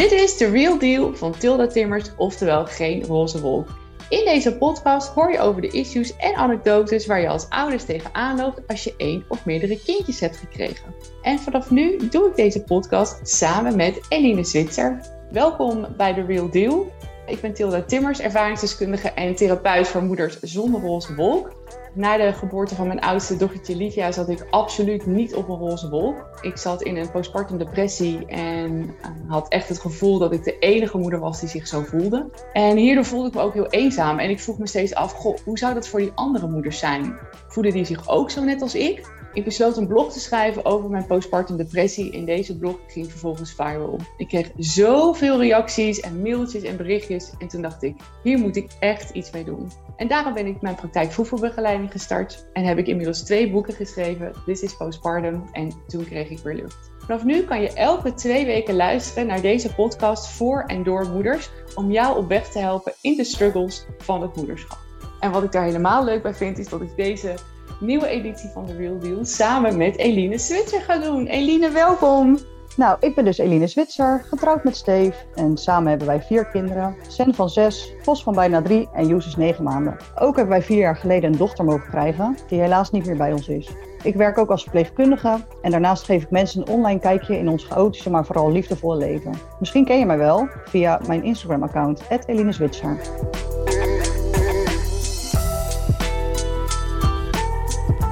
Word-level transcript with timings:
Dit 0.00 0.12
is 0.12 0.36
The 0.36 0.50
Real 0.50 0.78
Deal 0.78 1.16
van 1.16 1.38
Tilda 1.38 1.66
Timmers, 1.66 2.10
oftewel 2.16 2.66
geen 2.66 3.04
roze 3.04 3.40
wolk. 3.40 3.68
In 4.08 4.24
deze 4.24 4.56
podcast 4.56 5.08
hoor 5.08 5.32
je 5.32 5.38
over 5.38 5.60
de 5.60 5.68
issues 5.68 6.16
en 6.16 6.34
anekdotes 6.34 7.06
waar 7.06 7.20
je 7.20 7.28
als 7.28 7.48
ouders 7.48 7.84
tegenaan 7.84 8.36
loopt 8.36 8.60
als 8.68 8.84
je 8.84 8.94
één 8.96 9.24
of 9.28 9.44
meerdere 9.44 9.82
kindjes 9.82 10.20
hebt 10.20 10.36
gekregen. 10.36 10.94
En 11.22 11.38
vanaf 11.38 11.70
nu 11.70 12.08
doe 12.08 12.28
ik 12.28 12.36
deze 12.36 12.62
podcast 12.62 13.28
samen 13.28 13.76
met 13.76 14.00
Eline 14.08 14.44
Zwitser. 14.44 15.00
Welkom 15.30 15.86
bij 15.96 16.14
The 16.14 16.24
Real 16.24 16.50
Deal. 16.50 16.92
Ik 17.26 17.40
ben 17.40 17.54
Tilda 17.54 17.82
Timmers, 17.82 18.20
ervaringsdeskundige 18.20 19.08
en 19.08 19.34
therapeut 19.34 19.88
voor 19.88 20.02
moeders 20.02 20.40
zonder 20.40 20.80
roze 20.80 21.14
wolk. 21.14 21.52
Na 21.92 22.16
de 22.16 22.32
geboorte 22.32 22.74
van 22.74 22.86
mijn 22.86 23.00
oudste 23.00 23.36
dochtertje 23.36 23.76
Livia 23.76 24.12
zat 24.12 24.28
ik 24.28 24.46
absoluut 24.50 25.06
niet 25.06 25.34
op 25.34 25.48
een 25.48 25.56
roze 25.56 25.88
wolk. 25.88 26.38
Ik 26.40 26.56
zat 26.56 26.82
in 26.82 26.96
een 26.96 27.10
postpartum 27.10 27.58
depressie 27.58 28.26
en 28.26 28.94
eh, 29.02 29.10
had 29.28 29.48
echt 29.48 29.68
het 29.68 29.80
gevoel 29.80 30.18
dat 30.18 30.32
ik 30.32 30.44
de 30.44 30.58
enige 30.58 30.98
moeder 30.98 31.18
was 31.20 31.40
die 31.40 31.48
zich 31.48 31.66
zo 31.66 31.82
voelde. 31.82 32.30
En 32.52 32.76
hierdoor 32.76 33.04
voelde 33.04 33.28
ik 33.28 33.34
me 33.34 33.40
ook 33.40 33.54
heel 33.54 33.70
eenzaam 33.70 34.18
en 34.18 34.30
ik 34.30 34.40
vroeg 34.40 34.58
me 34.58 34.66
steeds 34.66 34.94
af, 34.94 35.12
goh, 35.12 35.36
hoe 35.44 35.58
zou 35.58 35.74
dat 35.74 35.88
voor 35.88 36.00
die 36.00 36.12
andere 36.14 36.48
moeders 36.48 36.78
zijn? 36.78 37.18
Voelen 37.48 37.72
die 37.72 37.84
zich 37.84 38.08
ook 38.08 38.30
zo 38.30 38.44
net 38.44 38.62
als 38.62 38.74
ik? 38.74 39.18
Ik 39.32 39.44
besloot 39.44 39.76
een 39.76 39.86
blog 39.86 40.12
te 40.12 40.20
schrijven 40.20 40.64
over 40.64 40.90
mijn 40.90 41.06
postpartum 41.06 41.56
depressie. 41.56 42.10
In 42.10 42.24
deze 42.24 42.58
blog 42.58 42.76
ging 42.86 43.10
vervolgens 43.10 43.54
viral. 43.54 43.98
Ik 44.16 44.28
kreeg 44.28 44.50
zoveel 44.56 45.40
reacties 45.40 46.00
en 46.00 46.22
mailtjes 46.22 46.62
en 46.62 46.76
berichtjes. 46.76 47.32
En 47.38 47.48
toen 47.48 47.62
dacht 47.62 47.82
ik, 47.82 47.96
hier 48.22 48.38
moet 48.38 48.56
ik 48.56 48.70
echt 48.80 49.10
iets 49.10 49.30
mee 49.30 49.44
doen. 49.44 49.70
En 50.00 50.08
daarom 50.08 50.34
ben 50.34 50.46
ik 50.46 50.60
mijn 50.60 50.74
praktijk 50.74 51.12
voedselbegeleiding 51.12 51.92
gestart. 51.92 52.46
En 52.52 52.64
heb 52.64 52.78
ik 52.78 52.86
inmiddels 52.86 53.22
twee 53.22 53.50
boeken 53.50 53.74
geschreven. 53.74 54.32
This 54.46 54.62
is 54.62 54.76
Postpartum 54.76 55.44
en 55.52 55.72
toen 55.86 56.04
kreeg 56.04 56.30
ik 56.30 56.38
weer 56.38 56.54
lucht. 56.54 56.90
Vanaf 56.98 57.24
nu 57.24 57.42
kan 57.42 57.60
je 57.60 57.72
elke 57.72 58.14
twee 58.14 58.46
weken 58.46 58.74
luisteren 58.74 59.26
naar 59.26 59.40
deze 59.40 59.74
podcast 59.74 60.28
voor 60.28 60.64
en 60.66 60.82
door 60.82 61.08
moeders. 61.08 61.50
Om 61.74 61.90
jou 61.90 62.18
op 62.18 62.28
weg 62.28 62.48
te 62.48 62.58
helpen 62.58 62.92
in 63.00 63.16
de 63.16 63.24
struggles 63.24 63.86
van 63.98 64.22
het 64.22 64.36
moederschap. 64.36 64.78
En 65.20 65.30
wat 65.30 65.42
ik 65.42 65.52
daar 65.52 65.64
helemaal 65.64 66.04
leuk 66.04 66.22
bij 66.22 66.34
vind, 66.34 66.58
is 66.58 66.68
dat 66.68 66.80
ik 66.80 66.96
deze 66.96 67.34
nieuwe 67.80 68.06
editie 68.06 68.50
van 68.50 68.66
The 68.66 68.76
Real 68.76 68.98
Deal 68.98 69.24
samen 69.24 69.76
met 69.76 69.96
Eline 69.96 70.38
Switzer 70.38 70.80
ga 70.80 70.98
doen. 70.98 71.26
Eline, 71.26 71.70
welkom! 71.70 72.38
Nou, 72.76 72.96
ik 73.00 73.14
ben 73.14 73.24
dus 73.24 73.38
Eline 73.38 73.66
Zwitser, 73.66 74.24
getrouwd 74.28 74.64
met 74.64 74.76
Steve. 74.76 75.14
En 75.34 75.56
samen 75.56 75.88
hebben 75.88 76.06
wij 76.06 76.22
vier 76.22 76.46
kinderen. 76.46 76.96
Sen 77.08 77.34
van 77.34 77.50
zes, 77.50 77.92
Vos 78.02 78.22
van 78.22 78.34
bijna 78.34 78.62
drie 78.62 78.88
en 78.92 79.06
Joes 79.06 79.26
is 79.26 79.36
negen 79.36 79.64
maanden. 79.64 79.96
Ook 80.14 80.36
hebben 80.36 80.54
wij 80.54 80.62
vier 80.62 80.78
jaar 80.78 80.96
geleden 80.96 81.32
een 81.32 81.38
dochter 81.38 81.64
mogen 81.64 81.88
krijgen, 81.90 82.36
die 82.48 82.60
helaas 82.60 82.90
niet 82.90 83.06
meer 83.06 83.16
bij 83.16 83.32
ons 83.32 83.48
is. 83.48 83.70
Ik 84.02 84.14
werk 84.14 84.38
ook 84.38 84.50
als 84.50 84.62
verpleegkundige 84.62 85.38
en 85.62 85.70
daarnaast 85.70 86.04
geef 86.04 86.22
ik 86.22 86.30
mensen 86.30 86.60
een 86.60 86.68
online 86.68 87.00
kijkje 87.00 87.38
in 87.38 87.48
ons 87.48 87.64
chaotische, 87.64 88.10
maar 88.10 88.24
vooral 88.24 88.52
liefdevolle 88.52 88.96
leven. 88.96 89.34
Misschien 89.58 89.84
ken 89.84 89.98
je 89.98 90.06
mij 90.06 90.18
wel 90.18 90.48
via 90.64 91.00
mijn 91.06 91.24
Instagram-account, 91.24 92.02
Eline 92.26 92.52
Zwitser. 92.52 93.00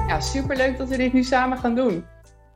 Ja, 0.07 0.19
superleuk 0.19 0.77
dat 0.77 0.89
we 0.89 0.97
dit 0.97 1.13
nu 1.13 1.23
samen 1.23 1.57
gaan 1.57 1.75
doen. 1.75 2.05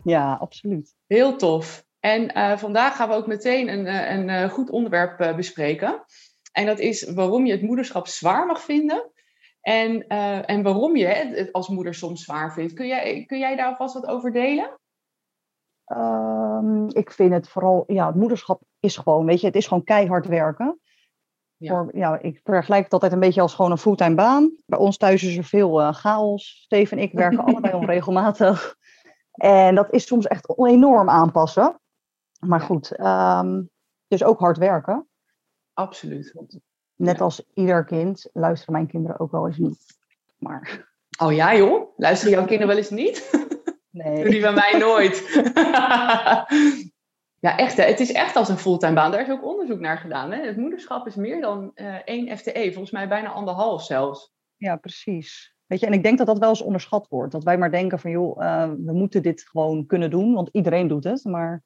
Ja, 0.04 0.34
absoluut. 0.34 0.96
Heel 1.08 1.36
tof. 1.38 1.86
En 2.06 2.38
uh, 2.38 2.58
vandaag 2.58 2.96
gaan 2.96 3.10
we 3.10 3.16
ook 3.16 3.28
meteen 3.28 3.68
een, 3.68 3.86
eh, 3.86 4.16
een, 4.16 4.30
een 4.30 4.50
goed 4.50 4.70
onderwerp 4.70 5.22
uh, 5.22 5.36
bespreken. 5.36 6.06
En 6.52 6.66
dat 6.66 6.80
is 6.80 7.12
waarom 7.12 7.46
je 7.46 7.52
het 7.52 7.62
moederschap 7.62 8.08
zwaar 8.08 8.46
mag 8.46 8.62
vinden. 8.62 9.12
En, 9.62 10.06
uh, 10.08 10.50
en 10.50 10.64
waarom 10.64 10.96
je 10.96 11.06
het 11.06 11.52
als 11.52 11.68
moeder 11.68 11.94
soms 11.94 12.24
zwaar 12.24 12.54
vindt. 12.54 12.74
Kun 12.74 12.88
jij, 12.88 13.26
kun 13.26 13.40
jij 13.40 13.56
daar 13.56 13.68
alvast 13.68 13.94
wat 13.94 14.06
over 14.06 14.32
delen? 14.32 14.80
Um, 15.86 16.88
ik 16.90 17.12
vind 17.12 17.34
het 17.34 17.50
vooral, 17.50 17.84
ja, 17.88 18.08
het 18.08 18.16
moederschap 18.16 18.62
is 18.80 18.98
gewoon, 18.98 19.26
weet 19.26 19.40
je, 19.40 19.48
het 19.48 19.56
is 19.56 19.68
gewoon 19.68 19.84
keihard 19.84 20.26
werken. 20.26 20.80
Ja. 21.58 21.70
Voor, 21.70 21.98
ja, 21.98 22.20
ik 22.20 22.40
vergelijk 22.44 22.84
het 22.84 22.94
altijd 22.94 23.12
een 23.12 23.20
beetje 23.20 23.42
als 23.42 23.54
gewoon 23.54 23.72
een 23.72 23.78
fulltime 23.78 24.16
baan. 24.16 24.52
Bij 24.66 24.80
ons 24.80 24.98
thuis 24.98 25.24
is 25.24 25.38
er 25.38 25.44
veel 25.44 25.94
chaos. 25.94 26.62
Steven 26.64 26.98
en 26.98 27.04
ik 27.04 27.14
werken 27.14 27.44
allebei 27.46 27.74
onregelmatig. 27.74 28.76
En 29.32 29.76
dat 29.76 29.94
is 29.94 30.08
soms 30.08 30.28
echt 30.28 30.58
enorm 30.58 31.10
aanpassen. 31.10 31.82
Maar 32.46 32.62
goed, 32.62 33.00
um, 33.00 33.70
dus 34.08 34.24
ook 34.24 34.40
hard 34.40 34.58
werken. 34.58 35.08
Absoluut. 35.74 36.34
Net 36.96 37.18
ja. 37.18 37.24
als 37.24 37.44
ieder 37.54 37.86
kind 37.86 38.30
luisteren 38.34 38.74
mijn 38.74 38.88
kinderen 38.88 39.20
ook 39.20 39.32
wel 39.32 39.48
eens 39.48 39.58
niet. 39.58 39.98
Maar... 40.38 40.92
Oh 41.20 41.34
ja 41.34 41.56
joh? 41.56 41.98
Luisteren 41.98 42.34
jouw 42.34 42.46
kinderen 42.46 42.68
wel 42.68 42.78
eens 42.78 42.90
niet? 42.90 43.42
Nee. 43.94 44.30
Die 44.30 44.42
bij 44.42 44.54
mij 44.54 44.78
nooit. 44.78 45.30
ja, 47.40 47.58
echt. 47.58 47.78
Hè? 47.78 47.84
Het 47.84 48.00
is 48.00 48.12
echt 48.12 48.36
als 48.36 48.50
een 48.50 48.58
fulltime 48.58 48.94
baan. 48.94 49.12
Daar 49.12 49.22
is 49.22 49.30
ook 49.30 49.46
onderzoek 49.46 49.80
naar 49.80 49.98
gedaan. 49.98 50.32
Hè? 50.32 50.46
Het 50.46 50.58
moederschap 50.58 51.08
is 51.08 51.16
meer 51.16 51.42
dan 51.42 51.72
uh, 51.76 51.96
één 52.06 52.38
FTE. 52.38 52.70
Volgens 52.72 52.92
mij 52.92 53.08
bijna 53.08 53.30
anderhalf 53.30 53.84
zelfs. 53.84 54.34
Ja, 54.58 54.76
precies. 54.76 55.56
Weet 55.66 55.80
je, 55.80 55.86
en 55.86 55.94
ik 55.94 56.04
denk 56.04 56.18
dat 56.18 56.28
dat 56.28 56.40
wel 56.40 56.50
eens 56.50 56.62
onderschat 56.62 57.08
wordt. 57.08 57.32
Dat 57.32 57.44
wij 57.44 57.58
maar 57.58 57.72
denken 57.72 58.00
van, 58.00 58.12
joh, 58.12 58.42
uh, 58.42 58.72
we 58.86 58.94
moeten 58.94 59.22
dit 59.22 59.42
gewoon 59.42 59.86
kunnen 59.86 60.10
doen. 60.10 60.34
Want 60.34 60.50
iedereen 60.52 60.88
doet 60.88 61.04
het. 61.04 61.24
Maar 61.24 61.64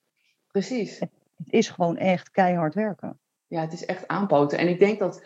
Precies. 0.58 1.00
Het, 1.00 1.10
is 1.48 1.70
gewoon 1.70 1.98
echt 1.98 2.32
keihard 2.32 2.74
werken. 2.74 3.20
Ja, 3.48 3.62
het 3.62 3.74
is 3.74 3.86
echt 3.86 4.08
aanpoten. 4.08 4.58
En 4.58 4.68
ik 4.68 4.80
denk 4.80 5.00
dat, 5.00 5.24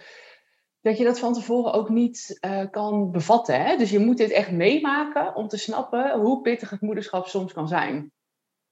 dat 0.81 0.97
je 0.97 1.03
dat 1.03 1.19
van 1.19 1.33
tevoren 1.33 1.73
ook 1.73 1.89
niet 1.89 2.37
uh, 2.45 2.63
kan 2.71 3.11
bevatten. 3.11 3.65
Hè? 3.65 3.77
Dus 3.77 3.89
je 3.89 3.99
moet 3.99 4.17
dit 4.17 4.31
echt 4.31 4.51
meemaken 4.51 5.35
om 5.35 5.47
te 5.47 5.57
snappen 5.57 6.19
hoe 6.19 6.41
pittig 6.41 6.69
het 6.69 6.81
moederschap 6.81 7.27
soms 7.27 7.53
kan 7.53 7.67
zijn. 7.67 8.11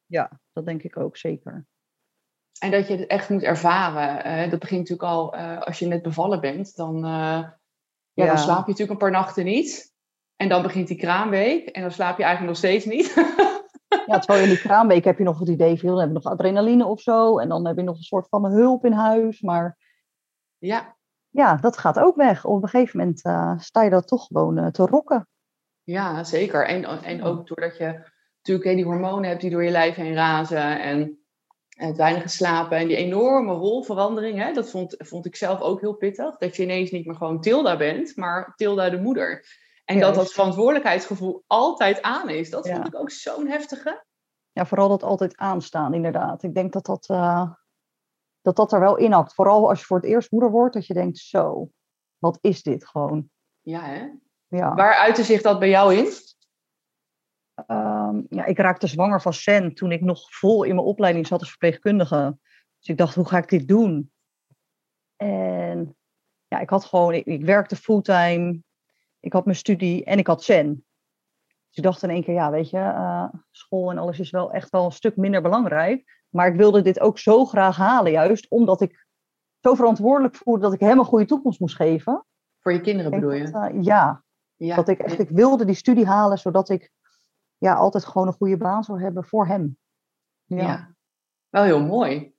Ja, 0.05 0.39
dat 0.53 0.65
denk 0.65 0.83
ik 0.83 0.97
ook 0.97 1.17
zeker. 1.17 1.65
En 2.59 2.71
dat 2.71 2.87
je 2.87 2.95
het 2.95 3.07
echt 3.07 3.29
moet 3.29 3.43
ervaren. 3.43 4.43
Uh, 4.43 4.49
dat 4.49 4.59
begint 4.59 4.79
natuurlijk 4.79 5.09
al 5.09 5.35
uh, 5.35 5.61
als 5.61 5.79
je 5.79 5.85
net 5.85 6.01
bevallen 6.01 6.41
bent. 6.41 6.75
Dan, 6.75 6.99
ja, 7.05 7.59
ja. 8.13 8.25
dan 8.25 8.37
slaap 8.37 8.65
je 8.65 8.71
natuurlijk 8.71 8.91
een 8.91 8.97
paar 8.97 9.11
nachten 9.21 9.45
niet. 9.45 9.93
En 10.35 10.49
dan 10.49 10.61
begint 10.61 10.87
die 10.87 10.97
kraamweek. 10.97 11.67
En 11.67 11.81
dan 11.81 11.91
slaap 11.91 12.17
je 12.17 12.23
eigenlijk 12.23 12.53
nog 12.53 12.71
steeds 12.71 12.85
niet. 12.85 13.13
Ja, 14.09 14.19
terwijl 14.19 14.43
in 14.43 14.49
die 14.49 14.59
kraamweek 14.59 15.03
heb 15.03 15.17
je 15.17 15.23
nog 15.23 15.39
het 15.39 15.49
idee 15.49 15.79
van, 15.79 15.89
dan 15.89 15.99
heb 15.99 16.07
je 16.07 16.13
nog 16.13 16.23
adrenaline 16.23 16.85
of 16.85 17.01
zo. 17.01 17.39
En 17.39 17.49
dan 17.49 17.67
heb 17.67 17.77
je 17.77 17.83
nog 17.83 17.97
een 17.97 18.03
soort 18.03 18.27
van 18.29 18.45
hulp 18.45 18.85
in 18.85 18.91
huis. 18.91 19.41
Maar 19.41 19.77
ja, 20.57 20.95
ja 21.29 21.55
dat 21.55 21.77
gaat 21.77 21.99
ook 21.99 22.15
weg. 22.15 22.45
Op 22.45 22.63
een 22.63 22.69
gegeven 22.69 22.99
moment 22.99 23.25
uh, 23.25 23.59
sta 23.59 23.83
je 23.83 23.89
dat 23.89 24.07
toch 24.07 24.25
gewoon 24.25 24.57
uh, 24.57 24.67
te 24.67 24.85
rokken. 24.85 25.27
Ja, 25.83 26.23
zeker. 26.23 26.65
En, 26.65 27.03
en 27.03 27.23
ook 27.23 27.47
doordat 27.47 27.77
je 27.77 28.09
natuurlijk 28.41 28.75
die 28.75 28.85
hormonen 28.85 29.29
hebt 29.29 29.41
die 29.41 29.49
door 29.49 29.63
je 29.63 29.71
lijf 29.71 29.95
heen 29.95 30.13
razen. 30.13 30.81
En 30.81 31.19
het 31.69 31.97
weinig 31.97 32.21
geslapen. 32.21 32.77
En 32.77 32.87
die 32.87 32.97
enorme 32.97 33.53
rolverandering. 33.53 34.43
Hè, 34.43 34.53
dat 34.53 34.69
vond, 34.69 34.95
vond 34.97 35.25
ik 35.25 35.35
zelf 35.35 35.61
ook 35.61 35.81
heel 35.81 35.93
pittig. 35.93 36.37
Dat 36.37 36.55
je 36.55 36.63
ineens 36.63 36.91
niet 36.91 37.05
meer 37.05 37.15
gewoon 37.15 37.41
Tilda 37.41 37.77
bent, 37.77 38.15
maar 38.15 38.53
Tilda 38.55 38.89
de 38.89 39.01
moeder. 39.01 39.45
En 39.89 39.99
dat 39.99 40.15
dat 40.15 40.31
verantwoordelijkheidsgevoel 40.31 41.43
altijd 41.47 42.01
aan 42.01 42.29
is. 42.29 42.49
Dat 42.49 42.65
ja. 42.65 42.75
vond 42.75 42.87
ik 42.87 42.95
ook 42.95 43.09
zo'n 43.11 43.47
heftige. 43.47 44.05
Ja, 44.51 44.65
vooral 44.65 44.87
dat 44.89 45.03
altijd 45.03 45.37
aanstaan, 45.37 45.93
inderdaad. 45.93 46.43
Ik 46.43 46.53
denk 46.53 46.73
dat 46.73 46.85
dat, 46.85 47.09
uh, 47.09 47.51
dat, 48.41 48.55
dat 48.55 48.71
er 48.71 48.79
wel 48.79 48.97
inhakt. 48.97 49.33
Vooral 49.33 49.69
als 49.69 49.79
je 49.79 49.85
voor 49.85 49.97
het 49.97 50.05
eerst 50.05 50.31
moeder 50.31 50.51
wordt, 50.51 50.73
dat 50.73 50.85
je 50.85 50.93
denkt, 50.93 51.17
zo, 51.17 51.69
wat 52.17 52.37
is 52.41 52.63
dit 52.63 52.87
gewoon? 52.87 53.29
Ja, 53.61 53.81
hè? 53.81 54.09
Ja. 54.47 54.73
Waar 54.73 54.95
uitte 54.95 55.23
zich 55.23 55.41
dat 55.41 55.59
bij 55.59 55.69
jou 55.69 55.95
in? 55.95 56.05
Um, 57.67 58.25
ja, 58.29 58.45
ik 58.45 58.57
raakte 58.57 58.87
zwanger 58.87 59.21
van 59.21 59.33
Sen 59.33 59.73
toen 59.73 59.91
ik 59.91 60.01
nog 60.01 60.35
vol 60.35 60.63
in 60.63 60.75
mijn 60.75 60.87
opleiding 60.87 61.27
zat 61.27 61.39
als 61.39 61.49
verpleegkundige. 61.49 62.37
Dus 62.77 62.87
ik 62.87 62.97
dacht, 62.97 63.15
hoe 63.15 63.27
ga 63.27 63.37
ik 63.37 63.49
dit 63.49 63.67
doen? 63.67 64.11
En 65.15 65.97
ja, 66.47 66.59
ik 66.59 66.69
had 66.69 66.85
gewoon, 66.85 67.13
ik, 67.13 67.25
ik 67.25 67.45
werkte 67.45 67.75
fulltime 67.75 68.61
ik 69.19 69.33
had 69.33 69.45
mijn 69.45 69.57
studie 69.57 70.03
en 70.03 70.17
ik 70.17 70.27
had 70.27 70.43
Zen. 70.43 70.85
Dus 71.67 71.77
ik 71.77 71.83
dacht 71.83 72.03
in 72.03 72.09
één 72.09 72.23
keer, 72.23 72.33
ja, 72.33 72.51
weet 72.51 72.69
je, 72.69 72.77
uh, 72.77 73.27
school 73.51 73.91
en 73.91 73.97
alles 73.97 74.19
is 74.19 74.29
wel 74.29 74.51
echt 74.51 74.69
wel 74.69 74.85
een 74.85 74.91
stuk 74.91 75.15
minder 75.15 75.41
belangrijk. 75.41 76.17
Maar 76.29 76.47
ik 76.47 76.55
wilde 76.55 76.81
dit 76.81 76.99
ook 76.99 77.19
zo 77.19 77.45
graag 77.45 77.77
halen, 77.77 78.11
juist 78.11 78.49
omdat 78.49 78.81
ik 78.81 79.07
zo 79.59 79.73
verantwoordelijk 79.73 80.35
voelde 80.35 80.61
dat 80.61 80.73
ik 80.73 80.79
hem 80.79 80.99
een 80.99 81.05
goede 81.05 81.25
toekomst 81.25 81.59
moest 81.59 81.75
geven. 81.75 82.25
Voor 82.59 82.73
je 82.73 82.81
kinderen 82.81 83.11
bedoel 83.11 83.31
je? 83.31 83.51
Dat, 83.51 83.71
uh, 83.71 83.83
ja. 83.83 84.23
ja. 84.55 84.75
Dat 84.75 84.87
ik 84.87 84.99
echt, 84.99 85.19
ik 85.19 85.29
wilde 85.29 85.65
die 85.65 85.75
studie 85.75 86.05
halen, 86.05 86.37
zodat 86.37 86.69
ik 86.69 86.91
ja, 87.57 87.73
altijd 87.73 88.05
gewoon 88.05 88.27
een 88.27 88.33
goede 88.33 88.57
baan 88.57 88.83
zou 88.83 89.01
hebben 89.01 89.23
voor 89.23 89.47
hem. 89.47 89.77
Ja. 90.43 90.57
ja. 90.57 90.95
Wel 91.49 91.63
heel 91.63 91.81
mooi. 91.85 92.33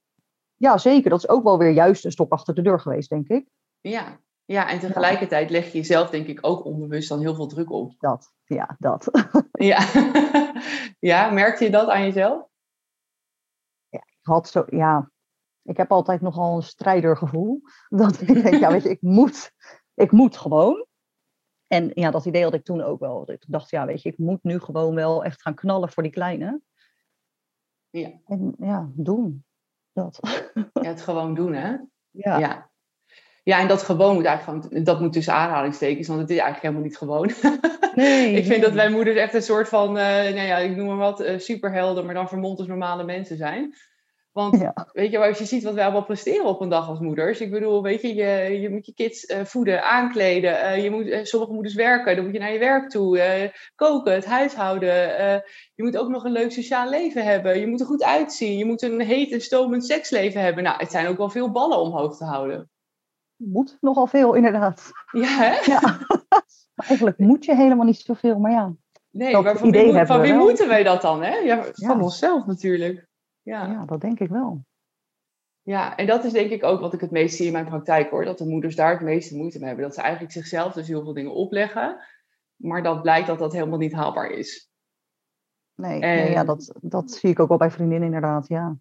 Ja, 0.56 0.78
zeker. 0.78 1.10
Dat 1.10 1.18
is 1.18 1.28
ook 1.28 1.42
wel 1.42 1.58
weer 1.58 1.70
juist 1.70 2.04
een 2.04 2.12
stok 2.12 2.32
achter 2.32 2.54
de 2.54 2.62
deur 2.62 2.80
geweest, 2.80 3.08
denk 3.08 3.28
ik. 3.28 3.48
Ja, 3.80 4.20
ja, 4.52 4.68
en 4.68 4.78
tegelijkertijd 4.78 5.50
leg 5.50 5.66
je 5.66 5.78
jezelf 5.78 6.10
denk 6.10 6.26
ik 6.26 6.38
ook 6.46 6.64
onbewust 6.64 7.08
dan 7.08 7.20
heel 7.20 7.34
veel 7.34 7.46
druk 7.46 7.70
op. 7.70 7.94
Dat, 7.98 8.32
ja, 8.44 8.76
dat. 8.78 9.10
ja. 9.52 9.88
ja, 10.98 11.30
merkte 11.30 11.64
je 11.64 11.70
dat 11.70 11.88
aan 11.88 12.02
jezelf? 12.02 12.48
Ja, 13.88 13.98
ik 13.98 14.18
had 14.22 14.48
zo, 14.48 14.64
ja, 14.66 15.10
ik 15.62 15.76
heb 15.76 15.92
altijd 15.92 16.20
nogal 16.20 16.56
een 16.56 16.62
strijdergevoel. 16.62 17.60
Dat 17.88 18.20
ik 18.20 18.42
denk, 18.42 18.54
ja, 18.54 18.70
weet 18.70 18.82
je, 18.82 18.88
ik 18.88 19.02
moet, 19.02 19.52
ik 19.94 20.10
moet 20.10 20.36
gewoon. 20.36 20.86
En 21.66 21.90
ja, 21.94 22.10
dat 22.10 22.24
idee 22.24 22.42
had 22.42 22.54
ik 22.54 22.64
toen 22.64 22.82
ook 22.82 23.00
wel. 23.00 23.30
Ik 23.30 23.44
dacht, 23.46 23.70
ja, 23.70 23.86
weet 23.86 24.02
je, 24.02 24.08
ik 24.08 24.18
moet 24.18 24.42
nu 24.42 24.60
gewoon 24.60 24.94
wel 24.94 25.24
echt 25.24 25.42
gaan 25.42 25.54
knallen 25.54 25.88
voor 25.88 26.02
die 26.02 26.12
kleine. 26.12 26.60
Ja. 27.90 28.10
En 28.26 28.54
ja, 28.58 28.90
doen. 28.94 29.44
Dat. 29.92 30.20
Ja, 30.54 30.88
het 30.88 31.00
gewoon 31.00 31.34
doen, 31.34 31.52
hè? 31.52 31.76
Ja. 32.10 32.38
Ja. 32.38 32.69
Ja, 33.50 33.60
en 33.60 33.68
dat 33.68 33.82
gewoon 33.82 34.14
moet 34.14 34.24
eigenlijk 34.24 34.64
gewoon, 34.64 34.84
dat 34.84 35.00
moet 35.00 35.12
tussen 35.12 35.34
aanhalingstekens, 35.34 36.08
want 36.08 36.20
het 36.20 36.30
is 36.30 36.38
eigenlijk 36.38 36.66
helemaal 36.66 36.84
niet 36.84 36.98
gewoon. 36.98 37.30
Nee, 37.94 38.32
ik 38.32 38.44
vind 38.44 38.62
dat 38.62 38.72
wij 38.72 38.90
moeders 38.90 39.16
echt 39.16 39.34
een 39.34 39.42
soort 39.42 39.68
van, 39.68 39.98
eh 39.98 40.04
nou 40.04 40.46
ja, 40.46 40.56
ik 40.58 40.76
noem 40.76 40.86
maar 40.86 40.96
wat, 40.96 41.20
eh, 41.20 41.38
superhelden, 41.38 42.04
maar 42.04 42.14
dan 42.14 42.28
vermomd 42.28 42.58
als 42.58 42.66
normale 42.68 43.04
mensen 43.04 43.36
zijn. 43.36 43.74
Want 44.32 44.60
Ja. 44.60 44.88
weet 44.92 45.10
je, 45.10 45.18
als 45.18 45.38
je 45.38 45.44
ziet 45.44 45.62
wat 45.62 45.74
wij 45.74 45.82
allemaal 45.84 46.04
presteren 46.04 46.44
op 46.44 46.60
een 46.60 46.68
dag 46.68 46.88
als 46.88 46.98
moeders. 46.98 47.40
Ik 47.40 47.50
bedoel, 47.50 47.82
weet 47.82 48.02
je, 48.02 48.14
je, 48.14 48.60
je 48.60 48.70
moet 48.70 48.86
je 48.86 48.94
kids 48.94 49.26
eh, 49.26 49.44
voeden, 49.44 49.82
aankleden. 49.84 50.82
je 50.82 50.90
moet, 50.90 51.28
sommige 51.28 51.52
moeders 51.52 51.74
werken, 51.74 52.14
dan 52.16 52.24
moet 52.24 52.34
je 52.34 52.40
naar 52.40 52.52
je 52.52 52.58
werk 52.58 52.90
toe. 52.90 53.50
koken, 53.74 54.12
het 54.14 54.26
huishouden. 54.26 54.92
je 55.74 55.82
moet 55.82 55.96
ook 55.96 56.08
nog 56.08 56.24
een 56.24 56.32
leuk 56.32 56.52
sociaal 56.52 56.90
leven 56.90 57.24
hebben. 57.24 57.60
Je 57.60 57.66
moet 57.66 57.80
er 57.80 57.86
goed 57.86 58.04
uitzien. 58.04 58.58
Je 58.58 58.64
moet 58.64 58.82
een 58.82 59.00
heet 59.00 59.32
en 59.32 59.40
stomend 59.40 59.84
seksleven 59.86 60.40
hebben. 60.40 60.62
Nou, 60.64 60.76
het 60.78 60.90
zijn 60.90 61.06
ook 61.06 61.18
wel 61.18 61.30
veel 61.30 61.50
ballen 61.50 61.78
omhoog 61.78 62.16
te 62.16 62.24
houden. 62.24 62.70
Moet 63.42 63.78
nogal 63.80 64.06
veel, 64.06 64.34
inderdaad. 64.34 64.90
Ja, 65.12 65.28
hè? 65.28 65.60
Ja. 65.72 65.80
Maar 66.74 66.86
Eigenlijk 66.88 67.18
moet 67.18 67.44
je 67.44 67.54
helemaal 67.56 67.86
niet 67.86 67.98
zoveel, 67.98 68.38
maar 68.38 68.50
ja. 68.50 68.74
Nee, 69.10 69.32
Dat 69.32 69.42
maar 69.44 69.56
van 69.56 69.68
idee 69.68 69.84
wie, 69.84 69.96
hebben 69.96 70.16
van 70.16 70.24
wie 70.24 70.34
moeten 70.34 70.68
wij 70.68 70.82
dat 70.82 71.02
dan, 71.02 71.22
hè? 71.22 71.34
Ja, 71.36 71.62
van 71.62 71.72
Ja. 71.74 72.00
onszelf 72.00 72.46
natuurlijk. 72.46 73.08
Ja. 73.42 73.66
Ja, 73.66 73.84
dat 73.84 74.00
denk 74.00 74.20
ik 74.20 74.28
wel. 74.28 74.64
ja, 75.62 75.96
en 75.96 76.06
dat 76.06 76.24
is 76.24 76.32
denk 76.32 76.50
ik 76.50 76.64
ook 76.64 76.80
wat 76.80 76.92
ik 76.92 77.00
het 77.00 77.10
meest 77.10 77.36
zie 77.36 77.46
in 77.46 77.52
mijn 77.52 77.64
praktijk 77.66 78.10
hoor. 78.10 78.24
Dat 78.24 78.38
de 78.38 78.46
moeders 78.46 78.76
daar 78.76 78.92
het 78.92 79.00
meeste 79.00 79.36
moeite 79.36 79.58
mee 79.58 79.66
hebben. 79.66 79.84
Dat 79.84 79.94
ze 79.94 80.00
eigenlijk 80.00 80.32
zichzelf 80.32 80.72
dus 80.72 80.88
heel 80.88 81.02
veel 81.02 81.12
dingen 81.14 81.34
opleggen. 81.34 82.00
Maar 82.56 82.82
dat 82.82 83.02
blijkt 83.02 83.26
dat 83.26 83.38
dat 83.38 83.52
helemaal 83.52 83.78
niet 83.78 83.92
haalbaar 83.92 84.30
is. 84.30 84.70
Nee, 85.74 86.00
En- 86.00 86.16
nee 86.16 86.30
ja, 86.30 86.44
dat, 86.44 86.74
dat 86.80 87.10
zie 87.10 87.30
ik 87.30 87.40
ook 87.40 87.48
wel 87.48 87.58
bij 87.58 87.70
vriendinnen 87.70 88.06
inderdaad, 88.06 88.48
ja. 88.48 88.76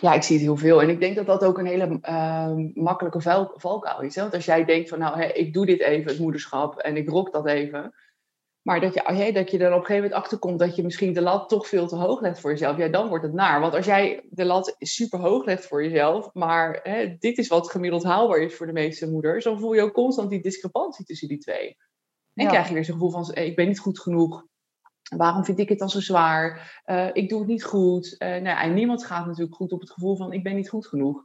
Ja, 0.00 0.12
ik 0.14 0.22
zie 0.22 0.36
het 0.36 0.44
heel 0.44 0.56
veel. 0.56 0.82
En 0.82 0.88
ik 0.88 1.00
denk 1.00 1.16
dat 1.16 1.26
dat 1.26 1.44
ook 1.44 1.58
een 1.58 1.66
hele 1.66 1.98
ehm, 2.00 2.70
makkelijke 2.74 3.20
val- 3.20 3.52
valkuil 3.56 4.00
is. 4.00 4.14
Hè? 4.14 4.20
Want 4.20 4.34
als 4.34 4.44
jij 4.44 4.64
denkt 4.64 4.88
van, 4.88 4.98
nou, 4.98 5.22
ik 5.22 5.52
doe 5.52 5.66
dit 5.66 5.80
even, 5.80 6.10
het 6.10 6.20
moederschap, 6.20 6.78
en 6.78 6.96
ik 6.96 7.08
rok 7.08 7.32
dat 7.32 7.46
even. 7.46 7.94
Maar 8.62 8.80
dat 8.80 8.94
je, 8.94 9.00
hè, 9.04 9.32
dat 9.32 9.50
je 9.50 9.58
er 9.58 9.66
op 9.72 9.78
een 9.78 9.84
gegeven 9.86 10.02
moment 10.02 10.12
achter 10.12 10.38
komt 10.38 10.58
dat 10.58 10.76
je 10.76 10.82
misschien 10.82 11.12
de 11.12 11.20
lat 11.20 11.48
toch 11.48 11.66
veel 11.68 11.86
te 11.86 11.96
hoog 11.96 12.20
legt 12.20 12.40
voor 12.40 12.50
jezelf. 12.50 12.76
Ja, 12.76 12.88
dan 12.88 13.08
wordt 13.08 13.24
het 13.24 13.32
naar. 13.32 13.60
Want 13.60 13.74
als 13.74 13.86
jij 13.86 14.26
de 14.30 14.44
lat 14.44 14.74
super 14.78 15.18
hoog 15.18 15.44
legt 15.44 15.66
voor 15.66 15.84
jezelf, 15.84 16.30
maar 16.32 16.80
hè, 16.82 17.16
dit 17.18 17.38
is 17.38 17.48
wat 17.48 17.70
gemiddeld 17.70 18.04
haalbaar 18.04 18.38
is 18.38 18.54
voor 18.54 18.66
de 18.66 18.72
meeste 18.72 19.10
moeders, 19.10 19.44
dan 19.44 19.58
voel 19.58 19.72
je 19.72 19.82
ook 19.82 19.92
constant 19.92 20.30
die 20.30 20.42
discrepantie 20.42 21.04
tussen 21.04 21.28
die 21.28 21.38
twee. 21.38 21.76
En 22.34 22.44
Ja. 22.44 22.50
krijg 22.50 22.68
je 22.68 22.74
weer 22.74 22.84
zo'n 22.84 22.94
gevoel 22.94 23.10
van, 23.10 23.30
eh, 23.34 23.46
ik 23.46 23.56
ben 23.56 23.66
niet 23.66 23.78
goed 23.78 24.00
genoeg. 24.00 24.44
Waarom 25.16 25.44
vind 25.44 25.58
ik 25.58 25.68
het 25.68 25.78
dan 25.78 25.88
zo 25.88 26.00
zwaar? 26.00 26.80
Eh, 26.84 27.08
ik 27.12 27.28
doe 27.28 27.38
het 27.38 27.48
niet 27.48 27.64
goed. 27.64 28.16
Eh, 28.18 28.28
nou 28.28 28.44
ja, 28.44 28.62
en 28.62 28.74
niemand 28.74 29.04
gaat 29.04 29.26
natuurlijk 29.26 29.54
goed 29.54 29.72
op 29.72 29.80
het 29.80 29.90
gevoel 29.90 30.16
van, 30.16 30.32
ik 30.32 30.42
ben 30.42 30.56
niet 30.56 30.68
goed 30.68 30.86
genoeg. 30.86 31.24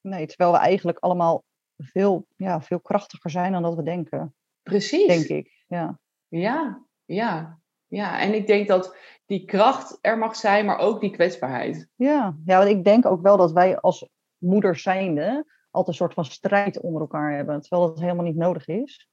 Nee, 0.00 0.26
terwijl 0.26 0.52
we 0.52 0.58
eigenlijk 0.58 0.98
allemaal 0.98 1.44
veel, 1.76 2.26
ja, 2.36 2.60
veel 2.60 2.80
krachtiger 2.80 3.30
zijn 3.30 3.52
dan 3.52 3.62
dat 3.62 3.74
we 3.74 3.82
denken, 3.82 4.34
Precies. 4.62 5.06
denk 5.06 5.44
ik. 5.44 5.64
Ja, 5.66 5.98
Ja, 6.28 6.86
ja, 7.04 7.58
ja. 7.86 8.20
En 8.20 8.34
ik 8.34 8.46
denk 8.46 8.68
dat 8.68 8.96
die 9.26 9.44
kracht 9.44 9.98
er 10.00 10.18
mag 10.18 10.36
zijn, 10.36 10.64
maar 10.64 10.78
ook 10.78 11.00
die 11.00 11.10
kwetsbaarheid. 11.10 11.88
ja. 11.94 12.36
ja 12.44 12.58
want 12.58 12.70
ik 12.70 12.84
denk 12.84 13.06
ook 13.06 13.22
wel 13.22 13.36
dat 13.36 13.52
wij 13.52 13.78
als 13.80 14.08
moeders 14.38 14.82
zijnde 14.82 15.54
altijd 15.70 15.88
een 15.88 16.02
soort 16.02 16.14
van 16.14 16.24
strijd 16.24 16.80
onder 16.80 17.00
elkaar 17.00 17.32
hebben, 17.32 17.60
terwijl 17.60 17.86
dat 17.86 18.00
helemaal 18.00 18.24
niet 18.24 18.36
nodig 18.36 18.66
is. 18.66 19.08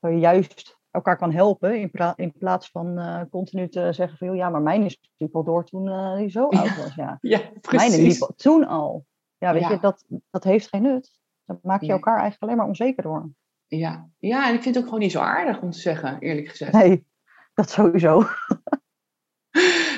Juist 0.00 0.78
elkaar 0.94 1.16
kan 1.16 1.32
helpen 1.32 1.80
in, 1.80 1.90
pra- 1.90 2.12
in 2.16 2.32
plaats 2.38 2.70
van 2.70 2.98
eh, 2.98 3.20
continu 3.30 3.68
te 3.68 3.92
zeggen 3.92 4.18
van, 4.18 4.36
ja, 4.36 4.48
maar 4.48 4.62
mijn 4.62 4.82
is 4.84 4.98
natuurlijk 5.00 5.34
al 5.34 5.44
door 5.44 5.64
toen 5.64 5.88
eh 5.88 6.12
hij 6.12 6.30
zo 6.30 6.46
oud 6.48 6.76
was. 6.76 6.94
Ja. 6.94 7.18
Ja, 7.34 7.40
precies. 7.60 7.96
liep 7.96 8.22
al- 8.22 8.32
toen 8.36 8.66
al. 8.66 9.06
Ja, 9.38 9.52
weet 9.52 9.62
Ja. 9.62 9.70
je, 9.70 9.78
dat, 9.80 10.04
dat 10.30 10.44
heeft 10.44 10.68
geen 10.68 10.82
nut. 10.82 11.18
Dan 11.44 11.58
maak 11.62 11.80
je 11.80 11.86
Nee. 11.86 11.96
elkaar 11.96 12.12
eigenlijk 12.18 12.42
alleen 12.42 12.56
maar 12.56 12.66
onzeker 12.66 13.02
door. 13.02 13.30
Ja. 13.66 14.08
ja, 14.18 14.48
en 14.48 14.54
ik 14.54 14.62
vind 14.62 14.74
het 14.74 14.76
ook 14.76 14.84
gewoon 14.84 15.00
niet 15.04 15.12
zo 15.12 15.20
aardig 15.20 15.60
om 15.60 15.70
te 15.70 15.78
zeggen, 15.78 16.18
eerlijk 16.18 16.48
gezegd. 16.48 16.72
Nee, 16.72 17.06
dat 17.54 17.70
sowieso. 17.70 18.22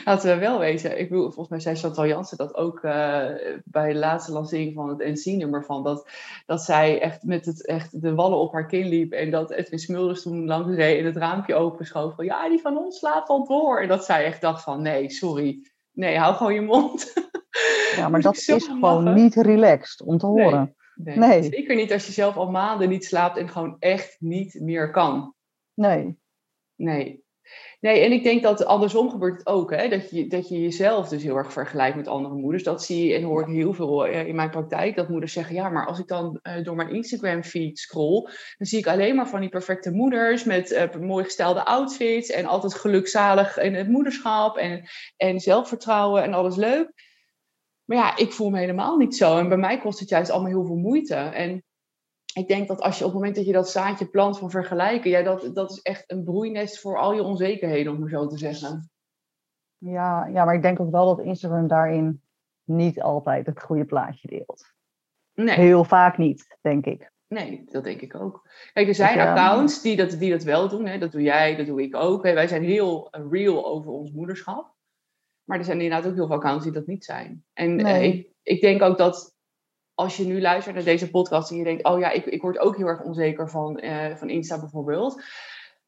Laten 0.07 0.35
we 0.35 0.41
wel 0.41 0.59
wezen. 0.59 0.99
Ik 0.99 1.09
bedoel, 1.09 1.25
volgens 1.25 1.49
mij 1.49 1.61
zei 1.61 1.77
Chantal 1.77 2.07
Jansen 2.07 2.37
dat 2.37 2.55
ook 2.55 2.81
eh, 2.83 3.25
bij 3.65 3.93
de 3.93 3.99
laatste 3.99 4.33
lancering 4.33 4.75
van 4.75 4.89
het 4.89 4.99
NC-nummer 4.99 5.65
van. 5.65 5.83
Dat, 5.83 6.09
dat 6.47 6.63
zij 6.63 7.01
echt 7.01 7.23
met 7.23 7.47
het, 7.47 7.67
echt 7.67 8.01
de 8.03 8.15
wallen 8.15 8.39
op 8.39 8.53
haar 8.53 8.67
kin 8.67 8.89
liep. 8.89 9.13
En 9.13 9.31
dat 9.31 9.51
Edwin 9.51 9.79
Smulders 9.79 10.23
toen 10.23 10.47
langs 10.47 10.75
reed 10.75 10.99
en 10.99 11.05
het 11.05 11.17
raampje 11.17 11.55
openschoof. 11.55 12.15
Van 12.15 12.25
ja, 12.25 12.49
die 12.49 12.61
van 12.61 12.77
ons 12.79 12.99
slaapt 12.99 13.29
al 13.29 13.47
door. 13.47 13.81
En 13.81 13.89
dat 13.89 14.05
zij 14.05 14.25
echt 14.25 14.41
dacht 14.41 14.63
van 14.63 14.83
nee, 14.83 15.11
sorry. 15.11 15.67
Nee, 15.93 16.19
hou 16.19 16.35
gewoon 16.35 16.55
je 16.55 16.61
mond. 16.61 17.13
Ja, 17.97 18.09
maar 18.09 18.21
dat 18.21 18.37
is 18.47 18.65
gewoon 18.65 19.15
niet 19.15 19.35
relaxed 19.35 20.03
om 20.03 20.19
te 20.19 20.27
Nee. 20.27 20.45
horen. 20.45 20.75
Nee. 20.95 21.17
Nee. 21.19 21.43
Zeker 21.43 21.77
niet 21.77 21.93
als 21.93 22.07
je 22.07 22.13
zelf 22.13 22.37
al 22.37 22.51
maanden 22.51 22.89
niet 22.89 23.05
slaapt 23.05 23.37
en 23.37 23.49
gewoon 23.49 23.77
echt 23.79 24.17
niet 24.19 24.61
meer 24.61 24.91
kan. 24.91 25.35
Nee. 25.75 26.19
Nee. 26.75 27.25
Nee, 27.81 28.01
en 28.01 28.13
ik 28.13 28.23
denk 28.23 28.43
dat 28.43 28.65
andersom 28.65 29.11
gebeurt 29.11 29.39
het 29.39 29.47
ook. 29.47 29.71
Hè? 29.71 29.89
Dat, 29.89 30.11
je, 30.11 30.27
dat 30.27 30.49
je 30.49 30.61
jezelf 30.61 31.09
dus 31.09 31.23
heel 31.23 31.37
erg 31.37 31.53
vergelijkt 31.53 31.97
met 31.97 32.09
andere 32.09 32.35
moeders. 32.35 32.63
Dat 32.63 32.85
zie 32.85 33.09
je 33.09 33.15
en 33.15 33.23
hoor 33.23 33.41
ik 33.41 33.55
heel 33.55 33.73
veel 33.73 34.07
eh, 34.07 34.27
in 34.27 34.35
mijn 34.35 34.51
praktijk. 34.51 34.97
Dat 34.97 35.09
moeders 35.09 35.33
zeggen, 35.33 35.55
ja, 35.55 35.69
maar 35.69 35.87
als 35.87 35.99
ik 35.99 36.07
dan 36.07 36.39
eh, 36.43 36.65
door 36.65 36.77
mijn 36.77 36.95
Instagram 36.95 37.43
feed 37.43 37.79
scroll... 37.79 38.23
dan 38.57 38.67
zie 38.67 38.79
ik 38.79 38.87
alleen 38.87 39.17
maar 39.17 39.29
van 39.29 39.41
die 39.41 39.49
perfecte 39.49 39.91
moeders... 39.91 40.45
met 40.45 40.71
eh, 40.71 40.95
mooi 40.95 41.25
gestelde 41.25 41.65
outfits 41.65 42.31
en 42.31 42.47
altijd 42.47 42.75
gelukzalig 42.75 43.59
in 43.59 43.75
het 43.75 43.89
moederschap... 43.89 44.57
En, 44.57 44.89
en 45.17 45.41
zelfvertrouwen 45.41 46.23
en 46.23 46.35
alles 46.35 46.57
leuk. 46.57 46.93
Maar 47.85 47.97
ja, 47.97 48.17
ik 48.17 48.33
voel 48.33 48.51
me 48.51 48.59
helemaal 48.59 48.97
niet 48.97 49.17
zo. 49.17 49.39
En 49.39 49.49
bij 49.49 49.57
mij 49.57 49.79
kost 49.79 50.01
het 50.01 50.09
juist 50.09 50.31
allemaal 50.31 50.51
heel 50.51 50.67
veel 50.67 50.77
moeite. 50.77 51.15
En 51.15 51.65
ik 52.37 52.49
denk 52.49 52.69
dat 52.69 52.81
als 52.81 52.99
je 52.99 53.05
op 53.05 53.11
het 53.11 53.19
moment 53.19 53.37
dat 53.37 53.47
je 53.47 53.53
dat 53.53 53.71
zaadje 53.71 54.07
plant 54.07 54.39
van 54.39 54.51
vergelijken, 54.51 55.11
ja, 55.11 55.23
dat, 55.23 55.51
dat 55.55 55.71
is 55.71 55.83
echt 55.83 56.11
een 56.11 56.25
broeinest 56.25 56.81
voor 56.81 56.99
al 56.99 57.15
je 57.15 57.23
onzekerheden, 57.23 57.93
om 57.93 58.01
maar 58.01 58.09
zo 58.09 58.27
te 58.27 58.39
zeggen. 58.39 58.91
Ja, 59.79 60.27
ja, 60.27 60.45
maar 60.45 60.55
ik 60.55 60.63
denk 60.63 60.81
ook 60.81 60.91
wel 60.91 61.17
dat 61.17 61.25
Instagram 61.25 61.69
daarin 61.69 62.23
niet 62.65 63.03
altijd 63.03 63.47
het 63.47 63.63
goede 63.63 63.85
plaatje 63.85 64.29
deelt. 64.29 64.75
Nee, 65.35 65.57
Heel 65.57 65.85
vaak 65.85 66.19
niet, 66.19 66.57
denk 66.61 66.87
ik. 66.87 67.11
nee, 67.29 67.65
dat 67.71 67.85
denk 67.85 68.01
ik 68.01 68.15
ook. 68.15 68.49
Kijk, 68.73 68.89
er 68.89 68.95
zijn 68.95 69.17
ja. 69.17 69.31
accounts 69.31 69.83
die 69.83 69.97
dat, 69.97 70.11
die 70.11 70.31
dat 70.31 70.43
wel 70.43 70.69
doen. 70.69 70.87
Hè. 70.87 70.99
Dat 70.99 71.13
doe 71.13 71.23
jij, 71.23 71.57
dat 71.57 71.67
doe 71.67 71.83
ik 71.83 71.97
ook. 71.97 72.25
Hè. 72.25 72.35
Wij 72.35 72.49
zijn 72.49 72.63
heel 72.63 73.09
real 73.11 73.67
over 73.67 73.91
ons 73.91 74.13
moederschap. 74.13 74.75
Maar 75.45 75.59
er 75.59 75.65
zijn 75.65 75.81
inderdaad 75.81 76.11
ook 76.11 76.17
heel 76.17 76.27
veel 76.27 76.37
accounts 76.37 76.65
die 76.65 76.73
dat 76.73 76.87
niet 76.87 77.05
zijn. 77.05 77.45
En 77.53 77.79
eh, 77.79 78.03
ik, 78.03 78.31
ik 78.43 78.61
denk 78.61 78.83
ook 78.83 78.99
dat 78.99 79.36
als 79.97 80.17
je 80.17 80.25
nu 80.25 80.41
luistert 80.41 80.75
naar 80.75 80.85
deze 80.85 81.11
podcast 81.11 81.51
en 81.51 81.57
je 81.57 81.65
denkt, 81.65 81.85
oh 81.85 81.99
ja, 81.99 82.11
ik, 82.11 82.25
ik 82.25 82.43
word 82.43 82.59
ook 82.59 82.77
heel 82.77 82.87
erg 82.87 83.03
onzeker 83.03 83.51
van, 83.51 83.79
eh, 83.79 84.17
van 84.17 84.31
Insta 84.31 84.61
bijvoorbeeld. 84.61 85.23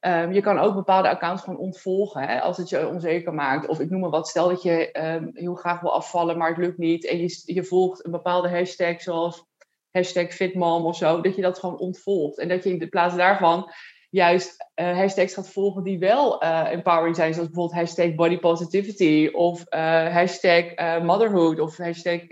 Ehm, 0.00 0.32
je 0.32 0.40
kan 0.40 0.58
ook 0.58 0.74
bepaalde 0.74 1.08
accounts 1.08 1.42
gewoon 1.42 1.58
ontvolgen 1.58 2.22
hè, 2.22 2.40
als 2.40 2.56
het 2.56 2.68
je 2.68 2.88
onzeker 2.88 3.34
maakt. 3.34 3.68
Of 3.68 3.80
ik 3.80 3.90
noem 3.90 4.00
maar 4.00 4.10
wat, 4.10 4.28
stel 4.28 4.48
dat 4.48 4.62
je 4.62 4.92
ehm, 4.92 5.28
heel 5.32 5.54
graag 5.54 5.80
wil 5.80 5.94
afvallen, 5.94 6.38
maar 6.38 6.48
het 6.48 6.58
lukt 6.58 6.78
niet. 6.78 7.06
En 7.06 7.18
je, 7.18 7.42
je 7.44 7.64
volgt 7.64 8.04
een 8.04 8.10
bepaalde 8.10 8.48
hashtag 8.48 9.00
zoals 9.00 9.46
hashtag 9.90 10.32
fitmom 10.32 10.84
of 10.84 10.96
zo. 10.96 11.20
Dat 11.20 11.36
je 11.36 11.42
dat 11.42 11.58
gewoon 11.58 11.78
ontvolgt. 11.78 12.38
En 12.38 12.48
dat 12.48 12.64
je 12.64 12.70
in 12.70 12.78
de 12.78 12.88
plaats 12.88 13.16
daarvan 13.16 13.70
juist 14.10 14.70
eh, 14.74 14.96
hashtags 14.96 15.34
gaat 15.34 15.50
volgen 15.50 15.82
die 15.82 15.98
wel 15.98 16.40
eh, 16.40 16.72
empowering 16.72 17.16
zijn. 17.16 17.34
Zoals 17.34 17.48
bijvoorbeeld 17.48 17.80
hashtag 17.80 18.14
body 18.14 18.38
positivity 18.38 19.30
of 19.32 19.64
eh, 19.64 20.12
hashtag 20.12 20.64
motherhood 21.02 21.60
of 21.60 21.76
hashtag 21.76 22.26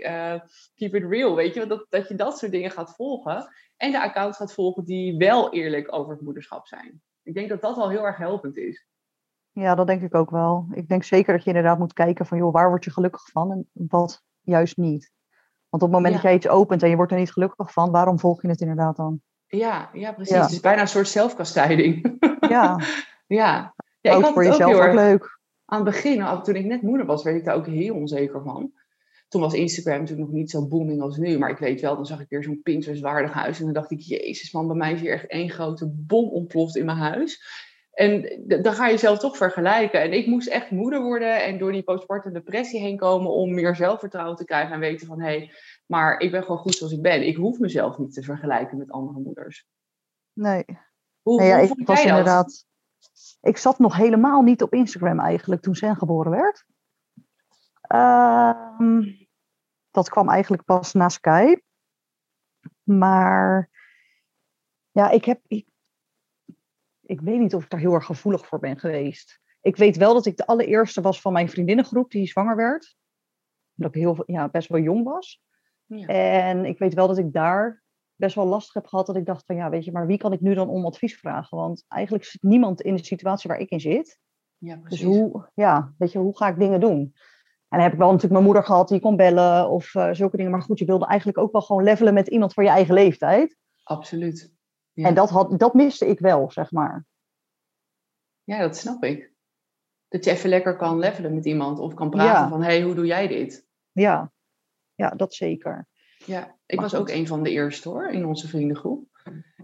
keep 0.75 0.95
it 0.95 1.03
real. 1.09 1.35
Weet 1.35 1.53
je, 1.53 1.67
dat, 1.67 1.85
dat 1.89 2.07
je 2.07 2.15
dat 2.15 2.37
soort 2.37 2.51
dingen 2.51 2.71
gaat 2.71 2.95
volgen. 2.95 3.47
En 3.77 3.91
de 3.91 4.01
accounts 4.01 4.37
gaat 4.37 4.53
volgen 4.53 4.85
die 4.85 5.17
wel 5.17 5.53
eerlijk 5.53 5.93
over 5.93 6.11
het 6.11 6.21
moederschap 6.21 6.67
zijn. 6.67 7.01
Ik 7.23 7.33
denk 7.33 7.49
dat 7.49 7.61
dat 7.61 7.75
wel 7.75 7.89
heel 7.89 8.05
erg 8.05 8.17
helpend 8.17 8.57
is. 8.57 8.87
Ja, 9.51 9.75
dat 9.75 9.87
denk 9.87 10.01
ik 10.01 10.15
ook 10.15 10.29
wel. 10.29 10.67
Ik 10.71 10.87
denk 10.87 11.03
zeker 11.03 11.33
dat 11.33 11.43
je 11.43 11.49
inderdaad 11.49 11.79
moet 11.79 11.93
kijken 11.93 12.25
van, 12.25 12.37
joh, 12.37 12.53
waar 12.53 12.69
word 12.69 12.83
je 12.83 12.91
gelukkig 12.91 13.29
van 13.29 13.51
en 13.51 13.69
wat 13.73 14.23
juist 14.41 14.77
niet. 14.77 15.11
Want 15.69 15.83
op 15.83 15.89
het 15.89 15.97
moment 15.97 16.07
Ja. 16.07 16.21
dat 16.21 16.21
jij 16.21 16.35
iets 16.35 16.47
opent 16.47 16.83
en 16.83 16.89
je 16.89 16.95
wordt 16.95 17.11
er 17.11 17.17
niet 17.17 17.31
gelukkig 17.31 17.71
van, 17.71 17.91
waarom 17.91 18.19
volg 18.19 18.41
je 18.41 18.47
het 18.47 18.61
inderdaad 18.61 18.95
dan? 18.95 19.21
Ja, 19.47 19.89
ja 19.93 20.11
precies. 20.11 20.35
Ja. 20.35 20.41
Het 20.41 20.51
is 20.51 20.59
bijna 20.59 20.81
een 20.81 20.87
soort 20.87 21.07
zelfkastijding. 21.07 22.15
Ja, 22.49 22.79
ja. 23.27 23.73
ja 24.01 24.13
ook 24.13 24.21
had 24.23 24.33
voor 24.33 24.43
het 24.43 24.51
jezelf 24.51 24.71
heel 24.71 24.79
ook 24.81 24.87
erg- 24.87 24.95
leuk. 24.95 25.39
aan 25.65 25.85
het 25.85 25.93
begin, 25.93 26.41
toen 26.43 26.55
ik 26.55 26.65
net 26.65 26.81
moeder 26.81 27.05
was, 27.05 27.23
werd 27.23 27.37
ik 27.37 27.45
daar 27.45 27.55
ook 27.55 27.65
heel 27.67 27.95
onzeker 27.95 28.43
van. 28.43 28.71
Toen 29.27 29.41
was 29.41 29.53
Instagram 29.53 29.99
natuurlijk 29.99 30.27
nog 30.27 30.37
niet 30.37 30.51
zo 30.51 30.67
booming 30.67 31.01
als 31.01 31.17
nu. 31.17 31.37
Maar 31.37 31.49
ik 31.49 31.57
weet 31.57 31.81
wel, 31.81 31.95
dan 31.95 32.05
zag 32.05 32.19
ik 32.19 32.29
weer 32.29 32.43
zo'n 32.43 32.61
Pinterest-waardig 32.63 33.33
huis. 33.33 33.59
En 33.59 33.65
dan 33.65 33.73
dacht 33.73 33.91
ik, 33.91 33.99
jezus 33.99 34.51
man, 34.51 34.67
bij 34.67 34.75
mij 34.75 34.93
is 34.93 34.99
hier 35.01 35.11
echt 35.11 35.27
één 35.27 35.49
grote 35.49 35.91
bom 35.93 36.29
ontploft 36.29 36.75
in 36.75 36.85
mijn 36.85 36.97
huis. 36.97 37.41
En 37.91 38.43
dan 38.47 38.73
ga 38.73 38.87
je 38.87 38.97
zelf 38.97 39.19
toch 39.19 39.37
vergelijken. 39.37 40.01
En 40.01 40.13
ik 40.13 40.27
moest 40.27 40.47
echt 40.47 40.71
moeder 40.71 41.01
worden 41.01 41.43
en 41.43 41.57
door 41.57 41.71
die 41.71 41.83
postpartum 41.83 42.33
depressie 42.33 42.79
heen 42.79 42.97
komen 42.97 43.31
om 43.31 43.53
meer 43.53 43.75
zelfvertrouwen 43.75 44.35
te 44.37 44.45
krijgen 44.45 44.73
en 44.73 44.79
weten 44.79 45.07
van, 45.07 45.21
hé, 45.21 45.27
hey, 45.27 45.51
maar 45.87 46.19
ik 46.19 46.31
ben 46.31 46.41
gewoon 46.43 46.57
goed 46.57 46.75
zoals 46.75 46.93
ik 46.93 47.01
ben. 47.01 47.27
Ik 47.27 47.35
hoef 47.35 47.59
mezelf 47.59 47.97
niet 47.97 48.13
te 48.13 48.23
vergelijken 48.23 48.77
met 48.77 48.91
andere 48.91 49.19
moeders. 49.19 49.67
Nee. 50.33 50.65
Hoe, 51.21 51.39
Nee, 51.39 51.47
ja, 51.47 51.57
ik 51.57 51.67
vond 51.67 51.87
was 51.87 52.01
jij 52.01 52.07
dat? 52.07 52.17
inderdaad. 52.17 52.65
Ik 53.41 53.57
zat 53.57 53.79
nog 53.79 53.95
helemaal 53.95 54.41
niet 54.41 54.61
op 54.61 54.73
Instagram 54.73 55.19
eigenlijk 55.19 55.61
toen 55.61 55.75
Sen 55.75 55.95
geboren 55.95 56.31
werd. 56.31 56.65
Ehm, 57.81 59.03
dat 59.91 60.09
kwam 60.09 60.29
eigenlijk 60.29 60.63
pas 60.63 60.93
na 60.93 61.09
Skype. 61.09 61.61
Maar 62.83 63.69
ja, 64.91 65.09
ik 65.09 65.25
heb. 65.25 65.41
Ik, 65.47 65.67
ik 67.01 67.21
weet 67.21 67.39
niet 67.39 67.55
of 67.55 67.63
ik 67.63 67.69
daar 67.69 67.79
heel 67.79 67.93
erg 67.93 68.05
gevoelig 68.05 68.47
voor 68.47 68.59
ben 68.59 68.79
geweest. 68.79 69.41
Ik 69.61 69.75
weet 69.75 69.97
wel 69.97 70.13
dat 70.13 70.25
ik 70.25 70.37
de 70.37 70.45
allereerste 70.45 71.01
was 71.01 71.21
van 71.21 71.33
mijn 71.33 71.49
vriendinnengroep 71.49 72.11
die 72.11 72.27
zwanger 72.27 72.55
werd. 72.55 72.95
Dat 73.73 73.95
ik 73.95 74.01
heel, 74.01 74.23
ja, 74.25 74.49
best 74.49 74.69
wel 74.69 74.81
jong 74.81 75.03
was. 75.03 75.41
Ja. 75.87 76.07
En 76.07 76.65
ik 76.65 76.79
weet 76.79 76.93
wel 76.93 77.07
dat 77.07 77.17
ik 77.17 77.33
daar 77.33 77.83
best 78.15 78.35
wel 78.35 78.45
lastig 78.45 78.73
heb 78.73 78.85
gehad. 78.87 79.05
Dat 79.05 79.15
ik 79.15 79.25
dacht 79.25 79.45
van 79.45 79.55
ja, 79.55 79.69
weet 79.69 79.85
je, 79.85 79.91
maar 79.91 80.07
wie 80.07 80.17
kan 80.17 80.33
ik 80.33 80.41
nu 80.41 80.53
dan 80.53 80.69
om 80.69 80.85
advies 80.85 81.17
vragen? 81.19 81.57
Want 81.57 81.85
eigenlijk 81.87 82.23
zit 82.25 82.41
niemand 82.41 82.81
in 82.81 82.95
de 82.95 83.03
situatie 83.05 83.49
waar 83.49 83.59
ik 83.59 83.69
in 83.69 83.79
zit. 83.79 84.19
ja, 84.57 84.75
Dus 84.75 84.83
precies. 84.83 85.05
hoe, 85.05 85.49
ja, 85.53 85.93
weet 85.97 86.11
je, 86.11 86.19
hoe 86.19 86.37
ga 86.37 86.47
ik 86.47 86.59
dingen 86.59 86.79
doen? 86.79 87.13
En 87.69 87.77
dan 87.77 87.81
heb 87.81 87.91
ik 87.91 87.97
wel 87.97 88.07
natuurlijk 88.07 88.33
mijn 88.33 88.45
moeder 88.45 88.63
gehad 88.63 88.87
die 88.87 88.99
kon 88.99 89.15
bellen 89.15 89.69
of 89.69 89.95
eh, 89.95 90.09
zulke 90.11 90.37
dingen. 90.37 90.51
Maar 90.51 90.61
goed, 90.61 90.79
je 90.79 90.85
wilde 90.85 91.05
eigenlijk 91.05 91.37
ook 91.37 91.51
wel 91.51 91.61
gewoon 91.61 91.83
levelen 91.83 92.13
met 92.13 92.27
iemand 92.27 92.53
van 92.53 92.63
je 92.63 92.69
eigen 92.69 92.93
leeftijd. 92.93 93.57
Absoluut. 93.83 94.53
Ja. 94.93 95.07
En 95.07 95.13
dat, 95.13 95.29
had, 95.29 95.59
dat 95.59 95.73
miste 95.73 96.07
ik 96.07 96.19
wel, 96.19 96.51
zeg 96.51 96.71
maar. 96.71 97.05
Ja, 98.43 98.59
dat 98.59 98.77
snap 98.77 99.03
ik. 99.03 99.33
Dat 100.07 100.25
je 100.25 100.31
even 100.31 100.49
lekker 100.49 100.75
kan 100.77 100.99
levelen 100.99 101.33
met 101.33 101.45
iemand 101.45 101.79
of 101.79 101.93
kan 101.93 102.09
praten 102.09 102.41
Ja. 102.41 102.49
van, 102.49 102.59
hé, 102.61 102.65
hey, 102.67 102.81
hoe 102.81 102.95
doe 102.95 103.05
jij 103.05 103.27
dit? 103.27 103.67
Ja, 103.91 104.31
ja 104.97 105.09
dat 105.09 105.33
zeker. 105.33 105.87
Ja, 106.25 106.55
ik 106.65 106.81
was 106.81 106.95
ook 106.95 107.09
een 107.09 107.27
van 107.27 107.43
de 107.43 107.49
eerste 107.49 107.89
hoor, 107.89 108.09
in 108.09 108.25
onze 108.25 108.47
vriendengroep. 108.47 109.05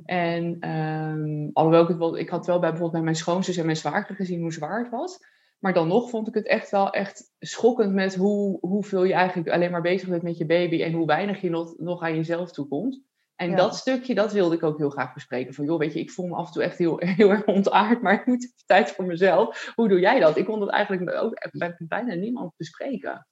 En 0.05 0.57
ehm, 0.59 1.49
alhoewel 1.53 1.81
ik 1.81 1.87
het 1.87 1.97
wel, 1.97 2.17
ik 2.17 2.29
had 2.29 2.45
wel 2.45 2.59
bij 2.59 2.69
bijvoorbeeld 2.69 2.91
bij 2.91 3.01
mijn 3.01 3.15
schoonzus 3.15 3.57
en 3.57 3.65
mijn 3.65 3.77
zwager 3.77 4.15
gezien 4.15 4.41
hoe 4.41 4.53
zwaar 4.53 4.79
het 4.79 4.91
was. 4.91 5.19
Maar 5.59 5.73
dan 5.73 5.87
nog 5.87 6.09
vond 6.09 6.27
ik 6.27 6.33
het 6.33 6.47
echt 6.47 6.71
wel 6.71 6.89
echt 6.89 7.31
schokkend 7.39 7.93
met 7.93 8.15
hoe, 8.15 8.57
hoeveel 8.59 9.03
je 9.03 9.13
eigenlijk 9.13 9.49
alleen 9.49 9.71
maar 9.71 9.81
bezig 9.81 10.09
bent 10.09 10.23
met 10.23 10.37
je 10.37 10.45
baby 10.45 10.83
en 10.83 10.93
hoe 10.93 11.05
weinig 11.05 11.41
je 11.41 11.49
nog, 11.49 11.77
nog 11.77 12.01
aan 12.01 12.15
jezelf 12.15 12.51
toekomt. 12.51 13.01
En 13.35 13.49
Ja. 13.49 13.55
dat 13.55 13.75
stukje, 13.75 14.15
dat 14.15 14.33
wilde 14.33 14.55
ik 14.55 14.63
ook 14.63 14.77
heel 14.77 14.89
graag 14.89 15.13
bespreken. 15.13 15.53
Van 15.53 15.65
joh, 15.65 15.79
weet 15.79 15.93
je, 15.93 15.99
ik 15.99 16.11
voel 16.11 16.27
me 16.27 16.35
af 16.35 16.47
en 16.47 16.53
toe 16.53 16.63
echt 16.63 16.77
heel, 16.77 16.97
heel 17.19 17.29
erg 17.29 17.45
ontaard, 17.45 18.01
maar 18.01 18.13
ik 18.13 18.25
moet 18.25 18.53
tijd 18.65 18.91
voor 18.91 19.05
mezelf. 19.05 19.71
Hoe 19.75 19.89
doe 19.89 19.99
jij 19.99 20.19
dat? 20.19 20.37
Ik 20.37 20.45
kon 20.45 20.59
dat 20.59 20.69
eigenlijk 20.69 21.15
ook 21.23 21.49
bij 21.51 21.75
bijna 21.77 22.13
niemand 22.13 22.53
bespreken. 22.57 23.27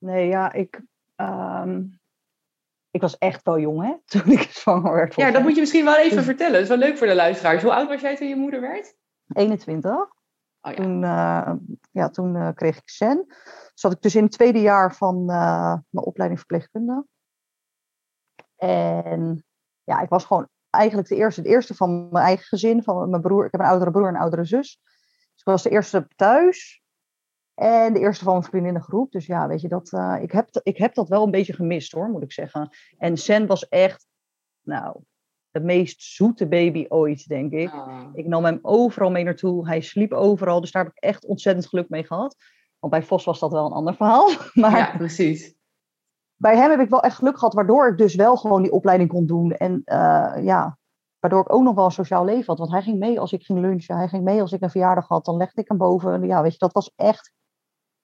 Nee, 0.00 0.26
ja, 0.28 0.52
ik, 0.52 0.82
ehm, 1.14 1.84
ik 2.90 3.00
was 3.00 3.18
echt 3.18 3.42
wel 3.42 3.58
jong, 3.58 3.82
hè, 3.82 3.96
toen 4.20 4.32
ik 4.32 4.40
zwanger 4.42 4.94
werd. 4.94 5.14
Ja, 5.14 5.24
dat 5.24 5.32
mij. 5.32 5.42
moet 5.42 5.54
je 5.54 5.60
misschien 5.60 5.84
wel 5.84 5.96
even 5.98 6.16
Dus- 6.16 6.24
vertellen. 6.24 6.52
Dat 6.52 6.62
is 6.62 6.68
wel 6.68 6.78
leuk 6.78 6.98
voor 6.98 7.06
de 7.06 7.14
luisteraars. 7.14 7.62
Hoe 7.62 7.74
oud 7.74 7.88
was 7.88 8.00
jij 8.00 8.16
toen 8.16 8.28
je 8.28 8.36
moeder 8.36 8.60
werd? 8.60 8.96
21. 9.32 9.92
Oh 10.62 10.72
ja. 10.72 10.72
Toen, 10.74 11.04
eh, 11.04 11.52
ja, 11.90 12.08
toen 12.08 12.36
eh, 12.36 12.48
kreeg 12.54 12.76
ik 12.76 12.88
SEN. 12.88 13.26
Zat 13.74 13.92
ik 13.92 14.00
dus 14.00 14.14
in 14.14 14.22
het 14.22 14.32
tweede 14.32 14.60
jaar 14.60 14.94
van 14.94 15.30
eh, 15.30 15.76
mijn 15.90 16.06
opleiding 16.06 16.38
verpleegkunde. 16.40 17.06
En 18.56 19.44
ja, 19.84 20.00
ik 20.00 20.08
was 20.08 20.24
gewoon 20.24 20.48
eigenlijk 20.70 21.08
de 21.08 21.14
eerste, 21.16 21.42
de 21.42 21.48
eerste 21.48 21.74
van 21.74 22.08
mijn 22.10 22.24
eigen 22.24 22.44
gezin. 22.46 22.82
Van 22.82 23.10
mijn 23.10 23.22
broer. 23.22 23.44
Ik 23.44 23.52
heb 23.52 23.60
een 23.60 23.66
oudere 23.66 23.90
broer 23.90 24.08
en 24.08 24.14
een 24.14 24.20
oudere 24.20 24.44
zus. 24.44 24.80
Dus 24.82 25.40
ik 25.40 25.44
was 25.44 25.62
de 25.62 25.70
eerste 25.70 26.08
thuis. 26.16 26.79
En 27.60 27.92
de 27.92 27.98
eerste 27.98 28.24
van 28.24 28.32
mijn 28.32 28.44
vriendinnengroep. 28.44 29.12
Dus 29.12 29.26
ja, 29.26 29.46
weet 29.48 29.60
je, 29.60 29.68
dat, 29.68 29.92
eh, 29.92 30.16
ik, 30.20 30.32
heb, 30.32 30.48
ik 30.62 30.76
heb 30.76 30.94
dat 30.94 31.08
wel 31.08 31.24
een 31.24 31.30
beetje 31.30 31.52
gemist 31.52 31.92
hoor, 31.92 32.08
moet 32.08 32.22
ik 32.22 32.32
zeggen. 32.32 32.68
En 32.98 33.16
Sen 33.16 33.46
was 33.46 33.68
echt, 33.68 34.06
nou, 34.62 35.00
de 35.50 35.60
meest 35.60 36.02
zoete 36.02 36.48
baby 36.48 36.86
ooit, 36.88 37.28
denk 37.28 37.52
ik. 37.52 37.72
Ah. 37.72 38.04
Ik 38.12 38.26
nam 38.26 38.44
hem 38.44 38.58
overal 38.62 39.10
mee 39.10 39.24
naartoe. 39.24 39.66
Hij 39.68 39.80
sliep 39.80 40.12
overal. 40.12 40.60
Dus 40.60 40.72
daar 40.72 40.84
heb 40.84 40.92
ik 40.96 41.02
echt 41.02 41.26
ontzettend 41.26 41.66
geluk 41.66 41.88
mee 41.88 42.04
gehad. 42.04 42.36
Want 42.78 42.92
bij 42.92 43.02
Vos 43.02 43.24
was 43.24 43.38
dat 43.38 43.52
wel 43.52 43.66
een 43.66 43.72
ander 43.72 43.94
verhaal. 43.94 44.28
Maar 44.54 44.76
Ja, 44.76 44.96
precies. 44.96 45.54
bij 46.36 46.56
hem 46.56 46.70
heb 46.70 46.80
ik 46.80 46.88
wel 46.90 47.02
echt 47.02 47.16
geluk 47.16 47.38
gehad. 47.38 47.54
Waardoor 47.54 47.88
ik 47.88 47.98
dus 47.98 48.14
wel 48.14 48.36
gewoon 48.36 48.62
die 48.62 48.72
opleiding 48.72 49.10
kon 49.10 49.26
doen. 49.26 49.52
En 49.52 49.82
eh, 49.84 50.44
ja, 50.44 50.78
waardoor 51.18 51.40
ik 51.40 51.52
ook 51.52 51.62
nog 51.62 51.74
wel 51.74 51.84
een 51.84 51.90
sociaal 51.90 52.24
leven 52.24 52.46
had. 52.46 52.58
Want 52.58 52.70
hij 52.70 52.82
ging 52.82 52.98
mee 52.98 53.20
als 53.20 53.32
ik 53.32 53.42
ging 53.44 53.58
lunchen. 53.60 53.96
Hij 53.96 54.08
ging 54.08 54.24
mee 54.24 54.40
als 54.40 54.52
ik 54.52 54.62
een 54.62 54.70
verjaardag 54.70 55.08
had. 55.08 55.24
Dan 55.24 55.36
legde 55.36 55.60
ik 55.60 55.68
hem 55.68 55.78
boven. 55.78 56.26
Ja, 56.26 56.42
weet 56.42 56.52
je, 56.52 56.58
dat 56.58 56.72
was 56.72 56.92
echt 56.96 57.32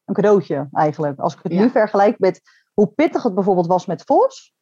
een 0.06 0.14
cadeautje 0.14 0.68
eigenlijk. 0.72 1.18
Als 1.18 1.34
ik 1.34 1.40
het 1.42 1.52
Ja. 1.52 1.60
nu 1.62 1.70
vergelijk 1.70 2.18
met 2.18 2.40
hoe 2.74 2.86
pittig 2.86 3.22
het 3.22 3.34
bijvoorbeeld 3.34 3.66
was 3.66 3.86
met 3.86 4.02
Vos. 4.02 4.54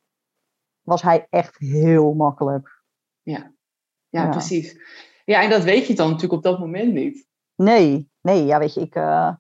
Was 0.81 1.03
hij 1.03 1.27
echt 1.31 1.59
heel 1.59 2.15
makkelijk. 2.15 2.83
Ja, 3.23 3.53
Ja. 4.09 4.29
precies. 4.29 4.79
Ja, 5.25 5.43
en 5.43 5.51
dat 5.51 5.63
weet 5.63 5.87
je 5.87 5.95
dan 5.95 6.07
natuurlijk 6.07 6.33
op 6.33 6.43
dat 6.43 6.59
moment 6.59 6.93
niet. 6.93 7.27
Nee, 7.55 8.11
nee, 8.21 8.45
ja, 8.45 8.59
weet 8.59 8.75
je, 8.75 8.81
ik, 8.81 8.95
eh, 8.95 9.35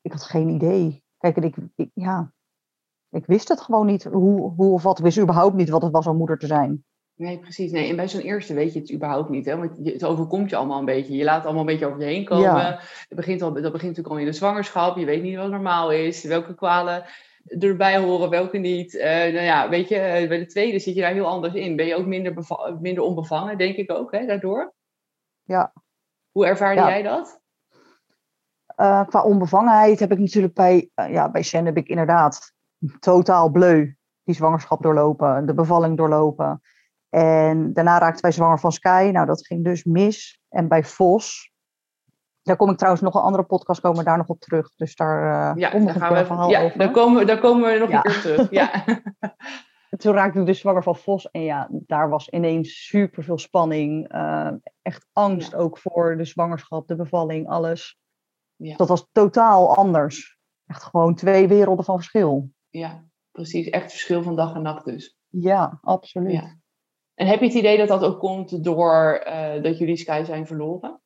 ik 0.00 0.12
had 0.12 0.22
geen 0.22 0.48
idee. 0.48 1.04
Kijk, 1.18 1.36
en 1.36 1.42
ik, 1.42 1.56
ik, 1.74 1.90
ja, 1.94 2.32
ik 3.10 3.26
wist 3.26 3.48
het 3.48 3.60
gewoon 3.60 3.86
niet 3.86 4.04
hoe, 4.04 4.50
hoe 4.50 4.72
of 4.72 4.82
wat. 4.82 4.98
Ik 4.98 5.04
wist 5.04 5.18
überhaupt 5.18 5.54
niet 5.54 5.68
wat 5.68 5.82
het 5.82 5.92
was 5.92 6.06
om 6.06 6.16
moeder 6.16 6.38
te 6.38 6.46
zijn. 6.46 6.84
Nee, 7.16 7.38
precies. 7.38 7.72
Nee, 7.72 7.88
en 7.88 7.96
bij 7.96 8.08
zo'n 8.08 8.20
eerste 8.20 8.54
weet 8.54 8.72
je 8.72 8.80
het 8.80 8.92
überhaupt 8.92 9.28
niet. 9.28 9.46
Hè? 9.46 9.56
Want 9.56 9.78
het 9.82 10.04
overkomt 10.04 10.50
je 10.50 10.56
allemaal 10.56 10.78
een 10.78 10.84
beetje. 10.84 11.16
Je 11.16 11.24
laat 11.24 11.36
het 11.36 11.44
allemaal 11.44 11.62
een 11.62 11.68
beetje 11.68 11.86
over 11.86 12.00
je 12.00 12.06
heen 12.06 12.24
komen. 12.24 12.42
Ja. 12.42 12.70
Dat, 13.08 13.18
begint 13.18 13.42
al, 13.42 13.52
dat 13.52 13.72
begint 13.72 13.82
natuurlijk 13.82 14.08
al 14.08 14.18
in 14.18 14.24
de 14.24 14.32
zwangerschap. 14.32 14.96
Je 14.96 15.04
weet 15.04 15.22
niet 15.22 15.36
wat 15.36 15.50
normaal 15.50 15.92
is. 15.92 16.24
Welke 16.24 16.54
kwalen 16.54 17.04
erbij 17.58 17.98
horen, 17.98 18.30
welke 18.30 18.58
niet. 18.58 18.96
Eh, 18.96 19.08
nou 19.08 19.44
ja, 19.44 19.68
weet 19.68 19.88
je, 19.88 19.96
eh, 19.96 20.28
bij 20.28 20.38
de 20.38 20.46
tweede 20.46 20.78
zit 20.78 20.94
je 20.94 21.00
daar 21.00 21.12
heel 21.12 21.26
anders 21.26 21.54
in. 21.54 21.76
Ben 21.76 21.86
je 21.86 21.96
ook 21.96 22.06
minder, 22.06 22.34
minder 22.80 23.04
onbevangen, 23.04 23.58
denk 23.58 23.76
ik 23.76 23.92
ook, 23.92 24.12
hè, 24.12 24.26
daardoor. 24.26 24.74
Ja. 25.42 25.72
Hoe 26.30 26.46
ervaarde 26.46 26.80
Ja. 26.80 26.88
jij 26.88 27.02
dat? 27.02 27.40
Eh, 28.66 29.06
qua 29.06 29.22
onbevangenheid 29.22 30.00
heb 30.00 30.12
ik 30.12 30.18
natuurlijk 30.18 30.54
bij, 30.54 30.90
ja, 30.94 31.30
bij 31.30 31.42
Shen 31.42 31.64
heb 31.64 31.76
ik 31.76 31.88
inderdaad 31.88 32.52
totaal 32.98 33.50
bleu 33.50 33.94
die 34.24 34.34
zwangerschap 34.34 34.82
doorlopen, 34.82 35.46
de 35.46 35.54
bevalling 35.54 35.96
doorlopen. 35.96 36.60
En 37.08 37.72
daarna 37.72 37.98
raakten 37.98 38.22
wij 38.22 38.32
zwanger 38.32 38.58
van 38.60 38.72
Sky. 38.72 39.10
Nou, 39.12 39.26
dat 39.26 39.46
ging 39.46 39.64
dus 39.64 39.84
mis. 39.84 40.40
En 40.48 40.68
bij 40.68 40.84
Vos, 40.84 41.52
daar 42.42 42.56
kom 42.56 42.70
ik 42.70 42.76
trouwens 42.76 43.02
nog 43.04 43.14
een 43.14 43.20
andere 43.22 43.44
podcast, 43.44 43.80
komen 43.80 43.98
we 43.98 44.04
daar 44.04 44.16
nog 44.16 44.26
op 44.28 44.40
terug. 44.40 44.74
Dus 44.74 44.94
daar 44.94 45.58
Ja, 45.58 45.72
nog 45.72 45.94
een 45.94 46.00
gaan 46.00 46.14
we 46.14 46.24
verhaal 46.26 46.50
ja, 46.50 46.62
over. 46.62 46.78
daar 46.78 46.90
komen, 46.90 47.18
we- 47.18 47.24
daar 47.24 47.38
komen 47.40 47.72
we 47.72 47.78
nog 47.78 47.90
Ja. 47.90 47.96
een 47.96 48.02
keer 48.02 48.20
terug. 48.20 48.50
Ja. 48.50 48.70
toen 49.98 50.12
raakte 50.12 50.40
ik 50.40 50.46
dus 50.46 50.60
zwanger 50.60 50.82
van 50.82 50.96
Vos. 50.96 51.30
En 51.30 51.42
ja, 51.42 51.68
daar 51.70 52.08
was 52.08 52.28
ineens 52.28 52.86
super 52.86 53.22
veel 53.24 53.38
spanning. 53.38 54.08
eh, 54.08 54.50
echt 54.82 55.06
angst 55.12 55.54
ook 55.54 55.78
voor 55.78 56.16
de 56.16 56.24
zwangerschap, 56.24 56.86
de 56.88 56.96
bevalling, 56.96 57.48
alles. 57.48 57.98
Ja. 58.56 58.76
Dat 58.76 58.88
was 58.88 59.08
totaal 59.12 59.76
anders. 59.76 60.38
Echt 60.66 60.82
gewoon 60.82 61.14
twee 61.14 61.48
werelden 61.48 61.84
van 61.84 61.96
verschil. 61.96 62.50
ja, 62.68 63.04
precies. 63.30 63.68
Echt 63.68 63.90
verschil 63.90 64.22
van 64.22 64.36
dag 64.36 64.54
en 64.54 64.62
nacht 64.62 64.84
dus. 64.84 65.16
Ja, 65.28 65.78
absoluut. 65.82 66.56
En 67.16 67.26
heb 67.26 67.38
je 67.40 67.46
het 67.46 67.54
idee 67.54 67.78
dat 67.78 67.88
dat 67.88 68.02
ook 68.04 68.18
komt 68.18 68.64
door 68.64 69.12
eh, 69.12 69.62
dat 69.62 69.78
jullie 69.78 69.96
Sky 69.96 70.22
zijn 70.24 70.46
verloren? 70.46 71.00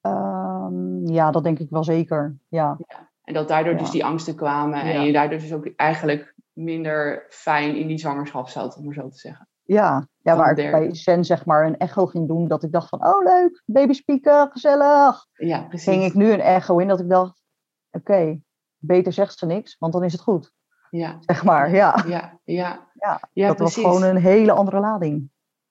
Ehm, 0.00 1.06
ja, 1.06 1.30
dat 1.30 1.44
denk 1.44 1.58
ik 1.58 1.70
wel 1.70 1.84
zeker. 1.84 2.36
Ja, 2.48 2.78
En 3.22 3.34
dat 3.34 3.48
daardoor 3.48 3.72
Ja. 3.72 3.78
dus 3.78 3.90
die 3.90 4.04
angsten 4.04 4.34
kwamen 4.36 4.80
en 4.80 4.92
Ja. 4.92 5.02
je 5.02 5.12
daardoor 5.12 5.38
dus 5.38 5.52
ook 5.52 5.66
eigenlijk 5.76 6.34
minder 6.52 7.26
fijn 7.28 7.76
in 7.76 7.86
die 7.86 7.98
zwangerschap 7.98 8.48
zat, 8.48 8.76
om 8.76 8.84
maar 8.84 8.94
zo 8.94 9.08
te 9.08 9.18
zeggen. 9.18 9.48
ja. 9.62 10.08
ja 10.18 10.36
waar 10.36 10.58
ik 10.58 10.70
bij 10.70 10.94
Sen 10.94 11.24
zeg 11.24 11.44
maar 11.46 11.66
een 11.66 11.76
echo 11.78 12.06
ging 12.06 12.28
doen. 12.28 12.48
Dat 12.48 12.62
ik 12.62 12.72
dacht 12.72 12.88
van, 12.88 13.06
oh 13.06 13.22
leuk, 13.24 13.62
baby 13.66 13.92
spieken, 13.92 14.50
gezellig. 14.50 15.26
Ja, 15.32 15.62
precies. 15.62 15.92
Ging 15.92 16.04
ik 16.04 16.14
nu 16.14 16.32
een 16.32 16.40
echo 16.40 16.78
in 16.78 16.88
dat 16.88 17.00
ik 17.00 17.08
dacht, 17.08 17.42
oké, 17.90 18.40
beter 18.78 19.12
zegt 19.12 19.38
ze 19.38 19.46
niks, 19.46 19.76
want 19.78 19.92
dan 19.92 20.04
is 20.04 20.12
het 20.12 20.20
goed. 20.20 20.52
Ja, 20.96 21.16
Zeg 21.20 21.44
maar, 21.44 21.70
ja. 21.74 22.04
ja, 22.06 22.40
ja. 22.44 22.88
Ja, 22.94 23.20
ja 23.32 23.46
dat 23.48 23.56
precies. 23.56 23.82
was 23.82 23.84
gewoon 23.96 24.02
een 24.16 24.22
hele 24.22 24.52
andere 24.52 24.80
lading. 24.80 25.30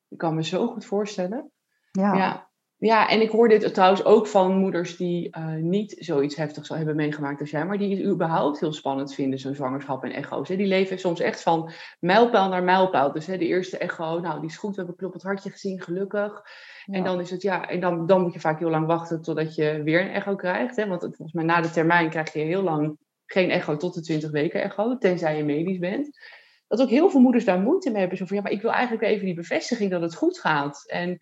Ik 0.10 0.18
kan 0.18 0.36
me 0.36 0.44
zo 0.44 0.68
goed 0.68 0.86
voorstellen. 0.86 1.52
Ja, 1.92 2.14
Ja. 2.14 2.50
ja, 2.78 3.10
en 3.10 3.22
ik 3.22 3.30
hoor 3.30 3.48
dit 3.50 3.74
trouwens 3.74 4.06
ook 4.06 4.28
van 4.28 4.58
moeders 4.58 4.98
die 4.98 5.30
eh, 5.32 5.46
niet 5.54 5.96
zoiets 6.00 6.36
heftigs 6.36 6.70
hebben 6.70 6.96
meegemaakt 6.96 7.40
als 7.40 7.50
jij, 7.52 7.66
maar 7.66 7.78
die 7.78 7.96
het 7.96 8.06
überhaupt 8.06 8.60
heel 8.60 8.74
spannend 8.74 9.14
vinden, 9.14 9.40
zo'n 9.40 9.56
zwangerschap 9.56 10.04
en 10.04 10.12
echo's. 10.12 10.50
Hè. 10.50 10.56
Die 10.56 10.68
leven 10.68 11.00
soms 11.00 11.20
echt 11.20 11.42
van 11.42 11.72
mijlpaal 12.00 12.50
naar 12.50 12.64
mijlpaal. 12.64 13.12
Dus 13.12 13.26
hè, 13.26 13.38
de 13.38 13.48
eerste 13.48 13.78
echo, 13.78 14.20
nou 14.20 14.40
die 14.40 14.50
is 14.50 14.58
goed, 14.58 14.70
we 14.72 14.78
hebben 14.78 14.96
kloppend 14.96 15.24
hartje 15.24 15.50
gezien, 15.50 15.82
gelukkig. 15.82 16.42
En 16.86 17.04
dan 17.04 17.20
is 17.20 17.30
het, 17.30 17.42
ja, 17.42 17.68
en 17.70 17.80
dan, 17.80 18.06
dan 18.06 18.22
moet 18.22 18.34
je 18.34 18.40
vaak 18.40 18.60
heel 18.60 18.70
lang 18.70 18.86
wachten 18.86 19.22
totdat 19.22 19.56
je 19.56 19.82
weer 19.84 20.02
een 20.02 20.12
echo 20.14 20.36
krijgt. 20.36 20.76
Hè? 20.76 20.88
Want 20.88 21.02
het- 21.02 21.16
volgens 21.16 21.38
mij 21.38 21.46
na 21.46 21.62
de 21.62 21.70
termijn 21.70 22.10
krijg 22.10 22.34
je 22.34 22.40
heel 22.40 22.62
lang 22.64 22.98
geen 23.34 23.50
echo 23.50 23.78
tot 23.78 23.94
de 23.94 24.02
20 24.02 24.32
weken 24.32 24.62
echo, 24.62 24.98
tenzij 24.98 25.38
je 25.38 25.44
medisch 25.44 25.80
bent. 25.80 26.20
Dat 26.68 26.82
ook 26.82 26.90
heel 26.90 27.10
veel 27.10 27.20
moeders 27.20 27.46
daar 27.46 27.60
moeite 27.60 27.90
mee 27.90 28.00
hebben. 28.00 28.18
Zo 28.18 28.26
van, 28.26 28.36
ja, 28.36 28.42
maar 28.42 28.52
ik 28.52 28.62
wil 28.62 28.72
eigenlijk 28.72 29.04
even 29.04 29.26
die 29.26 29.36
bevestiging 29.36 29.92
dat 29.92 30.02
het 30.02 30.16
goed 30.16 30.40
gaat. 30.40 30.90
En 30.90 31.20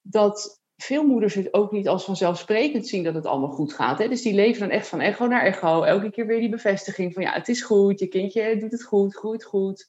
dat 0.00 0.62
veel 0.76 1.06
moeders 1.06 1.34
het 1.34 1.54
ook 1.54 1.72
niet 1.72 1.88
als 1.88 2.04
vanzelfsprekend 2.04 2.88
zien 2.88 3.04
dat 3.04 3.14
het 3.14 3.26
allemaal 3.26 3.50
goed 3.50 3.72
gaat. 3.72 3.98
Hè? 3.98 4.08
Dus 4.08 4.22
die 4.22 4.34
leven 4.34 4.60
dan 4.60 4.70
echt 4.70 4.88
van 4.88 5.00
echo 5.00 5.26
naar 5.26 5.42
echo. 5.42 5.82
Elke 5.82 6.10
keer 6.10 6.26
weer 6.26 6.40
die 6.40 6.48
bevestiging 6.48 7.12
van 7.12 7.22
ja, 7.22 7.32
het 7.32 7.48
is 7.48 7.62
goed. 7.62 8.00
Je 8.00 8.08
kindje 8.08 8.56
doet 8.58 8.72
het 8.72 8.84
goed, 8.84 9.16
groeit 9.16 9.44
goed. 9.44 9.88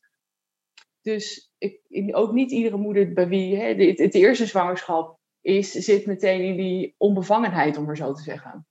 Dus 1.01 1.51
ik, 1.57 1.81
ook 2.11 2.31
niet 2.31 2.51
iedere 2.51 2.77
moeder 2.77 3.13
bij 3.13 3.27
wie 3.27 3.55
hè, 3.57 3.73
het, 3.73 3.99
het 3.99 4.13
eerste 4.13 4.45
zwangerschap 4.45 5.19
is, 5.41 5.71
zit 5.71 6.05
meteen 6.05 6.41
in 6.41 6.55
die 6.55 6.95
onbevangenheid, 6.97 7.77
om 7.77 7.85
maar 7.85 7.97
zo 7.97 8.13
te 8.13 8.21
zeggen. 8.21 8.67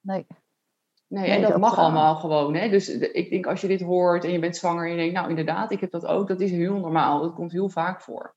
nee. 0.00 0.26
Nee, 1.12 1.30
en 1.30 1.42
dat, 1.42 1.58
mag 1.58 1.78
allemaal 1.78 2.16
gewoon. 2.16 2.54
Hè? 2.54 2.68
Dus 2.68 2.88
ik 2.98 3.30
denk 3.30 3.46
als 3.46 3.60
je 3.60 3.68
dit 3.68 3.80
hoort 3.80 4.24
en 4.24 4.32
je 4.32 4.38
bent 4.38 4.56
zwanger 4.56 4.84
en 4.84 4.90
je 4.90 4.96
denkt, 4.96 5.14
nou 5.14 5.28
inderdaad, 5.28 5.72
ik 5.72 5.80
heb 5.80 5.90
dat 5.90 6.06
ook, 6.06 6.28
dat 6.28 6.40
is 6.40 6.50
heel 6.50 6.78
normaal. 6.78 7.20
Dat 7.20 7.34
komt 7.34 7.52
heel 7.52 7.68
vaak 7.68 8.00
voor. 8.02 8.36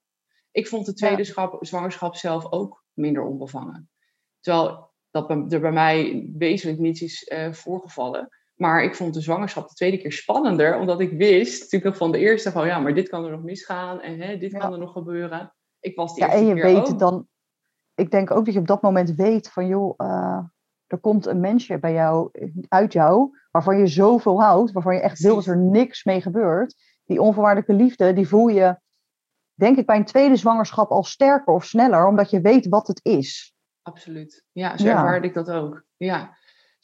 Ik 0.51 0.67
vond 0.67 0.85
de 0.85 0.93
tweede 0.93 1.23
zwangerschap 1.59 2.15
zelf 2.15 2.51
ook 2.51 2.83
minder 2.93 3.23
onbevangen. 3.23 3.89
Terwijl 4.39 4.93
dat 5.11 5.29
er 5.29 5.59
bij 5.59 5.71
mij 5.71 6.29
wezenlijk 6.37 6.79
niets 6.79 7.01
is 7.01 7.31
uh, 7.33 7.51
voorgevallen. 7.51 8.29
Maar 8.55 8.83
ik 8.83 8.95
vond 8.95 9.13
de 9.13 9.21
zwangerschap 9.21 9.67
de 9.67 9.75
tweede 9.75 9.97
keer 9.97 10.11
spannender, 10.11 10.79
omdat 10.79 10.99
ik 10.99 11.11
wist 11.11 11.61
natuurlijk 11.61 11.97
van 11.97 12.11
de 12.11 12.17
eerste 12.19 12.51
van 12.51 12.67
ja, 12.67 12.79
maar 12.79 12.93
dit 12.93 13.09
kan 13.09 13.25
er 13.25 13.31
nog 13.31 13.43
misgaan 13.43 14.01
en 14.01 14.19
hè, 14.21 14.37
dit 14.37 14.57
kan 14.57 14.73
er 14.73 14.79
nog 14.79 14.91
gebeuren. 14.91 15.53
Ik 15.79 15.95
was 15.95 16.15
de 16.15 16.21
ja, 16.21 16.31
en 16.31 16.45
je 16.45 16.53
weet 16.53 16.99
dan. 16.99 17.27
Ik 17.95 18.11
denk 18.11 18.31
ook 18.31 18.45
dat 18.45 18.53
je 18.53 18.59
op 18.59 18.67
dat 18.67 18.81
moment 18.81 19.15
weet 19.15 19.49
van 19.51 19.67
joh, 19.67 19.93
uh, 19.97 20.39
er 20.87 20.97
komt 20.97 21.25
een 21.25 21.39
mensje 21.39 21.79
bij 21.79 21.93
jou 21.93 22.29
uit 22.67 22.93
jou 22.93 23.37
waarvan 23.51 23.77
je 23.77 23.87
zoveel 23.87 24.41
houdt, 24.41 24.71
waarvan 24.71 24.95
je 24.95 25.01
echt 25.01 25.19
wil 25.19 25.35
dat 25.35 25.45
er 25.45 25.57
niks 25.57 26.03
mee 26.03 26.21
gebeurt. 26.21 26.75
Die 27.05 27.21
onvoorwaardelijke 27.21 27.83
liefde, 27.83 28.13
die 28.13 28.27
voel 28.27 28.47
je, 28.47 28.79
denk 29.53 29.77
ik, 29.77 29.85
bij 29.85 29.95
een 29.95 30.05
tweede 30.05 30.35
zwangerschap 30.35 30.89
al 30.89 31.03
sterker 31.03 31.53
of 31.53 31.65
sneller, 31.65 32.07
omdat 32.07 32.29
je 32.29 32.41
weet 32.41 32.67
wat 32.67 32.87
het 32.87 32.99
is. 33.03 33.53
Absoluut. 33.81 34.43
Ja, 34.51 34.77
zo 34.77 34.87
ervaarde 34.87 35.27
ik 35.27 35.33
dat 35.33 35.51
ook. 35.51 35.83
Ja 35.97 36.35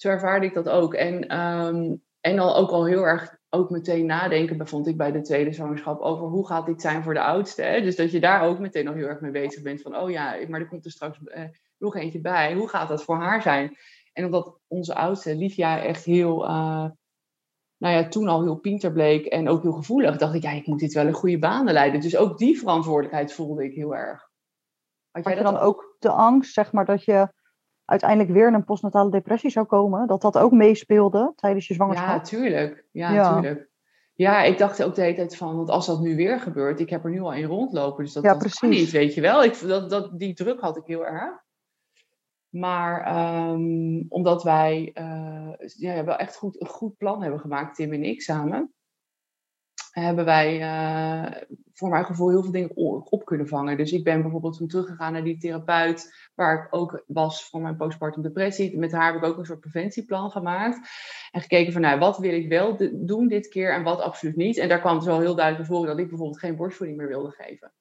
zo 0.01 0.09
ervaarde 0.09 0.45
ik 0.45 0.53
dat 0.53 0.69
ook. 0.69 0.93
En, 0.93 1.39
um, 1.39 2.01
en 2.19 2.39
al 2.39 2.55
ook 2.55 2.69
al 2.69 2.85
heel 2.85 3.03
erg 3.03 3.39
ook 3.49 3.69
meteen 3.69 4.05
nadenken, 4.05 4.67
vond 4.67 4.87
ik 4.87 4.97
bij 4.97 5.11
de 5.11 5.21
tweede 5.21 5.51
zwangerschap, 5.51 5.99
over 5.99 6.27
hoe 6.27 6.47
gaat 6.47 6.65
dit 6.65 6.81
zijn 6.81 7.03
voor 7.03 7.13
de 7.13 7.21
oudste. 7.21 7.61
Hè? 7.61 7.81
Dus 7.81 7.95
dat 7.95 8.11
je 8.11 8.19
daar 8.19 8.41
ook 8.41 8.59
meteen 8.59 8.85
nog 8.85 8.93
heel 8.93 9.07
erg 9.07 9.19
mee 9.19 9.31
bezig 9.31 9.63
bent 9.63 9.81
van, 9.81 9.97
oh 9.97 10.09
ja, 10.09 10.37
maar 10.47 10.59
er 10.59 10.67
komt 10.67 10.85
er 10.85 10.91
straks 10.91 11.17
eh, 11.25 11.43
nog 11.81 11.95
eentje 11.95 12.21
bij. 12.21 12.53
Hoe 12.53 12.69
gaat 12.69 12.87
dat 12.87 13.03
voor 13.03 13.15
haar 13.15 13.41
zijn? 13.41 13.77
En 14.13 14.25
omdat 14.25 14.59
onze 14.67 14.95
oudste, 14.95 15.35
Livia, 15.35 15.81
echt 15.81 16.03
heel, 16.03 16.43
uh, 16.43 16.85
nou 17.77 17.95
ja, 17.95 18.07
toen 18.07 18.27
al 18.27 18.41
heel 18.41 18.55
pinter 18.55 18.91
bleek 18.91 19.25
en 19.25 19.49
ook 19.49 19.61
heel 19.61 19.71
gevoelig, 19.71 20.17
dacht 20.17 20.33
ik, 20.33 20.43
ja, 20.43 20.51
ik 20.51 20.67
moet 20.67 20.79
dit 20.79 20.93
wel 20.93 21.07
in 21.07 21.13
goede 21.13 21.39
banen 21.39 21.73
leiden. 21.73 22.01
Dus 22.01 22.17
ook 22.17 22.37
die 22.37 22.59
verantwoordelijkheid 22.59 23.33
voelde 23.33 23.63
ik 23.63 23.73
heel 23.73 23.95
erg. 23.95 24.29
Had 25.11 25.23
jij 25.23 25.43
dan 25.43 25.57
ook 25.57 25.95
de 25.99 26.09
angst, 26.09 26.53
zeg 26.53 26.71
maar, 26.71 26.85
dat 26.85 27.03
je 27.03 27.27
uiteindelijk 27.85 28.29
weer 28.31 28.47
in 28.47 28.53
een 28.53 28.63
postnatale 28.63 29.11
depressie 29.11 29.49
zou 29.49 29.65
komen, 29.65 30.07
dat 30.07 30.21
dat 30.21 30.37
ook 30.37 30.51
meespeelde 30.51 31.33
tijdens 31.35 31.67
je 31.67 31.73
zwangerschap? 31.73 32.07
Ja, 32.07 32.21
tuurlijk. 32.21 32.85
Ja, 32.91 33.13
ja. 33.13 33.33
tuurlijk. 33.33 33.69
Ja, 34.13 34.43
ik 34.43 34.57
dacht 34.57 34.83
ook 34.83 34.95
de 34.95 35.01
hele 35.01 35.15
tijd 35.15 35.37
van, 35.37 35.55
want 35.55 35.69
als 35.69 35.85
dat 35.85 35.99
nu 35.99 36.15
weer 36.15 36.39
gebeurt, 36.39 36.79
ik 36.79 36.89
heb 36.89 37.03
er 37.03 37.09
nu 37.09 37.21
al 37.21 37.33
in 37.33 37.45
rondlopen, 37.45 38.03
dus 38.03 38.13
dat, 38.13 38.23
ja, 38.23 38.33
dat 38.33 38.59
kan 38.59 38.69
niet, 38.69 38.91
weet 38.91 39.13
je 39.13 39.21
wel. 39.21 39.43
Ik, 39.43 39.59
dat, 39.67 39.89
dat, 39.89 40.19
die 40.19 40.33
druk 40.33 40.59
had 40.59 40.77
ik 40.77 40.85
heel 40.85 41.05
erg. 41.05 41.43
Maar 42.51 43.17
um, 43.49 44.05
omdat 44.09 44.43
wij 44.43 44.91
uh, 44.93 45.51
ja, 45.57 46.03
wel 46.03 46.15
echt 46.15 46.35
goed, 46.35 46.61
een 46.61 46.67
goed 46.67 46.97
plan 46.97 47.21
hebben 47.21 47.39
gemaakt, 47.39 47.75
Tim 47.75 47.93
en 47.93 48.03
ik 48.03 48.21
samen, 48.21 48.73
hebben 49.91 50.25
wij 50.25 50.59
uh, 50.59 51.41
voor 51.73 51.89
mijn 51.89 52.05
gevoel 52.05 52.29
heel 52.29 52.43
veel 52.43 52.51
dingen 52.51 52.75
op 53.11 53.25
kunnen 53.25 53.47
vangen. 53.47 53.77
Dus 53.77 53.91
ik 53.91 54.03
ben 54.03 54.21
bijvoorbeeld 54.21 54.57
toen 54.57 54.67
teruggegaan 54.67 55.13
naar 55.13 55.23
die 55.23 55.37
therapeut, 55.37 56.29
waar 56.35 56.63
ik 56.63 56.75
ook 56.75 57.03
was 57.07 57.49
voor 57.49 57.61
mijn 57.61 57.77
postpartum 57.77 58.21
depressie. 58.21 58.77
Met 58.77 58.91
haar 58.91 59.13
heb 59.13 59.23
ik 59.23 59.29
ook 59.29 59.37
een 59.37 59.45
soort 59.45 59.59
preventieplan 59.59 60.31
gemaakt. 60.31 60.89
En 61.31 61.41
gekeken 61.41 61.73
van, 61.73 61.81
nou, 61.81 61.99
wat 61.99 62.17
wil 62.17 62.33
ik 62.33 62.49
wel 62.49 62.77
doen 62.91 63.27
dit 63.27 63.47
keer 63.47 63.73
en 63.73 63.83
wat 63.83 63.99
absoluut 63.99 64.35
niet. 64.35 64.57
En 64.57 64.69
daar 64.69 64.79
kwam 64.79 64.95
dus 64.95 65.05
wel 65.05 65.19
heel 65.19 65.35
duidelijk 65.35 65.57
naar 65.57 65.77
voren 65.77 65.89
dat 65.89 65.99
ik 65.99 66.09
bijvoorbeeld 66.09 66.39
geen 66.39 66.55
borstvoeding 66.55 66.97
meer 66.97 67.07
wilde 67.07 67.31
geven. 67.31 67.73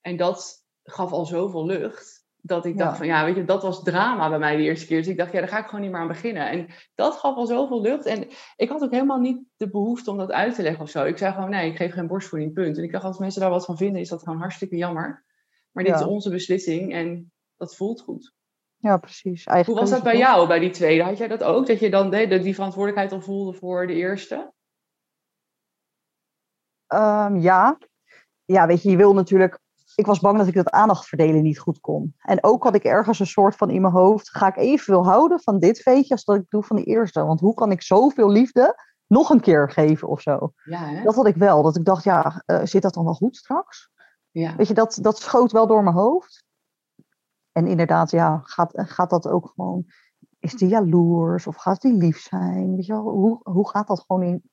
En 0.00 0.16
dat 0.16 0.66
gaf 0.82 1.12
al 1.12 1.26
zoveel 1.26 1.66
lucht 1.66 2.23
dat 2.46 2.64
ik 2.64 2.78
dacht 2.78 2.96
van 2.96 3.06
ja, 3.06 3.24
weet 3.24 3.36
je, 3.36 3.44
dat 3.44 3.62
was 3.62 3.82
drama 3.82 4.28
bij 4.28 4.38
mij 4.38 4.56
de 4.56 4.62
eerste 4.62 4.86
keer. 4.86 4.98
Dus 4.98 5.06
ik 5.06 5.16
dacht, 5.16 5.32
ja, 5.32 5.38
daar 5.38 5.48
ga 5.48 5.58
ik 5.58 5.64
gewoon 5.64 5.80
niet 5.80 5.90
meer 5.90 6.00
aan 6.00 6.08
beginnen. 6.08 6.50
En 6.50 6.66
dat 6.94 7.16
gaf 7.16 7.36
al 7.36 7.46
zoveel 7.46 7.80
lucht. 7.80 8.06
En 8.06 8.28
ik 8.56 8.68
had 8.68 8.82
ook 8.82 8.90
helemaal 8.90 9.18
niet 9.18 9.42
de 9.56 9.70
behoefte 9.70 10.10
om 10.10 10.16
dat 10.16 10.32
uit 10.32 10.54
te 10.54 10.62
leggen 10.62 10.82
of 10.82 10.90
zo. 10.90 11.04
Ik 11.04 11.18
zei 11.18 11.32
gewoon, 11.32 11.50
nee, 11.50 11.70
ik 11.70 11.76
geef 11.76 11.92
geen 11.92 12.06
borstvoeding, 12.06 12.52
punt. 12.52 12.76
En 12.76 12.82
ik 12.82 12.92
dacht, 12.92 13.04
als 13.04 13.18
mensen 13.18 13.40
daar 13.40 13.50
wat 13.50 13.64
van 13.64 13.76
vinden, 13.76 14.00
is 14.00 14.08
dat 14.08 14.22
gewoon 14.22 14.38
hartstikke 14.38 14.76
jammer. 14.76 15.24
Maar 15.70 15.84
dit 15.84 15.94
is 15.94 16.04
onze 16.04 16.30
beslissing 16.30 16.92
en 16.92 17.32
dat 17.56 17.76
voelt 17.76 18.00
goed. 18.00 18.32
Ja, 18.76 18.96
precies. 18.96 19.44
Hoe 19.44 19.74
was 19.74 19.90
dat 19.90 20.02
bij 20.02 20.16
jou, 20.16 20.46
bij 20.46 20.58
die 20.58 20.70
tweede? 20.70 21.02
Had 21.02 21.18
jij 21.18 21.28
dat 21.28 21.42
ook? 21.42 21.66
Dat 21.66 21.80
je 21.80 21.90
dan 21.90 22.10
de, 22.10 22.38
die 22.38 22.54
verantwoordelijkheid 22.54 23.12
al 23.12 23.20
voelde 23.20 23.52
voor 23.52 23.86
de 23.86 23.94
eerste? 23.94 24.52
Um, 26.94 27.38
ja. 27.38 27.78
Ja, 28.44 28.66
weet 28.66 28.82
je, 28.82 28.90
je 28.90 28.96
wil 28.96 29.14
natuurlijk 29.14 29.60
ik 29.94 30.06
was 30.06 30.20
bang 30.20 30.38
dat 30.38 30.46
ik 30.46 30.54
dat 30.54 30.70
aandacht 30.70 31.16
niet 31.16 31.58
goed 31.58 31.80
kon. 31.80 32.14
En 32.18 32.44
ook 32.44 32.62
had 32.62 32.74
ik 32.74 32.84
ergens 32.84 33.18
een 33.18 33.26
soort 33.26 33.56
van 33.56 33.70
in 33.70 33.80
mijn 33.80 33.92
hoofd, 33.92 34.30
ga 34.30 34.46
ik 34.46 34.56
evenveel 34.56 35.04
houden 35.04 35.40
van 35.40 35.58
dit 35.58 35.78
veetje 35.78 36.14
als 36.14 36.24
dat 36.24 36.36
ik 36.36 36.44
doe 36.48 36.62
van 36.62 36.76
de 36.76 36.84
eerste? 36.84 37.24
Want 37.24 37.40
hoe 37.40 37.54
kan 37.54 37.70
ik 37.70 37.82
zoveel 37.82 38.30
liefde 38.30 38.82
nog 39.06 39.30
een 39.30 39.40
keer 39.40 39.70
geven 39.70 40.08
of 40.08 40.20
zo? 40.20 40.52
Ja, 40.64 41.02
dat 41.02 41.14
had 41.14 41.26
ik 41.26 41.36
wel, 41.36 41.62
dat 41.62 41.76
ik 41.76 41.84
dacht, 41.84 42.04
ja, 42.04 42.42
uh, 42.46 42.60
zit 42.64 42.82
dat 42.82 42.94
dan 42.94 43.04
wel 43.04 43.14
goed 43.14 43.36
straks? 43.36 43.90
Ja. 44.30 44.56
Weet 44.56 44.68
je, 44.68 44.74
dat, 44.74 44.98
dat 45.00 45.18
schoot 45.18 45.52
wel 45.52 45.66
door 45.66 45.82
mijn 45.82 45.96
hoofd. 45.96 46.44
En 47.52 47.66
inderdaad, 47.66 48.10
ja, 48.10 48.40
gaat, 48.44 48.70
gaat 48.74 49.10
dat 49.10 49.28
ook 49.28 49.52
gewoon, 49.54 49.84
is 50.38 50.54
die 50.54 50.68
jaloers 50.68 51.46
of 51.46 51.56
gaat 51.56 51.80
die 51.80 51.96
lief 51.96 52.18
zijn? 52.18 52.76
Weet 52.76 52.86
je 52.86 52.92
wel, 52.92 53.02
hoe, 53.02 53.40
hoe 53.42 53.68
gaat 53.68 53.86
dat 53.86 54.04
gewoon 54.06 54.22
in, 54.22 54.50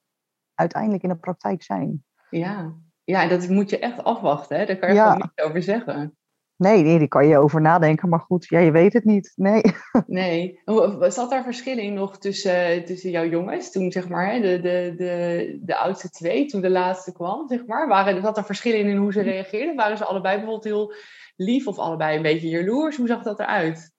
uiteindelijk 0.53 1.03
in 1.03 1.09
de 1.09 1.17
praktijk 1.17 1.63
zijn? 1.63 2.03
Ja, 2.29 2.75
ja, 3.11 3.27
dat 3.27 3.47
moet 3.47 3.69
je 3.69 3.79
echt 3.79 4.03
afwachten. 4.03 4.57
Hè? 4.57 4.65
Daar 4.65 4.77
kan 4.77 4.93
je 4.93 4.99
gewoon 4.99 5.17
niets 5.17 5.43
over 5.43 5.63
zeggen. 5.63 6.15
Nee, 6.55 6.83
nee, 6.83 6.99
die 6.99 7.07
kan 7.07 7.27
je 7.27 7.37
over 7.37 7.61
nadenken. 7.61 8.09
Maar 8.09 8.19
goed, 8.19 8.45
ja, 8.45 8.59
je 8.59 8.71
weet 8.71 8.93
het 8.93 9.03
niet. 9.03 9.31
Nee. 9.35 9.61
Nee. 10.05 10.61
Zat 10.99 11.29
daar 11.29 11.43
verschil 11.43 11.77
in 11.77 11.93
nog 11.93 12.17
tussen, 12.17 12.85
tussen 12.85 13.09
jouw 13.09 13.25
jongens? 13.25 13.71
Toen, 13.71 13.91
zeg 13.91 14.09
maar, 14.09 14.41
de, 14.41 14.59
de, 14.59 14.93
de, 14.97 15.59
de 15.61 15.77
oudste 15.77 16.09
twee, 16.09 16.45
toen 16.45 16.61
de 16.61 16.69
laatste 16.69 17.11
kwam, 17.11 17.47
zeg 17.47 17.65
maar. 17.65 17.87
Waren, 17.87 18.21
zat 18.21 18.37
er 18.37 18.45
verschil 18.45 18.73
in 18.73 18.87
in 18.87 18.97
hoe 18.97 19.11
ze 19.11 19.21
reageerden? 19.21 19.75
Waren 19.75 19.97
ze 19.97 20.05
allebei 20.05 20.35
bijvoorbeeld 20.35 20.63
heel 20.63 20.93
lief 21.35 21.67
of 21.67 21.77
allebei 21.77 22.15
een 22.15 22.21
beetje 22.21 22.49
jaloers? 22.49 22.97
Hoe 22.97 23.07
zag 23.07 23.23
dat 23.23 23.39
eruit? 23.39 23.91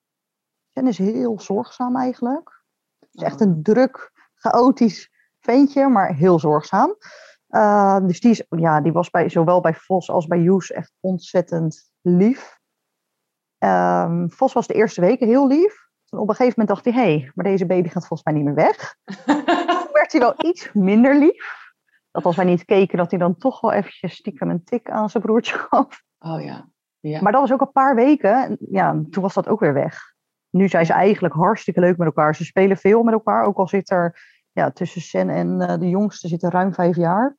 Jen 0.72 0.86
is 0.86 0.98
heel 0.98 1.40
zorgzaam 1.40 1.96
eigenlijk. 1.96 2.62
Het 3.00 3.08
is 3.12 3.22
echt 3.22 3.40
oh. 3.40 3.46
een 3.46 3.62
druk, 3.62 4.12
chaotisch 4.34 5.10
ventje, 5.40 5.88
maar 5.88 6.14
heel 6.14 6.38
zorgzaam. 6.38 6.96
Uh, 7.54 7.98
dus 8.06 8.20
die, 8.20 8.30
is, 8.30 8.44
ja, 8.48 8.80
die 8.80 8.92
was 8.92 9.10
bij, 9.10 9.28
zowel 9.28 9.60
bij 9.60 9.74
Vos 9.74 10.10
als 10.10 10.26
bij 10.26 10.40
Joes 10.40 10.70
echt 10.70 10.92
ontzettend 11.00 11.92
lief. 12.00 12.60
Um, 13.58 14.30
Vos 14.30 14.52
was 14.52 14.66
de 14.66 14.74
eerste 14.74 15.00
weken 15.00 15.26
heel 15.26 15.46
lief. 15.46 15.88
Toen 16.04 16.20
op 16.20 16.28
een 16.28 16.34
gegeven 16.34 16.60
moment 16.60 16.68
dacht 16.68 16.94
hij, 16.94 17.04
hé, 17.04 17.18
hey, 17.18 17.30
maar 17.34 17.44
deze 17.44 17.66
baby 17.66 17.88
gaat 17.88 18.06
volgens 18.06 18.22
mij 18.22 18.34
niet 18.34 18.44
meer 18.44 18.64
weg. 18.64 18.96
Toen 19.82 19.92
werd 19.92 20.12
hij 20.12 20.20
wel 20.20 20.34
iets 20.36 20.72
minder 20.72 21.18
lief. 21.18 21.60
Dat 22.10 22.24
als 22.24 22.36
wij 22.36 22.44
niet 22.44 22.64
keken, 22.64 22.98
dat 22.98 23.10
hij 23.10 23.18
dan 23.18 23.36
toch 23.36 23.60
wel 23.60 23.72
eventjes 23.72 24.14
stiekem 24.14 24.50
een 24.50 24.64
tik 24.64 24.90
aan 24.90 25.10
zijn 25.10 25.22
broertje 25.22 25.54
gaf. 25.70 26.02
Oh 26.18 26.42
ja. 26.42 26.68
ja. 27.00 27.22
Maar 27.22 27.32
dat 27.32 27.40
was 27.40 27.52
ook 27.52 27.60
een 27.60 27.72
paar 27.72 27.94
weken. 27.94 28.56
Ja, 28.70 29.02
toen 29.10 29.22
was 29.22 29.34
dat 29.34 29.48
ook 29.48 29.60
weer 29.60 29.74
weg. 29.74 30.14
Nu 30.50 30.68
zijn 30.68 30.86
ze 30.86 30.92
eigenlijk 30.92 31.34
hartstikke 31.34 31.80
leuk 31.80 31.96
met 31.96 32.06
elkaar. 32.06 32.34
Ze 32.34 32.44
spelen 32.44 32.76
veel 32.76 33.02
met 33.02 33.14
elkaar, 33.14 33.44
ook 33.44 33.56
al 33.56 33.68
zit 33.68 33.90
er 33.90 34.20
ja, 34.52 34.70
tussen 34.70 35.00
Sen 35.00 35.28
en 35.28 35.60
uh, 35.60 35.78
de 35.78 35.88
jongste 35.88 36.28
zitten 36.28 36.50
ruim 36.50 36.74
vijf 36.74 36.96
jaar. 36.96 37.36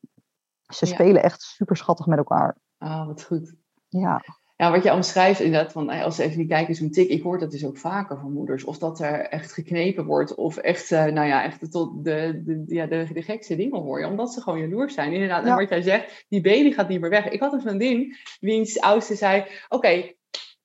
Ze 0.67 0.85
spelen 0.85 1.23
echt 1.23 1.41
super 1.41 1.77
schattig 1.77 2.05
met 2.05 2.17
elkaar. 2.17 2.57
Ah, 2.77 3.07
wat 3.07 3.23
goed. 3.23 3.53
Ja. 3.89 4.21
Ja, 4.55 4.71
wat 4.71 4.83
je 4.83 4.93
omschrijft 4.93 5.39
inderdaad, 5.39 5.71
van, 5.71 5.89
als 5.89 6.15
ze 6.15 6.23
even 6.23 6.39
niet 6.39 6.49
kijken, 6.49 6.75
zo'n 6.75 6.91
tik. 6.91 7.09
Ik 7.09 7.23
hoor 7.23 7.39
dat 7.39 7.51
dus 7.51 7.65
ook 7.65 7.77
vaker 7.77 8.19
van 8.19 8.31
moeders. 8.31 8.63
Of 8.63 8.77
dat 8.77 8.99
er 8.99 9.19
echt 9.19 9.53
geknepen 9.53 10.05
wordt. 10.05 10.35
Of 10.35 10.57
echt, 10.57 10.91
uh, 10.91 11.05
nou 11.05 11.27
ja, 11.27 11.43
echt 11.43 11.71
tot 11.71 12.03
de, 12.03 12.41
de, 12.45 12.63
ja, 12.67 12.85
de, 12.85 13.07
de 13.13 13.21
gekste 13.21 13.55
dingen 13.55 13.81
hoor 13.81 13.99
je. 13.99 14.07
Omdat 14.07 14.33
ze 14.33 14.41
gewoon 14.41 14.59
jaloers 14.59 14.93
zijn. 14.93 15.13
Inderdaad, 15.13 15.45
en 15.45 15.55
wat 15.55 15.69
jij 15.69 15.81
zegt, 15.81 16.25
die 16.29 16.41
baby 16.41 16.71
gaat 16.71 16.87
niet 16.87 17.01
meer 17.01 17.09
weg. 17.09 17.27
Ik 17.27 17.39
had 17.39 17.53
een 17.53 17.61
vriendin, 17.61 18.15
wiens 18.39 18.79
oudste 18.79 19.15
zei... 19.15 19.45
Oké, 19.69 20.13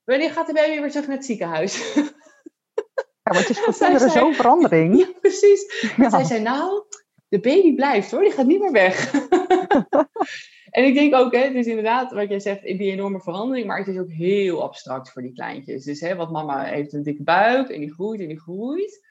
wanneer 0.05 0.31
gaat 0.31 0.47
de 0.47 0.53
baby 0.53 0.81
weer 0.81 0.91
terug 0.91 1.07
naar 1.07 1.17
het 1.17 1.27
ziekenhuis? 1.27 1.95
Ja, 3.29 3.35
maar 3.35 3.49
het 3.49 3.57
is 3.57 3.61
voor 3.65 3.87
kinderen 3.87 4.11
zo'n 4.11 4.35
verandering. 4.35 4.99
Ja, 4.99 5.07
precies. 5.21 5.93
Ja. 5.97 6.11
Zij 6.11 6.25
zei, 6.25 6.43
nou, 6.43 6.85
de 7.29 7.41
baby 7.41 7.75
blijft 7.75 8.11
hoor, 8.11 8.21
die 8.21 8.33
gaat 8.33 8.47
niet 8.47 8.61
meer 8.61 8.73
weg. 8.73 9.13
en 10.71 10.85
ik 10.85 10.95
denk 10.95 11.15
ook, 11.15 11.33
hè, 11.33 11.41
het 11.41 11.55
is 11.55 11.67
inderdaad 11.67 12.13
wat 12.13 12.29
jij 12.29 12.41
zegt, 12.41 12.63
die 12.63 12.91
enorme 12.91 13.21
verandering, 13.21 13.67
maar 13.67 13.79
het 13.79 13.89
is 13.89 13.99
ook 13.99 14.11
heel 14.11 14.63
abstract 14.63 15.11
voor 15.13 15.23
die 15.23 15.33
kleintjes. 15.33 15.85
Dus 15.85 16.01
hè, 16.01 16.17
wat 16.17 16.31
mama 16.31 16.65
heeft 16.65 16.93
een 16.93 17.03
dikke 17.03 17.23
buik 17.23 17.69
en 17.69 17.81
die 17.81 17.93
groeit 17.93 18.21
en 18.21 18.29
die 18.29 18.41
groeit. 18.41 19.07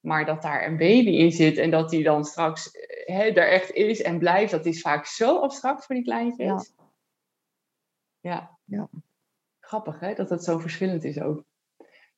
Maar 0.00 0.26
dat 0.26 0.42
daar 0.42 0.66
een 0.66 0.76
baby 0.76 1.10
in 1.10 1.32
zit 1.32 1.56
en 1.56 1.70
dat 1.70 1.90
die 1.90 2.02
dan 2.02 2.24
straks 2.24 2.70
hè, 3.04 3.22
er 3.22 3.48
echt 3.48 3.70
is 3.70 4.02
en 4.02 4.18
blijft, 4.18 4.50
dat 4.50 4.66
is 4.66 4.80
vaak 4.80 5.06
zo 5.06 5.38
abstract 5.38 5.84
voor 5.84 5.94
die 5.94 6.04
kleintjes. 6.04 6.72
Ja. 8.20 8.30
ja. 8.30 8.58
ja. 8.64 8.88
Grappig 9.60 10.00
hè, 10.00 10.14
dat 10.14 10.30
het 10.30 10.44
zo 10.44 10.58
verschillend 10.58 11.04
is 11.04 11.20
ook 11.20 11.44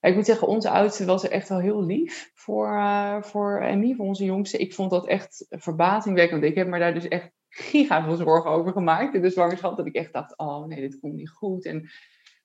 ik 0.01 0.15
moet 0.15 0.25
zeggen, 0.25 0.47
onze 0.47 0.69
oudste 0.69 1.05
was 1.05 1.23
er 1.23 1.31
echt 1.31 1.49
wel 1.49 1.59
heel 1.59 1.85
lief 1.85 2.31
voor, 2.33 2.67
uh, 2.67 3.21
voor 3.21 3.61
Emmy, 3.61 3.93
voor 3.95 4.05
onze 4.05 4.25
jongste. 4.25 4.57
Ik 4.57 4.73
vond 4.73 4.91
dat 4.91 5.07
echt 5.07 5.45
verbazingwekkend. 5.49 6.43
Ik 6.43 6.55
heb 6.55 6.67
me 6.67 6.79
daar 6.79 6.93
dus 6.93 7.07
echt 7.07 7.31
giga 7.49 8.03
veel 8.03 8.15
zorgen 8.15 8.51
over 8.51 8.71
gemaakt 8.71 9.13
in 9.13 9.21
de 9.21 9.29
zwangerschap. 9.29 9.77
Dat 9.77 9.85
ik 9.85 9.95
echt 9.95 10.13
dacht, 10.13 10.37
oh 10.37 10.65
nee, 10.65 10.81
dit 10.81 10.99
komt 10.99 11.13
niet 11.13 11.29
goed. 11.29 11.65
En 11.65 11.89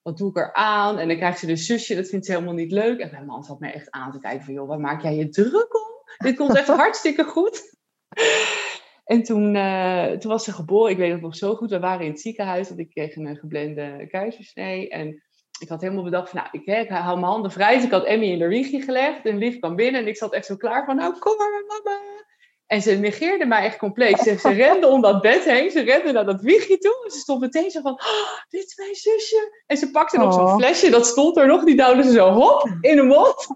wat 0.02 0.18
doe 0.18 0.30
ik 0.30 0.36
er 0.36 0.52
aan? 0.52 0.98
En 0.98 1.08
dan 1.08 1.16
krijgt 1.16 1.38
ze 1.38 1.50
een 1.50 1.56
zusje, 1.56 1.94
dat 1.94 2.08
vindt 2.08 2.26
ze 2.26 2.32
helemaal 2.32 2.54
niet 2.54 2.72
leuk. 2.72 2.98
En 2.98 3.10
mijn 3.10 3.26
man 3.26 3.44
zat 3.44 3.60
mij 3.60 3.72
echt 3.72 3.90
aan 3.90 4.12
te 4.12 4.18
kijken 4.18 4.44
van, 4.44 4.54
joh, 4.54 4.68
waar 4.68 4.80
maak 4.80 5.02
jij 5.02 5.16
je 5.16 5.28
druk 5.28 5.74
om? 5.74 5.92
dit 6.24 6.36
komt 6.36 6.56
echt 6.56 6.68
hartstikke 6.84 7.24
goed. 7.24 7.76
En 9.04 9.22
toen, 9.22 9.54
uh, 9.54 10.10
toen 10.10 10.30
was 10.30 10.44
ze 10.44 10.52
geboren, 10.52 10.90
ik 10.90 10.96
weet 10.96 11.12
het 11.12 11.20
nog 11.20 11.36
zo 11.36 11.54
goed. 11.54 11.70
We 11.70 11.78
waren 11.78 12.04
in 12.04 12.10
het 12.10 12.20
ziekenhuis, 12.20 12.68
want 12.68 12.80
ik 12.80 12.90
kreeg 12.90 13.16
een 13.16 13.36
geblende 13.36 14.06
keizersnee. 14.08 14.88
En 14.88 15.23
ik 15.60 15.68
had 15.68 15.80
helemaal 15.80 16.04
bedacht 16.04 16.30
van, 16.30 16.40
nou, 16.40 16.48
ik, 16.62 16.66
hè, 16.66 16.80
ik 16.80 16.88
hou 16.88 17.18
mijn 17.18 17.32
handen 17.32 17.50
vrij. 17.50 17.74
Dus 17.74 17.84
ik 17.84 17.90
had 17.90 18.04
Emmy 18.04 18.26
in 18.26 18.38
de 18.38 18.48
wiegje 18.48 18.82
gelegd 18.82 19.26
en 19.26 19.38
Lief 19.38 19.58
kwam 19.58 19.76
binnen. 19.76 20.00
En 20.00 20.06
ik 20.06 20.16
zat 20.16 20.32
echt 20.32 20.46
zo 20.46 20.56
klaar 20.56 20.84
van, 20.84 20.96
nou, 20.96 21.18
kom 21.18 21.36
maar, 21.36 21.64
mama. 21.66 22.00
En 22.66 22.82
ze 22.82 22.92
negeerde 22.92 23.46
mij 23.46 23.64
echt 23.64 23.78
compleet. 23.78 24.18
Ze, 24.18 24.36
ze 24.38 24.48
rende 24.48 24.86
om 24.86 25.00
dat 25.00 25.20
bed 25.22 25.44
heen. 25.44 25.70
Ze 25.70 25.80
rende 25.80 26.12
naar 26.12 26.24
dat 26.24 26.40
wiegje 26.40 26.78
toe. 26.78 27.00
En 27.04 27.10
ze 27.10 27.18
stond 27.18 27.40
meteen 27.40 27.70
zo 27.70 27.80
van, 27.80 27.92
oh, 27.92 28.38
dit 28.48 28.64
is 28.64 28.76
mijn 28.76 28.94
zusje. 28.94 29.62
En 29.66 29.76
ze 29.76 29.90
pakte 29.90 30.18
nog 30.18 30.34
zo'n 30.34 30.44
Oh. 30.44 30.56
flesje, 30.56 30.90
dat 30.90 31.06
stond 31.06 31.36
er 31.36 31.46
nog. 31.46 31.64
Die 31.64 31.76
duwde 31.76 32.02
ze 32.02 32.10
zo 32.10 32.30
hop 32.30 32.68
in 32.80 32.96
de 32.96 33.02
mond. 33.02 33.46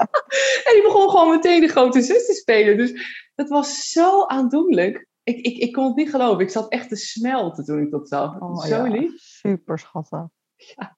en 0.66 0.72
die 0.72 0.82
begon 0.82 1.10
gewoon 1.10 1.30
meteen 1.30 1.60
de 1.60 1.68
grote 1.68 2.00
zus 2.00 2.26
te 2.26 2.34
spelen. 2.34 2.76
Dus 2.76 2.92
dat 3.34 3.48
was 3.48 3.90
zo 3.90 4.26
aandoenlijk. 4.26 5.06
Ik, 5.22 5.38
ik, 5.38 5.56
ik 5.56 5.72
kon 5.72 5.86
het 5.86 5.96
niet 5.96 6.10
geloven. 6.10 6.40
Ik 6.40 6.50
zat 6.50 6.68
echt 6.68 6.88
te 6.88 6.96
smelten 6.96 7.64
toen 7.64 7.80
ik 7.80 7.90
dat 7.90 8.08
zag. 8.08 8.40
Oh, 8.40 8.60
zo 8.64 8.76
ja. 8.76 8.82
lief. 8.82 9.12
Super 9.16 9.78
schattig. 9.78 10.26
Ja, 10.56 10.95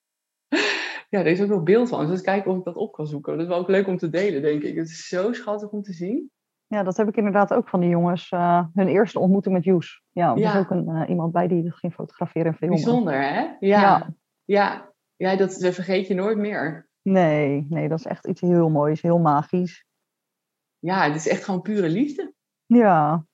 er 1.10 1.26
is 1.26 1.42
ook 1.42 1.48
nog 1.48 1.62
beeld 1.62 1.88
van. 1.88 2.06
Dus 2.06 2.20
kijken 2.20 2.50
of 2.50 2.58
ik 2.58 2.64
dat 2.64 2.76
op 2.76 2.92
kan 2.92 3.06
zoeken. 3.06 3.32
Dat 3.32 3.42
is 3.42 3.48
wel 3.48 3.58
ook 3.58 3.68
leuk 3.68 3.86
om 3.86 3.96
te 3.96 4.08
delen, 4.10 4.42
denk 4.42 4.62
ik. 4.62 4.76
Het 4.76 4.88
is 4.88 5.08
zo 5.08 5.32
schattig 5.32 5.68
om 5.70 5.82
te 5.82 5.92
zien. 5.92 6.30
Ja, 6.66 6.82
dat 6.82 6.96
heb 6.96 7.08
ik 7.08 7.16
inderdaad 7.16 7.52
ook 7.54 7.68
van 7.68 7.80
die 7.80 7.88
jongens. 7.90 8.28
eh, 8.30 8.64
hun 8.74 8.88
eerste 8.88 9.18
ontmoeting 9.18 9.54
met 9.54 9.64
Joes. 9.64 10.02
Ja, 10.12 10.32
er 10.32 10.38
Ja. 10.38 10.52
is 10.52 10.58
ook 10.58 10.70
een, 10.70 10.88
eh, 10.88 11.08
iemand 11.08 11.32
bij 11.32 11.48
die 11.48 11.62
dat 11.62 11.74
ging 11.74 11.92
fotograferen 11.94 12.46
en 12.46 12.54
filmen. 12.58 12.76
Bijzonder, 12.76 13.22
hè? 13.22 13.40
Ja. 13.40 13.56
Ja. 13.60 14.14
Ja, 14.44 14.92
ja. 15.16 15.36
dat 15.36 15.58
dat 15.60 15.74
vergeet 15.74 16.06
je 16.06 16.14
nooit 16.14 16.38
meer. 16.38 16.88
Nee, 17.02 17.66
nee, 17.68 17.88
dat 17.88 17.98
is 17.98 18.04
echt 18.06 18.26
iets 18.26 18.40
heel 18.40 18.68
moois, 18.68 19.02
heel 19.02 19.18
magisch. 19.18 19.84
Ja, 20.78 21.04
het 21.04 21.14
is 21.14 21.28
echt 21.28 21.44
gewoon 21.44 21.62
pure 21.62 21.88
liefde. 21.88 22.32
Ja, 22.66 23.26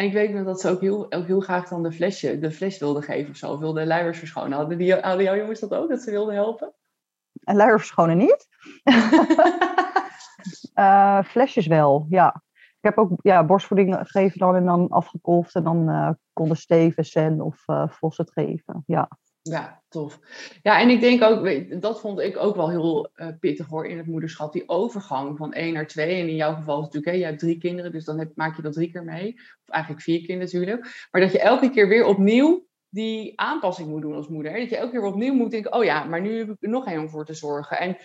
En 0.00 0.06
ik 0.06 0.12
weet 0.12 0.32
nog 0.32 0.44
dat 0.44 0.60
ze 0.60 0.68
ook 0.68 0.80
heel, 0.80 1.12
ook 1.12 1.26
heel 1.26 1.40
graag 1.40 1.68
dan 1.68 1.82
de 1.82 1.92
flesje, 1.92 2.38
de 2.38 2.50
fles 2.50 2.78
wilden 2.78 3.02
geven 3.02 3.30
of 3.30 3.36
zo. 3.36 3.52
Of 3.52 3.58
wilden 3.58 3.86
luiers 3.86 4.18
verschonen. 4.18 4.52
Hadden, 4.52 4.78
die, 4.78 4.94
hadden 4.94 5.22
jouw 5.22 5.36
jongens 5.36 5.60
dat 5.60 5.74
ook, 5.74 5.88
dat 5.88 6.00
ze 6.00 6.10
wilden 6.10 6.34
helpen? 6.34 6.72
en 7.44 7.56
luier 7.56 7.78
verschonen 7.78 8.16
niet. 8.16 8.46
Eh, 10.74 11.22
flesjes 11.22 11.66
wel, 11.66 12.06
ja. 12.08 12.42
Ik 12.52 12.78
heb 12.80 12.98
ook 12.98 13.10
ja, 13.22 13.44
borstvoeding 13.44 13.94
gegeven 13.94 14.38
dan 14.38 14.54
en 14.56 14.64
dan 14.64 14.88
afgekolfd. 14.88 15.54
En 15.54 15.64
dan 15.64 15.88
eh, 15.88 16.10
konden 16.32 16.56
Steven, 16.56 17.04
Sen 17.04 17.40
of 17.40 17.62
eh 17.66 17.88
Vos 17.88 18.16
het 18.16 18.32
geven. 18.32 18.82
Ja, 18.86 19.08
Ja, 19.42 19.82
tof. 19.88 20.20
Ja, 20.62 20.80
en 20.80 20.88
ik 20.88 21.00
denk 21.00 21.22
ook, 21.22 21.80
dat 21.80 22.00
vond 22.00 22.18
ik 22.18 22.36
ook 22.36 22.56
wel 22.56 22.70
heel 22.70 23.10
eh, 23.14 23.28
pittig 23.40 23.66
hoor 23.66 23.86
in 23.86 23.96
het 23.96 24.06
moederschap. 24.06 24.52
Die 24.52 24.68
overgang 24.68 25.36
van 25.36 25.52
één 25.52 25.72
naar 25.72 25.86
twee. 25.86 26.20
En 26.20 26.28
in 26.28 26.36
jouw 26.36 26.54
geval 26.54 26.78
is 26.78 26.84
natuurlijk, 26.84 27.12
hè, 27.12 27.18
je 27.18 27.24
hebt 27.24 27.38
drie 27.38 27.58
kinderen, 27.58 27.92
dus 27.92 28.04
dan 28.04 28.18
heb, 28.18 28.32
maak 28.34 28.56
je 28.56 28.62
dat 28.62 28.72
drie 28.72 28.90
keer 28.90 29.04
mee. 29.04 29.34
Of 29.34 29.68
eigenlijk 29.74 30.02
vier 30.02 30.26
keer 30.26 30.36
natuurlijk. 30.36 31.08
Maar 31.10 31.20
dat 31.20 31.32
je 31.32 31.40
elke 31.40 31.70
keer 31.70 31.88
weer 31.88 32.04
opnieuw 32.04 32.66
die 32.88 33.40
aanpassing 33.40 33.88
moet 33.88 34.02
doen 34.02 34.14
als 34.14 34.28
moeder. 34.28 34.58
Dat 34.58 34.70
je 34.70 34.76
elke 34.76 34.90
keer 34.90 35.00
weer 35.00 35.10
opnieuw 35.10 35.34
moet 35.34 35.50
denken, 35.50 35.72
oh 35.72 35.84
ja, 35.84 36.04
maar 36.04 36.20
nu 36.20 36.38
heb 36.38 36.48
ik 36.48 36.56
er 36.62 36.68
nog 36.68 36.86
één 36.86 37.00
om 37.00 37.08
voor 37.08 37.24
te 37.24 37.34
zorgen. 37.34 37.78
En 37.78 37.96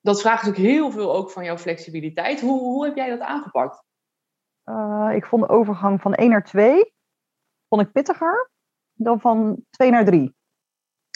dat 0.00 0.20
vraagt 0.20 0.46
natuurlijk 0.46 0.74
heel 0.74 0.90
veel 0.90 1.14
ook 1.14 1.30
van 1.30 1.44
jouw 1.44 1.58
flexibiliteit. 1.58 2.40
Hoe, 2.40 2.60
hoe 2.60 2.84
heb 2.84 2.96
jij 2.96 3.08
dat 3.08 3.20
aangepakt? 3.20 3.84
Eh, 4.64 5.10
ik 5.14 5.26
vond 5.26 5.42
de 5.42 5.48
overgang 5.48 6.00
van 6.00 6.14
1 6.14 6.30
naar 6.30 6.44
2 6.44 6.92
vond 7.68 7.82
ik 7.82 7.92
pittiger 7.92 8.50
dan 8.94 9.20
van 9.20 9.64
2 9.70 9.90
naar 9.90 10.04
3, 10.04 10.34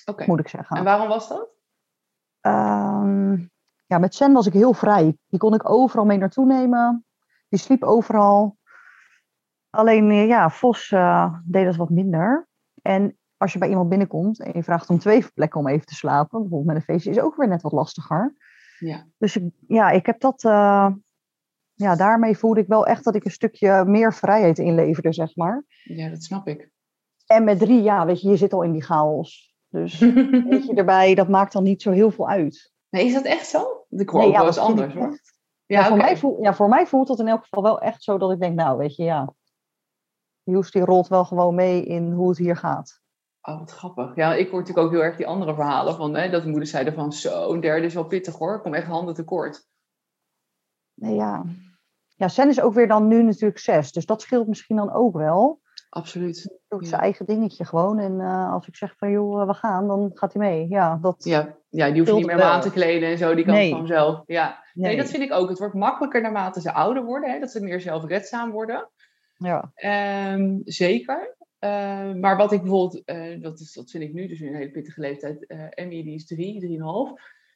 Oké. 0.05 0.25
moet 0.27 0.41
ik 0.41 0.49
zeggen. 0.49 0.77
En 0.77 0.85
waarom 0.85 1.09
was 1.09 1.29
dat? 1.29 1.49
Ehm, 2.41 3.37
ja, 3.87 3.99
met 3.99 4.15
Sen 4.15 4.33
was 4.33 4.47
ik 4.47 4.53
heel 4.53 4.73
vrij. 4.73 5.17
Die 5.27 5.39
kon 5.39 5.55
ik 5.55 5.71
overal 5.71 6.05
mee 6.05 6.19
naartoe 6.19 6.47
nemen. 6.47 7.05
Die 7.49 7.59
sliep 7.59 7.83
overal. 7.83 8.57
Alleen, 9.71 10.11
eh, 10.11 10.27
ja, 10.27 10.51
Vos 10.51 10.91
eh, 10.91 11.35
deed 11.45 11.65
dat 11.65 11.77
wat 11.77 11.91
minder. 11.91 12.49
En 12.83 13.19
als 13.37 13.53
je 13.53 13.59
bij 13.59 13.69
iemand 13.69 13.89
binnenkomt 13.89 14.41
en 14.41 14.53
je 14.55 14.63
vraagt 14.63 14.89
om 14.89 14.99
twee 14.99 15.25
plekken 15.35 15.61
om 15.61 15.69
even 15.69 15.87
te 15.87 15.95
slapen, 15.95 16.41
bijvoorbeeld 16.41 16.67
met 16.67 16.77
een 16.77 16.95
feestje, 16.95 17.11
is 17.11 17.21
ook 17.21 17.37
weer 17.37 17.49
net 17.49 17.63
wat 17.63 17.73
lastiger. 17.73 18.35
Ja. 18.79 19.07
Dus 19.19 19.37
ik, 19.37 19.53
ja, 19.69 19.91
ik 19.91 20.07
heb 20.07 20.21
dat, 20.21 20.45
eh, 20.45 20.93
ja, 21.75 21.97
daarmee 21.97 22.39
voelde 22.39 22.61
ik 22.61 22.67
wel 22.67 22.87
echt 22.87 23.05
dat 23.05 23.15
ik 23.15 23.25
een 23.25 23.31
stukje 23.31 23.85
meer 23.85 24.15
vrijheid 24.15 24.59
inleverde, 24.59 25.13
zeg 25.13 25.37
maar. 25.37 25.65
ja, 25.83 26.09
dat 26.09 26.23
snap 26.23 26.47
ik. 26.49 26.71
En 27.27 27.45
met 27.45 27.59
drie, 27.59 27.83
ja, 27.83 28.07
weet 28.07 28.21
je, 28.21 28.29
je 28.29 28.37
zit 28.37 28.53
al 28.53 28.63
in 28.63 28.73
die 28.73 28.83
chaos. 28.83 29.52
Dus 29.73 29.99
weet 30.49 30.67
je 30.67 30.75
erbij, 30.75 31.15
dat 31.15 31.29
maakt 31.29 31.53
dan 31.53 31.63
niet 31.63 31.83
zo 31.83 31.91
heel 31.91 32.11
veel 32.11 32.29
uit. 32.29 32.73
Nee, 32.89 33.07
is 33.07 33.13
dat 33.13 33.25
echt 33.25 33.47
zo? 33.47 33.85
Ik 33.89 34.09
hoor 34.09 34.21
Nee, 34.21 34.29
ook 34.29 34.35
ja, 34.35 34.39
wel 34.39 34.47
eens 34.47 34.57
dat 34.57 34.67
anders 34.67 34.95
hoor. 34.95 35.21
Ja, 35.67 35.81
Ja, 35.81 35.89
voor 35.89 35.97
mij 35.97 36.17
voel, 36.17 36.43
ja, 36.43 36.55
voor 36.55 36.69
mij 36.69 36.87
voelt 36.87 37.09
het 37.09 37.19
in 37.19 37.29
elk 37.29 37.43
geval 37.43 37.63
wel 37.63 37.81
echt 37.81 38.03
zo 38.03 38.19
dat 38.19 38.33
ik 38.33 38.41
denk, 38.41 38.55
nou, 38.55 38.79
weet 38.79 38.97
je, 38.97 39.05
ja. 39.05 39.35
Joes 40.43 40.71
die 40.71 40.85
rolt 40.85 41.09
wel 41.09 41.25
gewoon 41.25 41.55
mee 41.55 41.85
in 41.85 42.13
hoe 42.13 42.29
het 42.29 42.39
hier 42.39 42.57
gaat. 42.57 43.01
Oh, 43.43 43.59
wat 43.59 43.71
grappig. 43.71 44.17
Ja, 44.17 44.35
ik 44.35 44.51
hoor 44.51 44.59
natuurlijk 44.59 44.87
ook 44.87 44.93
heel 44.93 45.03
erg 45.03 45.17
die 45.17 45.27
andere 45.27 45.55
verhalen 45.55 45.97
van 45.97 46.15
hè, 46.15 46.31
dat 46.31 46.43
de 46.43 46.49
moeders 46.49 46.71
zeiden 46.71 46.95
van 46.95 47.13
zo, 47.13 47.53
een 47.53 47.61
derde 47.61 47.87
is 47.87 47.95
wel 47.95 48.05
pittig 48.05 48.35
hoor. 48.35 48.55
Ik 48.55 48.63
kom 48.63 48.75
echt 48.75 48.87
handen 48.87 49.15
tekort. 49.15 49.69
Nee, 50.95 51.15
ja. 51.15 51.45
Ja, 52.09 52.29
Sen 52.29 52.49
is 52.49 52.61
ook 52.61 52.75
weer 52.75 52.89
dan 52.89 53.07
nu 53.07 53.23
natuurlijk 53.23 53.59
zes. 53.59 53.93
Dus 53.93 54.07
dat 54.07 54.23
scheelt 54.23 54.49
misschien 54.49 54.77
dan 54.77 54.93
ook 54.93 55.17
wel. 55.17 55.62
Absoluut. 55.95 56.59
Doet 56.69 56.89
zijn 56.89 57.01
eigen 57.01 57.27
dingetje 57.27 57.65
gewoon. 57.65 57.99
En 57.99 58.21
eh, 58.21 58.53
als 58.53 58.69
ik 58.69 58.77
zeg 58.77 58.95
van, 58.97 59.11
joh, 59.11 59.41
eh, 59.41 59.47
we 59.47 59.55
gaan, 59.55 59.87
dan 59.87 60.11
gaat 60.15 60.33
hij 60.33 60.43
mee. 60.43 60.69
Ja, 60.69 60.99
dat... 61.03 61.25
Ja, 61.25 61.57
ja 61.69 61.87
die 61.87 61.97
hoeft 61.97 62.09
je 62.09 62.17
niet 62.17 62.27
meer 62.27 62.43
aan 62.43 62.61
te 62.61 62.71
kleden 62.71 63.09
en 63.09 63.19
zo. 63.19 63.35
Die 63.35 63.45
kan 63.45 63.55
Nee. 63.55 63.63
het 63.65 63.73
gewoon 63.73 63.87
zelf. 63.87 64.23
Ja. 64.27 64.65
Nee. 64.75 64.87
nee. 64.87 64.97
dat 64.97 65.11
vind 65.11 65.23
ik 65.23 65.33
ook. 65.33 65.49
Het 65.49 65.59
wordt 65.59 65.75
makkelijker 65.75 66.23
naarmate 66.23 66.61
ze 66.61 66.73
ouder 66.73 67.05
worden. 67.05 67.31
Hè, 67.31 67.39
dat 67.39 67.51
ze 67.51 67.61
meer 67.61 67.81
zelfredzaam 67.81 68.51
worden. 68.51 68.91
Ja. 69.37 69.71
Ehm, 69.75 70.59
zeker. 70.65 71.37
Ehm, 71.59 72.21
maar 72.21 72.37
wat 72.37 72.53
ik 72.53 72.61
bijvoorbeeld, 72.61 73.05
eh, 73.05 73.41
dat, 73.41 73.61
is, 73.61 73.73
dat 73.73 73.91
vind 73.91 74.05
ik 74.05 74.13
nu 74.13 74.27
dus 74.29 74.41
in 74.41 74.49
een 74.49 74.55
hele 74.55 74.71
pittige 74.71 75.01
leeftijd. 75.01 75.47
Emmy 75.71 76.03
die 76.03 76.15
is 76.15 76.27
drie, 76.27 76.61
drieënhalf. 76.61 77.13